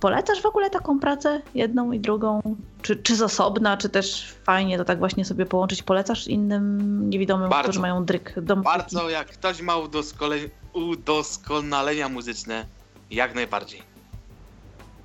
Polecasz 0.00 0.42
w 0.42 0.46
ogóle 0.46 0.70
taką 0.70 1.00
pracę, 1.00 1.42
jedną 1.54 1.92
i 1.92 2.00
drugą? 2.00 2.56
Czy, 2.82 2.96
czy 2.96 3.16
z 3.16 3.22
osobna, 3.22 3.76
czy 3.76 3.88
też 3.88 4.34
fajnie 4.44 4.78
to 4.78 4.84
tak 4.84 4.98
właśnie 4.98 5.24
sobie 5.24 5.46
połączyć? 5.46 5.82
Polecasz 5.82 6.26
innym 6.28 7.10
niewidomym, 7.10 7.48
Bardzo. 7.48 7.62
którzy 7.62 7.80
mają 7.80 8.04
dryk 8.04 8.40
dom? 8.42 8.62
Bardzo, 8.62 9.10
jak 9.10 9.26
ktoś 9.28 9.60
ma 9.62 9.74
udoskole- 9.76 10.48
udoskonalenia 10.72 12.08
muzyczne, 12.08 12.66
jak 13.10 13.34
najbardziej. 13.34 13.82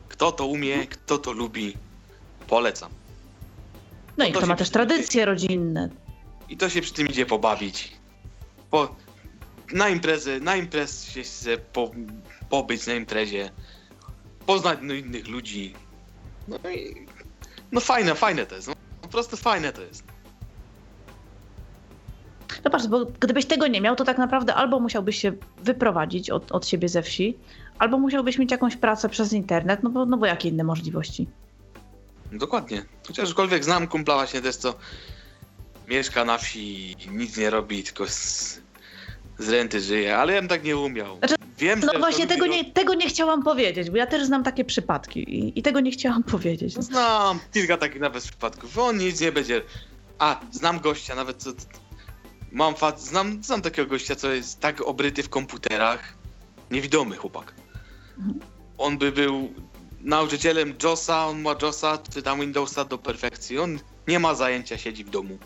Kto 0.09 0.31
to 0.31 0.45
umie, 0.45 0.87
kto 0.87 1.17
to 1.17 1.31
lubi, 1.31 1.73
polecam. 2.47 2.89
No 4.21 4.27
i 4.27 4.33
to 4.33 4.41
się 4.41 4.47
ma 4.47 4.55
też 4.55 4.69
tradycje 4.69 5.25
rodzinne. 5.25 5.89
I 6.49 6.57
to 6.57 6.69
się 6.69 6.81
przy 6.81 6.93
tym 6.93 7.07
idzie 7.07 7.25
pobawić. 7.25 7.91
Po, 8.71 8.95
na 9.73 9.89
imprezę, 9.89 10.39
na 10.39 10.55
imprez 10.55 11.03
się 11.11 11.23
chce 11.23 11.57
po, 11.57 11.91
pobyć 12.49 12.87
na 12.87 12.93
imprezie, 12.93 13.49
poznać 14.45 14.79
no, 14.81 14.93
innych 14.93 15.27
ludzi. 15.27 15.73
No 16.47 16.57
i 16.69 17.05
no 17.71 17.81
fajne, 17.81 18.15
fajne 18.15 18.45
to 18.45 18.55
jest. 18.55 18.67
No, 18.67 18.73
po 19.01 19.07
prostu 19.07 19.37
fajne 19.37 19.73
to 19.73 19.81
jest. 19.81 20.03
No 22.63 22.71
patrz, 22.71 22.87
bo 22.87 23.05
gdybyś 23.05 23.45
tego 23.45 23.67
nie 23.67 23.81
miał, 23.81 23.95
to 23.95 24.03
tak 24.03 24.17
naprawdę 24.17 24.55
albo 24.55 24.79
musiałbyś 24.79 25.21
się 25.21 25.33
wyprowadzić 25.63 26.29
od, 26.29 26.51
od 26.51 26.67
siebie 26.67 26.89
ze 26.89 27.01
wsi, 27.01 27.37
albo 27.79 27.99
musiałbyś 27.99 28.37
mieć 28.37 28.51
jakąś 28.51 28.75
pracę 28.75 29.09
przez 29.09 29.33
internet, 29.33 29.83
no 29.83 29.89
bo, 29.89 30.05
no 30.05 30.17
bo 30.17 30.25
jakie 30.25 30.49
inne 30.49 30.63
możliwości? 30.63 31.27
Dokładnie. 32.31 32.85
Chociażkolwiek 33.07 33.63
znam 33.63 33.87
kumpla 33.87 34.15
właśnie 34.15 34.41
też, 34.41 34.55
co 34.55 34.75
mieszka 35.87 36.25
na 36.25 36.37
wsi 36.37 36.91
i 36.91 37.09
nic 37.09 37.37
nie 37.37 37.49
robi, 37.49 37.83
tylko 37.83 38.07
z, 38.07 38.59
z 39.39 39.49
renty 39.49 39.81
żyje, 39.81 40.17
ale 40.17 40.33
ja 40.33 40.41
bym 40.41 40.49
tak 40.49 40.63
nie 40.63 40.77
umiał. 40.77 41.17
Znaczy, 41.17 41.35
Wiem, 41.61 41.81
No 41.93 41.99
właśnie, 41.99 42.27
tego 42.27 42.47
nie, 42.47 42.65
tego 42.71 42.93
nie 42.93 43.09
chciałam 43.09 43.43
powiedzieć, 43.43 43.89
bo 43.89 43.97
ja 43.97 44.07
też 44.07 44.25
znam 44.25 44.43
takie 44.43 44.65
przypadki 44.65 45.19
i, 45.19 45.59
i 45.59 45.61
tego 45.63 45.79
nie 45.79 45.91
chciałam 45.91 46.23
powiedzieć. 46.33 46.75
No 46.75 46.81
Znam 46.81 47.39
kilka 47.53 47.77
takich 47.77 48.01
nawet 48.01 48.23
przypadków. 48.23 48.77
On 48.77 48.97
nic 48.97 49.21
nie 49.21 49.31
będzie. 49.31 49.61
A, 50.19 50.39
znam 50.51 50.79
gościa 50.79 51.15
nawet 51.15 51.37
co. 51.37 51.51
Mam 52.51 52.75
fat. 52.75 53.01
Znam, 53.01 53.43
znam 53.43 53.61
takiego 53.61 53.89
gościa, 53.89 54.15
co 54.15 54.31
jest 54.31 54.59
tak 54.59 54.81
obryty 54.81 55.23
w 55.23 55.29
komputerach. 55.29 56.13
Niewidomy 56.71 57.15
chłopak. 57.15 57.53
Mhm. 58.17 58.39
On 58.77 58.97
by 58.97 59.11
był 59.11 59.53
nauczycielem 60.03 60.73
JOSa, 60.83 61.27
on 61.27 61.41
ma 61.41 61.55
JOSa, 61.61 61.97
czy 62.13 62.21
tam 62.21 62.39
Windowsa 62.39 62.85
do 62.85 62.97
perfekcji. 62.97 63.59
On 63.59 63.79
nie 64.07 64.19
ma 64.19 64.35
zajęcia, 64.35 64.77
siedzi 64.77 65.03
w 65.03 65.09
domu. 65.09 65.37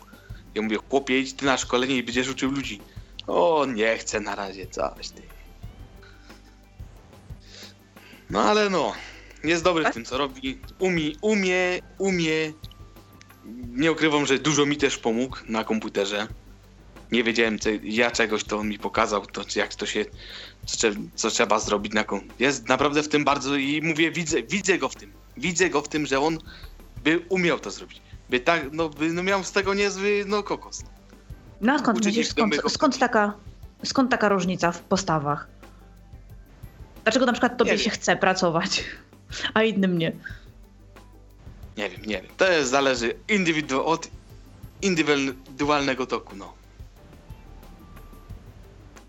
Ja 0.54 0.62
mówię, 0.62 0.78
chłopie, 0.90 1.20
idź 1.20 1.32
ty 1.32 1.44
na 1.44 1.56
szkolenie 1.56 1.96
i 1.96 2.02
będziesz 2.02 2.28
uczył 2.28 2.50
ludzi. 2.50 2.80
O, 3.26 3.66
nie 3.66 3.98
chcę 3.98 4.20
na 4.20 4.34
razie, 4.34 4.66
coś 4.66 5.08
ty. 5.08 5.22
No 8.30 8.42
ale 8.42 8.70
no, 8.70 8.94
jest 9.44 9.64
dobry 9.64 9.84
w 9.84 9.94
tym, 9.94 10.04
co 10.04 10.18
robi. 10.18 10.60
Umie, 10.78 11.12
umie, 11.20 11.80
umie. 11.98 12.52
Nie 13.68 13.92
ukrywam, 13.92 14.26
że 14.26 14.38
dużo 14.38 14.66
mi 14.66 14.76
też 14.76 14.98
pomógł 14.98 15.36
na 15.48 15.64
komputerze. 15.64 16.28
Nie 17.12 17.24
wiedziałem, 17.24 17.58
co, 17.58 17.68
ja 17.82 18.10
czegoś, 18.10 18.44
to 18.44 18.58
on 18.58 18.68
mi 18.68 18.78
pokazał, 18.78 19.26
to, 19.26 19.44
jak 19.56 19.74
to 19.74 19.86
się, 19.86 20.04
co, 20.66 20.76
trze- 20.76 21.08
co 21.14 21.30
trzeba 21.30 21.58
zrobić 21.60 21.92
na. 21.92 22.04
Jest 22.38 22.68
naprawdę 22.68 23.02
w 23.02 23.08
tym 23.08 23.24
bardzo 23.24 23.56
i 23.56 23.82
mówię, 23.82 24.10
widzę, 24.10 24.42
widzę 24.42 24.78
go 24.78 24.88
w 24.88 24.94
tym. 24.96 25.12
Widzę 25.36 25.70
go 25.70 25.82
w 25.82 25.88
tym, 25.88 26.06
że 26.06 26.20
on 26.20 26.38
by 27.04 27.20
umiał 27.28 27.58
to 27.58 27.70
zrobić. 27.70 28.00
By 28.30 28.40
tak, 28.40 28.62
no, 28.72 28.88
by 28.88 29.12
no 29.12 29.22
miał 29.22 29.44
z 29.44 29.52
tego 29.52 29.74
niezły, 29.74 30.24
no 30.26 30.42
kokos. 30.42 30.82
No 31.60 31.72
a 31.72 31.78
skąd 31.78 32.06
ich 32.06 32.28
skąd, 32.28 32.54
skąd, 32.68 32.98
taka, 32.98 33.32
skąd 33.84 34.10
taka 34.10 34.28
różnica 34.28 34.72
w 34.72 34.80
postawach? 34.80 35.48
Dlaczego 37.04 37.26
na 37.26 37.32
przykład 37.32 37.56
tobie 37.56 37.72
Nie 37.72 37.78
się 37.78 37.90
wiem. 37.90 37.94
chce 37.94 38.16
pracować, 38.16 38.84
a 39.54 39.62
innym 39.62 39.98
nie? 39.98 40.12
Nie 41.76 41.90
wiem, 41.90 42.00
nie 42.06 42.22
wiem. 42.22 42.30
To 42.36 42.52
jest, 42.52 42.70
zależy 42.70 43.14
indywidu- 43.28 43.84
od 43.84 44.08
indywidualnego 44.82 46.06
toku, 46.06 46.36
no. 46.36 46.52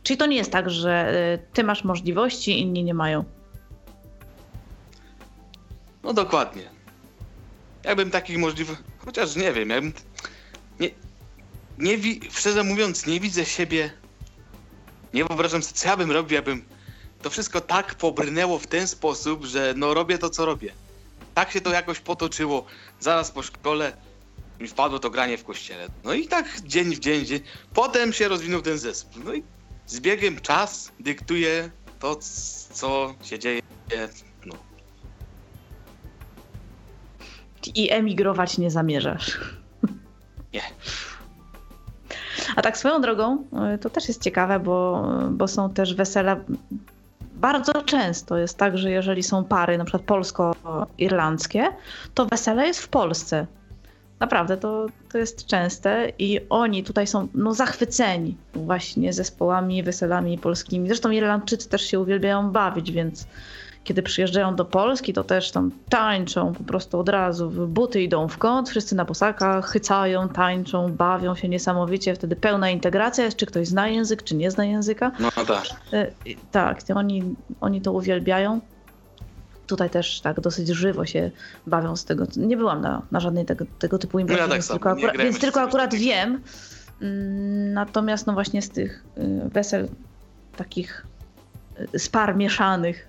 Czyli 0.08 0.18
to 0.18 0.26
nie 0.26 0.38
jest 0.38 0.52
tak, 0.52 0.70
że 0.70 1.14
y, 1.34 1.54
ty 1.54 1.64
masz 1.64 1.84
możliwości, 1.84 2.60
inni 2.60 2.84
nie 2.84 2.94
mają. 2.94 3.24
No 6.04 6.14
dokładnie. 6.14 6.70
Jakbym 7.84 8.12
takich 8.12 8.38
możliwych. 8.38 8.84
Chociaż 9.06 9.36
nie 9.36 9.54
wiem, 9.54 9.70
jakbym. 9.70 9.94
Nie. 10.80 10.90
Nie 11.78 11.98
wi... 11.98 12.20
Szczerze 12.32 12.64
mówiąc, 12.64 13.08
nie 13.08 13.20
widzę 13.20 13.46
siebie. 13.46 13.92
Nie 15.14 15.26
wyobrażam 15.26 15.64
sobie, 15.64 15.80
co 15.80 15.88
ja 15.88 15.98
bym 15.98 16.12
robił, 16.12 16.36
jakbym 16.36 16.66
to 17.22 17.30
wszystko 17.30 17.62
tak 17.62 17.96
pobrnęło 17.96 18.60
w 18.60 18.68
ten 18.68 18.88
sposób, 18.88 19.46
że 19.46 19.74
no 19.78 19.94
robię 19.94 20.18
to, 20.18 20.30
co 20.30 20.46
robię. 20.46 20.74
Tak 21.34 21.52
się 21.52 21.62
to 21.62 21.72
jakoś 21.72 22.00
potoczyło. 22.00 22.66
Zaraz 23.00 23.32
po 23.32 23.44
szkole 23.44 23.98
mi 24.60 24.68
wpadło 24.68 25.00
to 25.00 25.10
granie 25.10 25.38
w 25.38 25.44
kościele. 25.44 25.88
No 26.04 26.14
i 26.14 26.28
tak 26.28 26.62
dzień 26.62 26.96
w 26.96 27.00
dzień, 27.00 27.26
dzień. 27.26 27.40
Potem 27.74 28.14
się 28.14 28.28
rozwinął 28.28 28.62
ten 28.62 28.78
zespół. 28.78 29.24
No 29.26 29.34
i 29.34 29.44
z 29.88 30.00
biegiem 30.00 30.42
czas 30.42 30.92
dyktuje 31.00 31.70
to, 32.00 32.16
co 32.74 33.16
się 33.24 33.40
dzieje. 33.40 33.62
No, 34.46 34.56
I 37.76 37.92
emigrować 37.92 38.58
nie 38.58 38.72
zamierzasz. 38.72 39.40
Nie. 40.54 40.62
A 42.56 42.62
tak 42.62 42.78
swoją 42.78 43.02
drogą, 43.02 43.44
y, 43.76 43.78
to 43.78 43.90
też 43.90 44.08
jest 44.08 44.22
ciekawe, 44.22 44.60
bo, 44.60 45.08
bo 45.32 45.48
są 45.48 45.74
też 45.74 45.94
wesela. 45.96 46.38
Bardzo 47.34 47.84
często 47.84 48.38
jest 48.38 48.58
tak, 48.58 48.78
że 48.78 48.92
jeżeli 48.92 49.24
są 49.24 49.44
pary, 49.44 49.78
na 49.78 49.86
przykład 49.86 50.04
polsko-irlandzkie, 50.04 51.68
to 52.14 52.26
wesele 52.26 52.68
jest 52.68 52.80
w 52.80 52.88
Polsce. 52.88 53.48
Naprawdę, 54.20 54.58
to, 54.58 54.86
to 55.12 55.18
jest 55.18 55.46
częste 55.46 56.12
i 56.20 56.40
oni 56.50 56.84
tutaj 56.84 57.08
są 57.08 57.28
no, 57.34 57.54
zachwyceni 57.54 58.38
właśnie 58.54 59.14
zespołami, 59.14 59.84
weselami 59.84 60.38
polskimi. 60.38 60.88
Zresztą 60.88 61.12
Irlandczycy 61.12 61.70
też 61.70 61.82
się 61.82 62.00
uwielbiają 62.00 62.52
bawić, 62.52 62.92
więc 62.92 63.28
kiedy 63.84 64.04
przyjeżdżają 64.04 64.56
do 64.56 64.66
Polski, 64.66 65.14
to 65.14 65.24
też 65.24 65.52
tam 65.52 65.72
tańczą 65.90 66.54
po 66.54 66.64
prostu 66.64 67.00
od 67.00 67.10
razu. 67.10 67.50
Buty 67.50 68.02
idą 68.02 68.28
w 68.28 68.38
kąt, 68.38 68.70
wszyscy 68.70 68.96
na 68.96 69.06
posakach, 69.06 69.70
chycają, 69.70 70.30
tańczą, 70.30 70.92
bawią 70.94 71.36
się 71.36 71.50
niesamowicie. 71.50 72.16
Wtedy 72.16 72.36
pełna 72.36 72.70
integracja 72.70 73.24
jest, 73.26 73.38
czy 73.38 73.46
ktoś 73.46 73.68
zna 73.68 73.88
język, 73.88 74.24
czy 74.24 74.36
nie 74.36 74.52
zna 74.52 74.66
języka. 74.66 75.12
no 75.20 75.46
tak. 75.46 75.64
E, 75.94 76.08
Tak, 76.52 76.80
oni, 76.96 77.36
oni 77.62 77.82
to 77.82 77.92
uwielbiają. 77.92 78.60
Tutaj 79.68 79.90
też 79.90 80.22
tak 80.22 80.40
dosyć 80.40 80.68
żywo 80.68 81.06
się 81.06 81.32
bawią 81.68 81.96
z 81.96 82.06
tego. 82.06 82.28
Nie 82.38 82.58
byłam 82.58 82.82
na, 82.82 83.02
na 83.12 83.20
żadnej 83.20 83.46
tego, 83.46 83.66
tego 83.80 83.98
typu 83.98 84.20
imprezie, 84.20 84.42
tak 84.42 84.52
więc, 84.52 84.68
tylko, 84.68 84.96
grałem 84.96 85.18
więc 85.18 85.40
tylko 85.40 85.62
akurat 85.62 85.96
wiem. 85.96 86.42
Mm, 87.02 87.74
Natomiast 87.74 88.28
no 88.28 88.34
właśnie 88.34 88.62
z 88.62 88.70
tych 88.70 89.04
y, 89.18 89.50
wesel 89.50 89.88
takich 90.58 91.06
y, 91.94 92.00
z 92.00 92.10
par 92.10 92.36
mieszanych, 92.36 93.08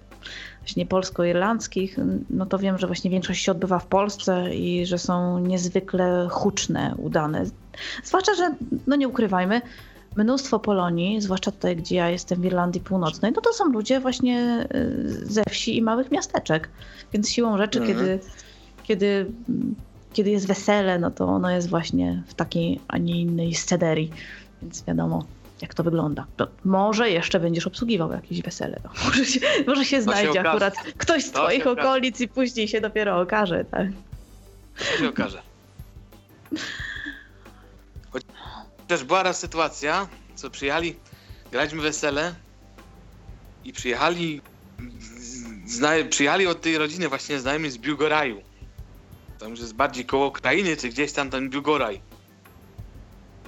właśnie 0.61 0.87
polsko-irlandzkich, 0.87 1.97
no 2.31 2.47
to 2.47 2.59
wiem, 2.59 2.79
że 2.79 2.87
właśnie 2.87 3.11
większość 3.11 3.45
się 3.45 3.53
odbywa 3.53 3.79
w 3.79 3.87
Polsce 3.87 4.55
i 4.55 4.87
że 4.87 4.99
są 4.99 5.39
niezwykle 5.39 6.29
huczne, 6.31 6.95
udane. 6.97 7.45
Zwłaszcza, 8.05 8.35
że 8.35 8.55
no 8.87 8.97
nie 8.97 9.09
ukrywajmy, 9.09 9.61
mnóstwo 10.19 10.59
Polonii, 10.59 11.21
zwłaszcza 11.21 11.51
tutaj, 11.53 11.77
gdzie 11.77 11.97
ja 11.97 12.11
jestem 12.11 12.41
w 12.41 12.45
Irlandii 12.45 12.81
Północnej, 12.81 13.33
no 13.37 13.41
to 13.43 13.53
są 13.53 13.65
ludzie 13.73 14.01
właśnie 14.01 14.67
y, 14.75 15.27
ze 15.27 15.43
wsi 15.51 15.77
i 15.77 15.83
małych 15.83 16.11
miasteczek. 16.11 16.69
Więc 17.13 17.31
siłą 17.31 17.59
rzeczy, 17.59 17.79
Mhm. 17.79 17.99
kiedy, 17.99 18.19
kiedy, 18.83 19.27
kiedy 20.13 20.31
jest 20.31 20.47
wesele, 20.47 20.99
no 20.99 21.11
to 21.11 21.25
ono 21.27 21.51
jest 21.51 21.69
właśnie 21.69 22.23
w 22.27 22.35
takiej, 22.35 22.81
a 22.89 22.99
nie 22.99 23.21
innej 23.21 23.55
scederii. 23.55 24.11
Więc 24.63 24.85
wiadomo, 24.85 25.25
jak 25.63 25.75
to 25.75 25.83
wygląda. 25.85 26.27
To 26.37 26.49
może 26.65 27.11
jeszcze 27.11 27.41
będziesz 27.41 27.67
obsługiwał 27.67 28.13
jakieś 28.13 28.43
wesele. 28.43 28.81
No, 28.85 28.91
może, 29.07 29.25
się, 29.25 29.41
może 29.67 29.85
się 29.85 30.03
znajdzie 30.03 30.31
okaże. 30.31 30.49
akurat 30.51 30.75
ktoś 30.99 31.25
z 31.25 31.31
To 31.31 31.39
się 31.39 31.45
twoich 31.47 31.67
okaże. 31.67 31.89
okolic 31.89 32.21
i 32.21 32.29
później 32.29 32.69
się 32.69 32.81
dopiero 32.81 33.21
okaże, 33.21 33.65
tak? 33.65 33.89
To 34.79 34.99
się 34.99 35.09
okaże. 35.09 35.43
Chociaż 38.89 39.05
była 39.05 39.23
raz 39.23 39.39
sytuacja, 39.39 40.09
co 40.35 40.51
przyjechali, 40.51 40.97
graliśmy 41.53 41.83
wesele 41.83 42.35
i 43.65 43.73
przyjechali, 43.73 44.41
zna, 45.67 45.91
przyjechali 46.11 46.47
od 46.47 46.61
tej 46.61 46.79
rodziny 46.79 47.09
właśnie 47.09 47.41
znajomi 47.41 47.71
z 47.71 47.79
Biłgoraju. 47.79 48.43
Tam 49.39 49.51
już 49.51 49.61
jest 49.61 49.75
bardziej 49.75 50.07
koło 50.07 50.31
krainy, 50.31 50.77
czy 50.77 50.89
gdzieś 50.89 51.13
tam 51.13 51.31
ten 51.31 51.51
Biłgoraj. 51.51 52.01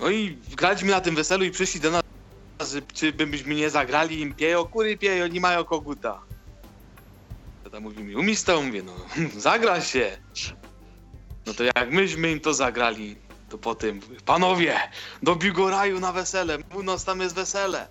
No 0.01 0.11
i 0.11 0.39
graliśmy 0.57 0.91
na 0.91 1.01
tym 1.01 1.15
weselu 1.15 1.45
i 1.45 1.51
przyszli 1.51 1.81
do 1.81 1.91
nas, 1.91 2.03
czy 2.95 3.13
byśmy 3.13 3.55
nie 3.55 3.71
zagrali 3.71 4.21
im 4.21 4.35
piejo, 4.35 4.65
kury 4.65 4.97
piejo, 4.97 5.27
nie 5.27 5.41
mają 5.41 5.65
koguta. 5.65 6.23
To 7.65 7.71
tam 7.71 7.83
mówi 7.83 8.03
mi, 8.03 8.17
umiesz 8.17 8.43
to? 8.43 8.63
Mówię, 8.63 8.83
no 8.83 8.97
zagra 9.41 9.81
się. 9.81 10.19
No 11.47 11.55
to 11.55 11.65
jak 11.65 11.91
myśmy 11.91 12.31
im 12.31 12.41
to 12.41 12.55
zagrali, 12.55 13.17
to 13.51 13.59
potem, 13.59 14.01
panowie, 14.25 14.81
do 15.23 15.37
Bigoraju 15.37 16.01
na 16.01 16.13
wesele, 16.13 16.59
u 16.75 16.83
nas 16.83 17.05
tam 17.05 17.21
jest 17.21 17.35
wesele. 17.35 17.89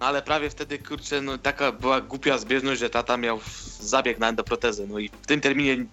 No 0.00 0.06
ale 0.06 0.22
prawie 0.22 0.50
wtedy, 0.50 0.78
kurczę, 0.78 1.22
no 1.22 1.38
taka 1.38 1.72
była 1.72 2.00
głupia 2.00 2.38
zbieżność, 2.38 2.80
że 2.80 2.90
tata 2.90 3.16
miał 3.16 3.40
zabieg 3.80 4.18
na 4.18 4.28
endoprotezę, 4.28 4.86
no 4.86 4.98
i 4.98 5.08
w 5.08 5.26
tym 5.26 5.40
terminie, 5.40 5.86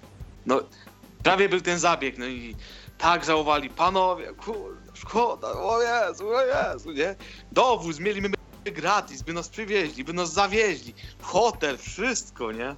no 0.45 0.61
prawie 1.23 1.49
był 1.49 1.61
ten 1.61 1.79
zabieg, 1.79 2.17
no 2.17 2.25
i 2.25 2.55
tak 2.97 3.25
żałowali, 3.25 3.69
panowie, 3.69 4.33
kurde, 4.33 4.91
szkoda, 4.93 5.51
o 5.51 5.81
Jezu, 5.81 6.29
o 6.29 6.41
Jezu, 6.41 6.91
nie? 6.91 7.15
Dowóz 7.51 7.99
mieliśmy 7.99 8.29
gratis, 8.65 9.21
by 9.21 9.33
nas 9.33 9.49
przywieźli, 9.49 10.03
by 10.03 10.13
nas 10.13 10.33
zawieźli, 10.33 10.93
hotel, 11.21 11.77
wszystko, 11.77 12.51
nie? 12.51 12.75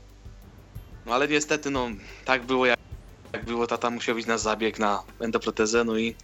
No 1.06 1.14
ale 1.14 1.28
niestety, 1.28 1.70
no, 1.70 1.88
tak 2.26 2.44
było 2.44 2.66
jak 2.66 2.75
jak 3.46 3.54
było, 3.54 3.68
tata 3.68 3.90
musiał 3.90 4.18
iść 4.18 4.28
na 4.28 4.38
zabieg 4.38 4.80
na 4.80 5.04
endoprotezę, 5.20 5.84
no 5.84 5.98
i 5.98 6.16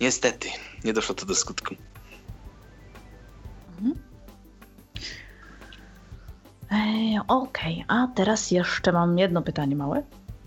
niestety 0.00 0.48
nie 0.84 0.92
doszło 0.92 1.14
to 1.14 1.26
do 1.26 1.34
skutku. 1.34 1.74
Ej, 6.70 7.18
Okej, 7.28 7.84
a 7.88 8.06
teraz 8.14 8.50
jeszcze 8.50 8.92
mam 8.92 9.18
jedno 9.18 9.42
pytanie 9.42 9.76
małe. 9.76 10.02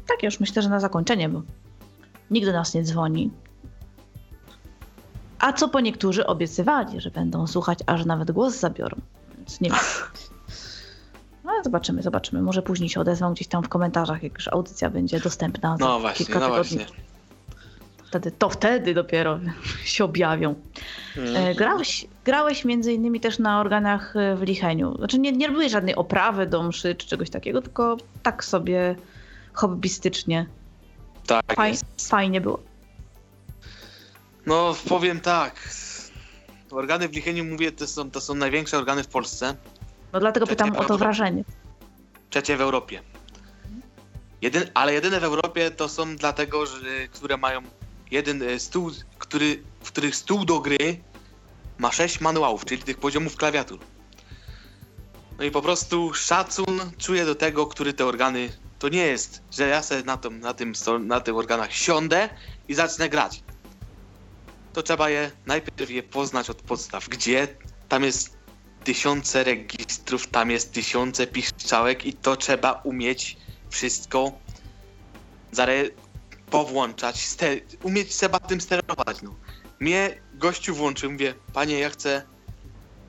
Tak, 0.08 0.24
już 0.24 0.40
myślę, 0.40 0.62
że 0.62 0.70
na 0.70 0.80
zakończenie, 0.80 1.30
bo 1.30 1.42
nikt 2.32 2.48
do 2.48 2.54
nas 2.54 2.74
nie 2.74 2.84
dzwoni. 2.84 3.32
A 5.40 5.54
co 5.54 5.70
po 5.70 5.80
niektórzy 5.80 6.28
obiecywali, 6.28 7.02
że 7.02 7.12
będą 7.12 7.48
słuchać, 7.48 7.80
aż 7.86 8.06
nawet 8.06 8.32
głos 8.32 8.56
zabiorą. 8.56 9.02
Więc 9.38 9.62
nie 9.62 9.70
wiem. 9.70 9.80
Zobaczymy, 11.64 12.02
zobaczymy. 12.04 12.42
Może 12.42 12.62
później 12.62 12.90
się 12.90 13.00
odezwą 13.00 13.34
gdzieś 13.34 13.48
tam 13.48 13.64
w 13.64 13.70
komentarzach, 13.70 14.24
jak 14.24 14.34
już 14.34 14.48
audycja 14.48 14.90
będzie 14.90 15.20
dostępna 15.20 15.78
No 15.80 16.00
właśnie, 16.00 16.26
kilka 16.26 16.40
no 16.40 16.46
tygodni. 16.50 16.78
właśnie. 16.78 16.96
Wtedy, 18.08 18.32
to 18.32 18.50
wtedy 18.50 18.94
dopiero 18.94 19.40
się 19.84 20.04
objawią. 20.04 20.56
E, 21.36 21.56
Grałeś, 21.56 22.08
grałeś 22.26 22.66
między 22.66 22.94
innymi 22.94 23.20
też 23.20 23.40
na 23.40 23.60
organach 23.60 24.16
e, 24.16 24.36
w 24.36 24.42
Licheniu. 24.42 24.98
Znaczy 24.98 25.20
nie, 25.20 25.32
nie 25.32 25.48
robiłeś 25.48 25.72
żadnej 25.72 25.96
oprawy 25.96 26.48
do 26.48 26.64
mszy 26.64 26.96
czy 26.96 27.08
czegoś 27.08 27.30
takiego, 27.30 27.62
tylko 27.62 27.98
tak 28.24 28.44
sobie 28.46 28.96
hobbystycznie. 29.54 30.46
Tak 31.28 31.54
Faj, 31.56 31.74
fajnie 32.02 32.42
było. 32.42 32.60
No 34.46 34.76
powiem 34.90 35.20
tak. 35.20 35.70
Organy 36.72 37.08
w 37.10 37.14
Licheniu, 37.14 37.46
mówię, 37.46 37.72
to 37.72 37.88
są, 37.88 38.12
to 38.12 38.22
są 38.22 38.36
największe 38.36 38.78
organy 38.78 39.04
w 39.04 39.08
Polsce. 39.08 39.56
No 40.14 40.20
dlatego 40.20 40.46
Trzecie 40.46 40.66
pytam 40.66 40.78
o 40.78 40.88
to 40.88 40.98
wrażenie. 40.98 41.44
Trzecie 42.30 42.58
w 42.58 42.62
Europie. 42.62 43.02
Jedyn, 44.42 44.64
ale 44.74 44.94
jedyne 44.94 45.20
w 45.20 45.24
Europie 45.24 45.72
to 45.72 45.90
są 45.90 46.16
dlatego, 46.16 46.66
że, 46.66 47.08
które 47.12 47.38
mają 47.38 47.62
jeden 48.12 48.44
e, 48.44 48.60
stół, 48.60 48.92
który, 49.18 49.64
w 49.84 49.88
których 49.88 50.16
stół 50.16 50.46
do 50.46 50.60
gry 50.60 50.98
ma 51.78 51.92
sześć 51.92 52.22
manuałów, 52.22 52.66
czyli 52.66 52.84
tych 52.84 52.98
poziomów 52.98 53.36
klawiatur. 53.36 53.80
No 55.38 55.44
i 55.44 55.52
po 55.52 55.62
prostu 55.62 56.14
szacun 56.14 56.80
czuję 56.98 57.26
do 57.26 57.36
tego, 57.36 57.68
który 57.68 57.94
te 57.94 58.06
organy. 58.06 58.50
To 58.80 58.90
nie 58.90 59.06
jest, 59.06 59.42
że 59.52 59.68
ja 59.68 59.84
sobie 59.84 60.04
na, 60.04 60.18
tym, 60.18 60.40
na, 60.40 60.54
tym, 60.54 60.74
na 61.00 61.20
tych 61.20 61.36
organach 61.36 61.74
siądę 61.74 62.30
i 62.68 62.74
zacznę 62.74 63.10
grać. 63.10 63.44
To 64.74 64.84
trzeba 64.84 65.10
je 65.10 65.32
najpierw 65.46 65.90
je 65.90 66.04
poznać 66.04 66.50
od 66.50 66.62
podstaw. 66.62 67.10
Gdzie 67.10 67.48
tam 67.90 68.04
jest 68.04 68.38
tysiące 68.84 69.44
registrów, 69.44 70.28
tam 70.28 70.52
jest 70.52 70.74
tysiące 70.74 71.28
piszczałek 71.28 72.06
i 72.06 72.14
to 72.14 72.36
trzeba 72.36 72.72
umieć 72.72 73.38
wszystko 73.70 74.32
zare 75.52 75.90
powłączać, 76.50 77.38
umieć 77.84 78.16
trzeba 78.16 78.40
tym 78.40 78.62
sterować. 78.62 79.22
No. 79.22 79.36
Mnie 79.80 80.22
gościu 80.34 80.76
włączył, 80.76 81.12
mówię, 81.12 81.34
panie, 81.54 81.80
ja 81.80 81.90
chcę 81.90 82.24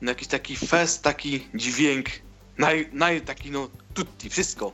no, 0.01 0.11
jakiś 0.11 0.27
taki 0.27 0.55
fest, 0.55 1.03
taki 1.03 1.47
dźwięk, 1.55 2.09
naj, 2.57 2.89
naj 2.93 3.21
taki 3.21 3.51
no 3.51 3.69
tutti, 3.93 4.29
wszystko. 4.29 4.71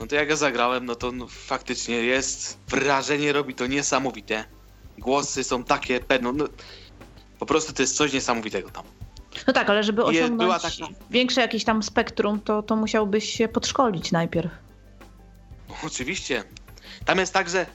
No 0.00 0.06
to 0.06 0.14
jak 0.14 0.28
ja 0.28 0.36
zagrałem, 0.36 0.86
no 0.86 0.94
to 0.94 1.12
no, 1.12 1.26
faktycznie 1.28 1.96
jest, 1.96 2.58
wrażenie 2.68 3.32
robi 3.32 3.54
to 3.54 3.66
niesamowite. 3.66 4.44
Głosy 4.98 5.44
są 5.44 5.64
takie, 5.64 6.00
pewno, 6.00 6.32
no, 6.32 6.48
po 7.38 7.46
prostu 7.46 7.72
to 7.72 7.82
jest 7.82 7.96
coś 7.96 8.12
niesamowitego 8.12 8.70
tam. 8.70 8.84
No 9.46 9.52
tak, 9.52 9.70
ale 9.70 9.82
żeby 9.82 10.04
osiągnąć 10.04 10.62
taka- 10.62 10.92
większe 11.10 11.40
jakieś 11.40 11.64
tam 11.64 11.82
spektrum, 11.82 12.40
to, 12.40 12.62
to 12.62 12.76
musiałbyś 12.76 13.30
się 13.30 13.48
podszkolić 13.48 14.12
najpierw. 14.12 14.50
No, 15.68 15.74
oczywiście. 15.82 16.44
Tam 17.04 17.18
jest 17.18 17.32
tak, 17.32 17.48
że. 17.48 17.66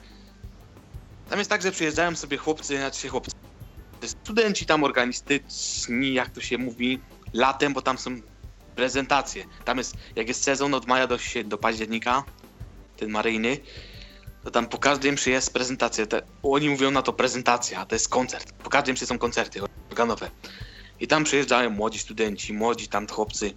Tam 1.30 1.38
jest 1.38 1.50
tak, 1.50 1.62
że 1.62 1.72
przyjeżdżają 1.72 2.16
sobie 2.16 2.36
chłopcy, 2.36 2.76
znaczy 2.76 3.08
chłopcy. 3.08 3.30
Studenci 4.06 4.66
tam 4.66 4.84
organistyczni, 4.84 6.14
jak 6.14 6.30
to 6.30 6.40
się 6.40 6.58
mówi, 6.58 7.00
latem, 7.32 7.72
bo 7.72 7.82
tam 7.82 7.98
są 7.98 8.20
prezentacje. 8.76 9.44
Tam 9.64 9.78
jest, 9.78 9.96
jak 10.16 10.28
jest 10.28 10.42
sezon 10.42 10.74
od 10.74 10.86
maja 10.86 11.06
do, 11.06 11.18
do 11.44 11.58
października, 11.58 12.24
ten 12.96 13.10
maryjny, 13.10 13.58
to 14.44 14.50
tam 14.50 14.66
po 14.66 14.78
każdym 14.78 15.14
mszy 15.14 15.30
jest 15.30 15.52
prezentacja. 15.52 16.06
Te, 16.06 16.22
oni 16.42 16.68
mówią 16.68 16.90
na 16.90 17.02
to 17.02 17.12
prezentacja, 17.12 17.80
a 17.80 17.86
to 17.86 17.94
jest 17.94 18.08
koncert. 18.08 18.52
Po 18.52 18.70
każdym 18.70 18.94
mszy 18.94 19.06
są 19.06 19.18
koncerty 19.18 19.60
organowe. 19.90 20.30
I 21.00 21.06
tam 21.06 21.24
przyjeżdżają 21.24 21.70
młodzi 21.70 21.98
studenci, 21.98 22.52
młodzi 22.52 22.88
tam 22.88 23.06
chłopcy. 23.06 23.52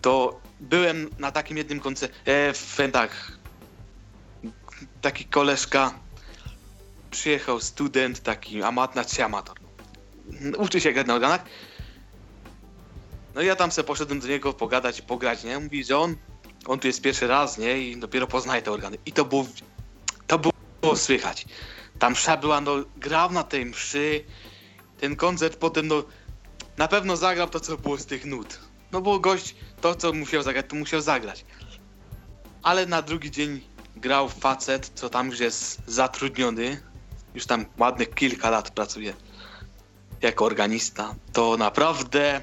To 0.00 0.40
byłem 0.60 1.10
na 1.18 1.32
takim 1.32 1.56
jednym 1.56 1.80
koncercie, 1.80 2.14
w, 2.54 2.76
tak, 2.92 3.32
taki 5.00 5.24
koleżka, 5.24 5.94
przyjechał 7.10 7.60
student, 7.60 8.22
taki 8.22 8.62
amat, 8.62 8.92
znaczy 8.92 9.24
amator. 9.24 9.56
Uczy 10.58 10.80
się 10.80 10.92
grać 10.92 11.06
na 11.06 11.14
organach. 11.14 11.44
No 13.34 13.42
i 13.42 13.46
ja 13.46 13.56
tam 13.56 13.72
se 13.72 13.84
poszedłem 13.84 14.20
do 14.20 14.28
niego 14.28 14.52
pogadać, 14.52 15.02
pograć, 15.02 15.44
nie? 15.44 15.58
Mówi, 15.58 15.84
że 15.84 15.98
on, 15.98 16.16
on 16.66 16.78
tu 16.78 16.86
jest 16.86 17.02
pierwszy 17.02 17.26
raz, 17.26 17.58
nie? 17.58 17.78
I 17.78 17.96
dopiero 17.96 18.26
poznaje 18.26 18.62
te 18.62 18.72
organy. 18.72 18.98
I 19.06 19.12
to 19.12 19.24
było, 19.24 19.46
to 20.26 20.38
było 20.38 20.96
słychać. 20.96 21.46
Tam 21.98 22.12
msza 22.12 22.36
była, 22.36 22.60
no, 22.60 22.76
grał 22.96 23.32
na 23.32 23.44
tej 23.44 23.66
mszy, 23.66 24.24
ten 25.00 25.16
koncert 25.16 25.56
potem, 25.56 25.86
no, 25.88 26.02
na 26.78 26.88
pewno 26.88 27.16
zagrał 27.16 27.48
to, 27.48 27.60
co 27.60 27.76
było 27.78 27.98
z 27.98 28.06
tych 28.06 28.24
nut. 28.24 28.58
No 28.92 29.00
bo 29.00 29.18
gość, 29.18 29.54
to 29.80 29.94
co 29.94 30.12
musiał 30.12 30.42
zagrać, 30.42 30.66
to 30.68 30.76
musiał 30.76 31.00
zagrać. 31.00 31.44
Ale 32.62 32.86
na 32.86 33.02
drugi 33.02 33.30
dzień 33.30 33.60
grał 33.96 34.28
facet, 34.28 34.90
co 34.94 35.08
tam 35.08 35.30
już 35.30 35.40
jest 35.40 35.82
zatrudniony, 35.86 36.82
już 37.34 37.46
tam 37.46 37.64
ładnych 37.78 38.14
kilka 38.14 38.50
lat 38.50 38.70
pracuje 38.70 39.14
jako 40.22 40.44
organista. 40.44 41.14
To 41.32 41.56
naprawdę 41.56 42.40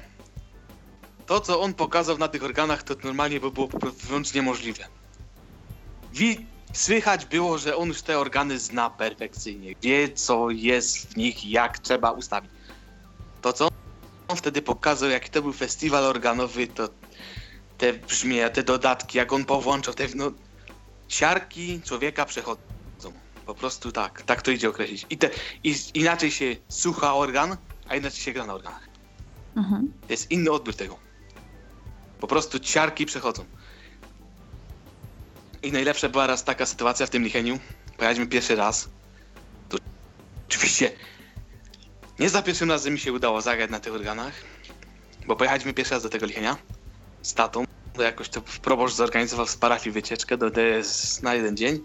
to, 1.26 1.40
co 1.40 1.60
on 1.60 1.74
pokazał 1.74 2.18
na 2.18 2.28
tych 2.28 2.42
organach, 2.42 2.82
to 2.82 2.94
normalnie 3.04 3.40
by 3.40 3.50
było 3.50 3.68
wręcz 4.08 4.34
niemożliwe. 4.34 4.84
Wi- 6.12 6.46
słychać 6.76 7.26
było, 7.26 7.58
że 7.58 7.76
on 7.76 7.88
już 7.88 8.02
te 8.02 8.18
organy 8.18 8.58
zna 8.58 8.90
perfekcyjnie, 8.90 9.72
wie 9.82 10.12
co 10.12 10.50
jest 10.50 11.12
w 11.12 11.16
nich, 11.16 11.44
jak 11.44 11.78
trzeba 11.78 12.10
ustawić. 12.10 12.50
To, 13.40 13.52
co 13.52 13.68
on 14.28 14.36
wtedy 14.36 14.62
pokazał, 14.62 15.10
jaki 15.10 15.30
to 15.30 15.42
był 15.42 15.52
festiwal 15.52 16.04
organowy, 16.04 16.66
to 16.66 16.88
te 17.76 17.92
brzmienia, 17.92 18.50
te 18.50 18.62
dodatki, 18.62 19.18
jak 19.18 19.32
on 19.32 19.44
powłączał, 19.44 19.94
te 19.94 20.08
no, 20.14 20.32
siarki 21.08 21.80
człowieka 21.82 22.24
przechodzą. 22.24 22.60
Po 23.46 23.54
prostu 23.54 23.92
tak, 23.92 24.22
tak 24.22 24.42
to 24.42 24.50
idzie 24.50 24.68
określić. 24.68 25.06
I, 25.10 25.18
te, 25.18 25.30
i 25.64 25.74
inaczej 25.94 26.30
się 26.30 26.56
słucha 26.68 27.14
organ, 27.14 27.56
a 27.88 27.96
inaczej 27.96 28.20
się 28.20 28.32
gra 28.32 28.46
na 28.46 28.54
organach. 28.54 28.88
Mhm. 29.56 29.92
To 30.06 30.12
jest 30.12 30.30
inny 30.30 30.50
odbiór 30.50 30.74
tego. 30.74 30.98
Po 32.20 32.26
prostu 32.26 32.58
ciarki 32.58 33.06
przechodzą. 33.06 33.46
I 35.66 35.72
najlepsza 35.72 36.08
była 36.08 36.26
raz 36.26 36.44
taka 36.44 36.66
sytuacja 36.66 37.06
w 37.06 37.10
tym 37.10 37.22
Licheniu. 37.22 37.58
Pojechaliśmy 37.96 38.26
pierwszy 38.26 38.56
raz. 38.56 38.88
To 39.68 39.78
oczywiście 40.48 40.92
Nie 42.18 42.28
za 42.28 42.42
pierwszym 42.42 42.70
razem 42.70 42.92
mi 42.92 42.98
się 42.98 43.12
udało 43.12 43.42
zagrać 43.42 43.70
na 43.70 43.80
tych 43.80 43.94
organach, 43.94 44.32
bo 45.26 45.36
pojechaliśmy 45.36 45.74
pierwszy 45.74 45.94
raz 45.94 46.02
do 46.02 46.08
tego 46.08 46.26
Lichenia 46.26 46.56
z 47.22 47.34
tatą. 47.34 47.64
To 47.94 48.02
jakoś 48.02 48.28
to 48.28 48.40
proboszcz 48.40 48.96
zorganizował 48.96 49.46
z 49.46 49.56
parafii 49.56 49.92
wycieczkę 49.92 50.36
do 50.36 50.50
DS 50.50 51.22
na 51.22 51.34
jeden 51.34 51.56
dzień. 51.56 51.80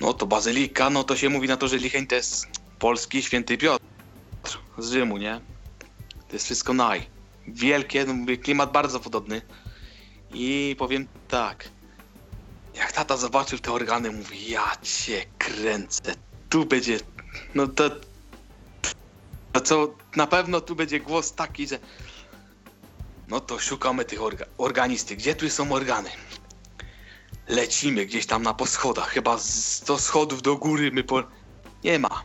No 0.00 0.12
to 0.14 0.26
bazylika, 0.26 0.90
no 0.90 1.04
to 1.04 1.16
się 1.16 1.28
mówi 1.28 1.48
na 1.48 1.56
to, 1.56 1.68
że 1.68 1.76
Licheń 1.76 2.06
to 2.06 2.14
jest 2.14 2.46
polski 2.78 3.22
święty 3.22 3.58
Piotr 3.58 3.84
z 4.78 4.92
Rzymu, 4.92 5.18
nie? 5.18 5.40
To 6.28 6.32
jest 6.32 6.44
wszystko 6.44 6.72
naj. 6.72 7.06
Wielkie, 7.48 8.04
no 8.04 8.14
mówię, 8.14 8.36
klimat 8.36 8.72
bardzo 8.72 9.00
podobny. 9.00 9.42
I 10.34 10.76
powiem 10.78 11.06
tak. 11.28 11.68
Jak 12.74 12.92
tata 12.92 13.16
zobaczył 13.16 13.58
te 13.58 13.72
organy, 13.72 14.10
mówi, 14.10 14.50
ja 14.50 14.72
cię 14.82 15.24
kręcę. 15.38 16.14
Tu 16.48 16.64
będzie, 16.64 16.98
no 17.54 17.66
to, 17.66 17.90
to 19.52 19.60
co, 19.60 19.94
na 20.16 20.26
pewno 20.26 20.60
tu 20.60 20.76
będzie 20.76 21.00
głos 21.00 21.32
taki, 21.32 21.68
że 21.68 21.78
no 23.28 23.40
to 23.40 23.58
szukamy 23.58 24.04
tych 24.04 24.22
orga 24.22 24.44
organisty. 24.58 25.16
Gdzie 25.16 25.34
tu 25.34 25.50
są 25.50 25.72
organy? 25.72 26.10
Lecimy 27.48 28.06
gdzieś 28.06 28.26
tam 28.26 28.42
na 28.42 28.54
poschodach, 28.54 29.08
chyba 29.08 29.38
z 29.38 29.64
100 29.64 29.98
schodów 29.98 30.42
do 30.42 30.56
góry 30.56 30.90
my 30.92 31.04
po... 31.04 31.22
Nie 31.84 31.98
ma. 31.98 32.22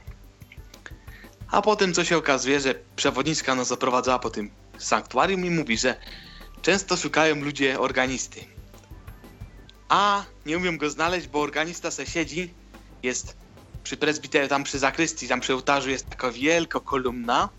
A 1.52 1.62
potem 1.62 1.94
co 1.94 2.04
się 2.04 2.18
okazuje, 2.18 2.60
że 2.60 2.76
przewodniczka 2.96 3.56
nas 3.56 3.68
zaprowadzała 3.68 4.20
po 4.20 4.30
tym 4.30 4.52
sanktuarium 4.78 5.46
i 5.46 5.50
mówi, 5.50 5.78
że 5.78 6.00
często 6.62 6.98
szukają 6.98 7.36
ludzie 7.36 7.80
organisty. 7.80 8.57
A 9.90 10.26
nie 10.46 10.58
umiem 10.58 10.78
go 10.78 10.90
znaleźć, 10.90 11.28
bo 11.28 11.42
organista 11.42 11.92
se 11.92 12.06
siedzi, 12.06 12.54
jest 13.04 13.38
przy 13.84 13.98
prezbiterii, 13.98 14.50
tam 14.50 14.64
przy 14.64 14.80
zakrystii, 14.80 15.28
tam 15.28 15.40
przy 15.40 15.54
ołtarzu 15.54 15.90
jest 15.90 16.10
taka 16.10 16.32
wielka 16.32 16.80
kolumna 16.80 17.50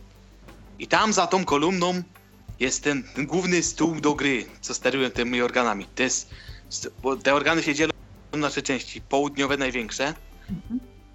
i 0.79 0.87
tam 0.87 1.13
za 1.13 1.27
tą 1.27 1.45
kolumną 1.45 2.03
jest 2.61 2.85
ten, 2.85 3.03
ten 3.03 3.27
główny 3.27 3.63
stół 3.63 4.01
do 4.01 4.15
gry, 4.15 4.47
co 4.61 4.75
sterują 4.75 5.11
tymi 5.11 5.43
organami. 5.43 5.87
To 5.95 6.03
jest, 6.03 6.31
bo 7.03 7.17
te 7.17 7.35
organy 7.35 7.63
się 7.63 7.75
dzielą 7.75 7.93
na 8.33 8.51
trzy 8.51 8.63
części. 8.63 9.01
Południowe 9.01 9.57
największe 9.57 10.15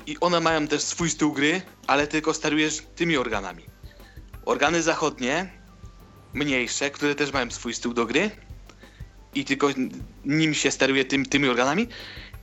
i 0.05 0.19
one 0.19 0.39
mają 0.39 0.67
też 0.67 0.81
swój 0.81 1.09
stół 1.09 1.33
gry, 1.33 1.61
ale 1.87 2.07
tylko 2.07 2.33
sterujesz 2.33 2.83
tymi 2.95 3.17
organami. 3.17 3.65
Organy 4.45 4.81
zachodnie, 4.81 5.53
mniejsze, 6.33 6.91
które 6.91 7.15
też 7.15 7.33
mają 7.33 7.51
swój 7.51 7.73
stół 7.73 7.93
do 7.93 8.05
gry 8.05 8.31
i 9.35 9.45
tylko 9.45 9.67
nim 10.25 10.53
się 10.53 10.71
steruje 10.71 11.05
tym, 11.05 11.25
tymi 11.25 11.47
organami. 11.49 11.87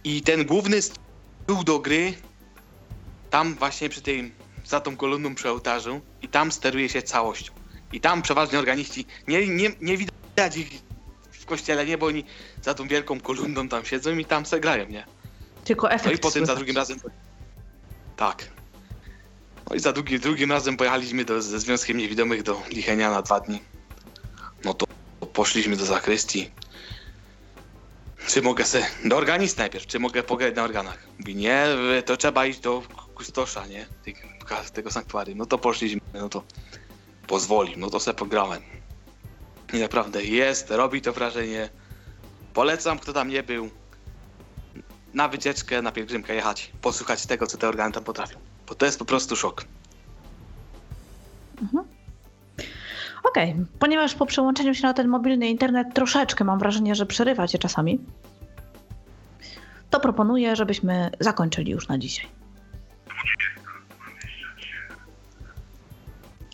I 0.05 0.23
ten 0.23 0.45
główny 0.45 0.83
stół 0.83 1.65
do 1.65 1.79
gry, 1.79 2.15
tam 3.31 3.55
właśnie 3.55 3.89
przy 3.89 4.03
tej, 4.03 4.33
za 4.65 4.81
tą 4.81 4.97
kolumną 4.97 5.35
przy 5.35 5.51
ołtarzu 5.51 6.01
i 6.23 6.29
tam 6.29 6.53
steruje 6.53 6.89
się 6.89 7.03
całością. 7.03 7.53
I 7.93 8.01
tam 8.01 8.23
przeważnie 8.23 8.59
organiści, 8.59 9.07
nie, 9.29 9.49
nie, 9.49 9.71
nie 9.81 9.97
widać 9.97 10.57
ich 10.57 10.71
w 11.33 11.47
kościele, 11.47 11.87
nie, 11.87 11.99
bo 11.99 12.07
oni 12.07 12.25
za 12.63 12.75
tą 12.75 12.89
wielką 12.89 13.21
kolumną 13.21 13.69
tam 13.69 13.85
siedzą 13.85 14.19
i 14.19 14.25
tam 14.25 14.47
se 14.47 14.61
grają, 14.61 14.89
nie? 14.89 15.05
Tylko 15.65 15.91
efekt 15.91 16.07
No 16.07 16.13
i 16.13 16.19
potem 16.19 16.47
za 16.47 16.47
słychać. 16.47 16.57
drugim 16.59 16.77
razem. 16.77 16.99
Tak. 18.17 18.49
No 19.71 19.77
i 19.77 19.81
za 19.81 19.93
drugi, 19.93 20.21
drugim 20.21 20.53
razem 20.53 20.77
pojechaliśmy 20.77 21.25
do, 21.25 21.43
ze 21.43 21.61
Związkiem 21.61 21.97
Niewidomych 21.97 22.43
do 22.43 22.63
Lichenia 22.71 23.11
na 23.11 23.23
dwa 23.23 23.41
dni. 23.41 23.61
No 24.65 24.75
to 24.75 24.87
poszliśmy 25.33 25.77
do 25.77 25.85
zakrystii. 25.87 26.51
Czy 28.27 28.43
mogę 28.43 28.65
se. 28.65 28.87
Do 29.05 29.17
organist 29.17 29.59
najpierw, 29.59 29.87
czy 29.87 29.99
mogę 29.99 30.23
pograć 30.23 30.57
na 30.57 30.65
organach? 30.65 31.07
Mówi, 31.19 31.37
nie, 31.37 31.67
to 32.07 32.17
trzeba 32.17 32.47
iść 32.47 32.61
do 32.61 32.83
kustosza, 33.15 33.67
nie? 33.67 33.87
Tego, 34.73 34.91
sanktuarium. 34.91 35.39
No 35.39 35.47
to 35.47 35.59
poszliśmy, 35.59 36.01
no 36.15 36.29
to 36.29 36.43
pozwolił, 37.27 37.79
no 37.79 37.91
to 37.91 38.01
se 38.01 38.15
pograłem. 38.15 38.63
I 39.73 39.79
naprawdę 39.79 40.25
jest, 40.25 40.71
robi 40.71 41.01
to 41.03 41.13
wrażenie. 41.13 41.69
Polecam, 42.55 42.99
kto 42.99 43.13
tam 43.13 43.29
nie 43.29 43.43
był, 43.43 43.71
na 45.15 45.29
wycieczkę, 45.29 45.83
na 45.83 45.93
pielgrzymkę 45.93 46.35
jechać, 46.35 46.73
posłuchać 46.83 47.27
tego, 47.27 47.47
co 47.47 47.59
te 47.59 47.69
organy 47.69 47.93
tam 47.93 48.05
potrafią. 48.05 48.39
Bo 48.69 48.75
to 48.75 48.87
jest 48.87 48.99
po 48.99 49.05
prostu 49.05 49.37
szok. 49.37 49.65
Okej, 53.25 53.57
ponieważ 53.79 54.15
po 54.15 54.27
przełączeniu 54.27 54.75
się 54.75 54.83
na 54.83 54.95
ten 54.95 55.09
mobilny 55.09 55.49
internet 55.49 55.95
troszeczkę 55.95 56.45
mam 56.45 56.59
wrażenie, 56.59 56.95
że 56.95 57.07
przerywa 57.07 57.49
cię 57.49 57.59
czasami, 57.59 57.99
to 59.91 60.01
proponuję, 60.01 60.57
żebyśmy 60.57 61.11
zakończyli 61.21 61.73
już 61.73 61.89
na 61.89 61.99
dzisiaj. 61.99 62.27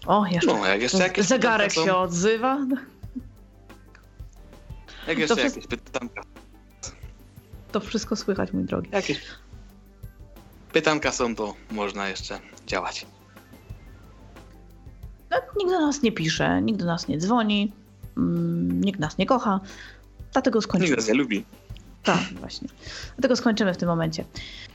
O, 0.06 0.26
jeszcze. 0.26 0.55
No, 0.55 0.66
jak 0.66 0.82
jeszcze 0.82 0.98
jakieś 0.98 1.26
Zegarek 1.26 1.68
pytanka 1.68 1.90
się 1.90 1.97
odzywa. 1.97 2.59
Jak 5.09 5.18
jeszcze 5.18 5.36
to 5.36 5.43
jakieś 5.43 5.66
pytanka, 5.66 6.22
To 7.72 7.80
wszystko 7.80 8.16
słychać, 8.16 8.52
mój 8.52 8.64
drogi. 8.64 8.90
jakieś 8.93 9.20
pytanka 10.72 11.12
są, 11.12 11.34
to 11.34 11.55
można 11.70 12.09
jeszcze 12.09 12.40
działać. 12.66 13.06
Nikt 15.56 15.70
do 15.70 15.80
nas 15.80 16.02
nie 16.02 16.12
pisze, 16.12 16.62
nikt 16.62 16.78
do 16.78 16.86
nas 16.86 17.08
nie 17.08 17.18
dzwoni, 17.18 17.72
mm, 18.16 18.80
nikt 18.80 19.00
nas 19.00 19.18
nie 19.18 19.26
kocha. 19.26 19.60
Dlatego 20.32 20.62
skończymy. 20.62 20.90
Nikt 20.90 20.98
nas 20.98 21.08
nie 21.08 21.14
lubi. 21.14 21.44
Tak, 22.02 22.20
właśnie. 22.40 22.68
Dlatego 23.16 23.36
skończymy 23.36 23.74
w 23.74 23.76
tym 23.76 23.88
momencie. 23.88 24.24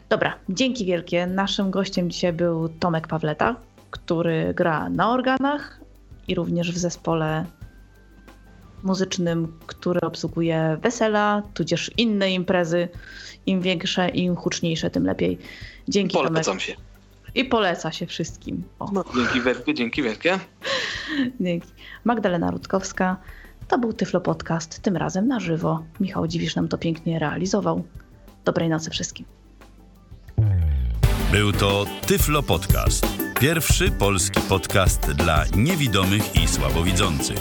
Dobra, 0.10 0.36
dzięki 0.50 0.86
wielkie. 0.86 1.28
Naszym 1.28 1.72
gościem 1.72 2.10
dzisiaj 2.10 2.34
był 2.34 2.70
Tomek 2.70 3.08
Pawleta, 3.08 3.56
który 3.92 4.54
gra 4.54 4.90
na 4.90 5.12
organach 5.12 5.80
i 6.28 6.36
również 6.36 6.72
w 6.72 6.78
zespole 6.78 7.46
muzycznym, 8.84 9.54
który 9.68 10.02
obsługuje 10.02 10.78
wesela, 10.82 11.44
tudzież 11.54 11.92
inne 11.98 12.32
imprezy. 12.32 12.88
Im 13.46 13.62
większe, 13.62 14.10
im 14.10 14.36
huczniejsze, 14.36 14.90
tym 14.90 15.06
lepiej. 15.06 15.38
Dzięki 15.88 16.14
Tomek. 16.14 16.32
Polecam 16.32 16.60
się. 16.60 16.76
I 17.36 17.46
poleca 17.46 17.92
się 17.92 18.06
wszystkim. 18.06 18.64
O, 18.80 18.90
No, 18.92 19.04
dzięki 19.16 19.42
wielkie, 19.42 19.74
dzięki 19.74 20.04
wielkie. 20.04 20.40
dzięki. 21.40 21.68
Magdalena 22.04 22.52
Rutkowska. 22.52 23.18
To 23.68 23.78
był 23.80 23.94
Tyflo 23.94 24.22
Podcast, 24.22 24.82
tym 24.82 24.98
razem 24.98 25.28
na 25.28 25.40
żywo. 25.40 25.84
Michał 26.00 26.28
Dziwisz 26.28 26.56
nam 26.56 26.68
to 26.68 26.78
pięknie 26.78 27.20
realizował. 27.20 27.84
Dobrej 28.46 28.70
nocy 28.70 28.90
wszystkim. 28.90 29.26
Był 31.32 31.52
to 31.52 31.86
Tyflo 32.08 32.44
Podcast. 32.44 33.08
Pierwszy 33.40 33.92
polski 33.92 34.42
podcast 34.50 35.12
dla 35.12 35.46
niewidomych 35.56 36.36
i 36.44 36.48
słabowidzących. 36.48 37.38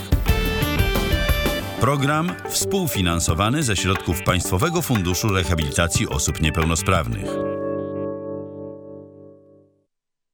Program 1.80 2.32
współfinansowany 2.48 3.62
ze 3.62 3.76
środków 3.76 4.22
Państwowego 4.22 4.82
Funduszu 4.82 5.28
Rehabilitacji 5.28 6.08
Osób 6.08 6.40
Niepełnosprawnych. 6.40 7.59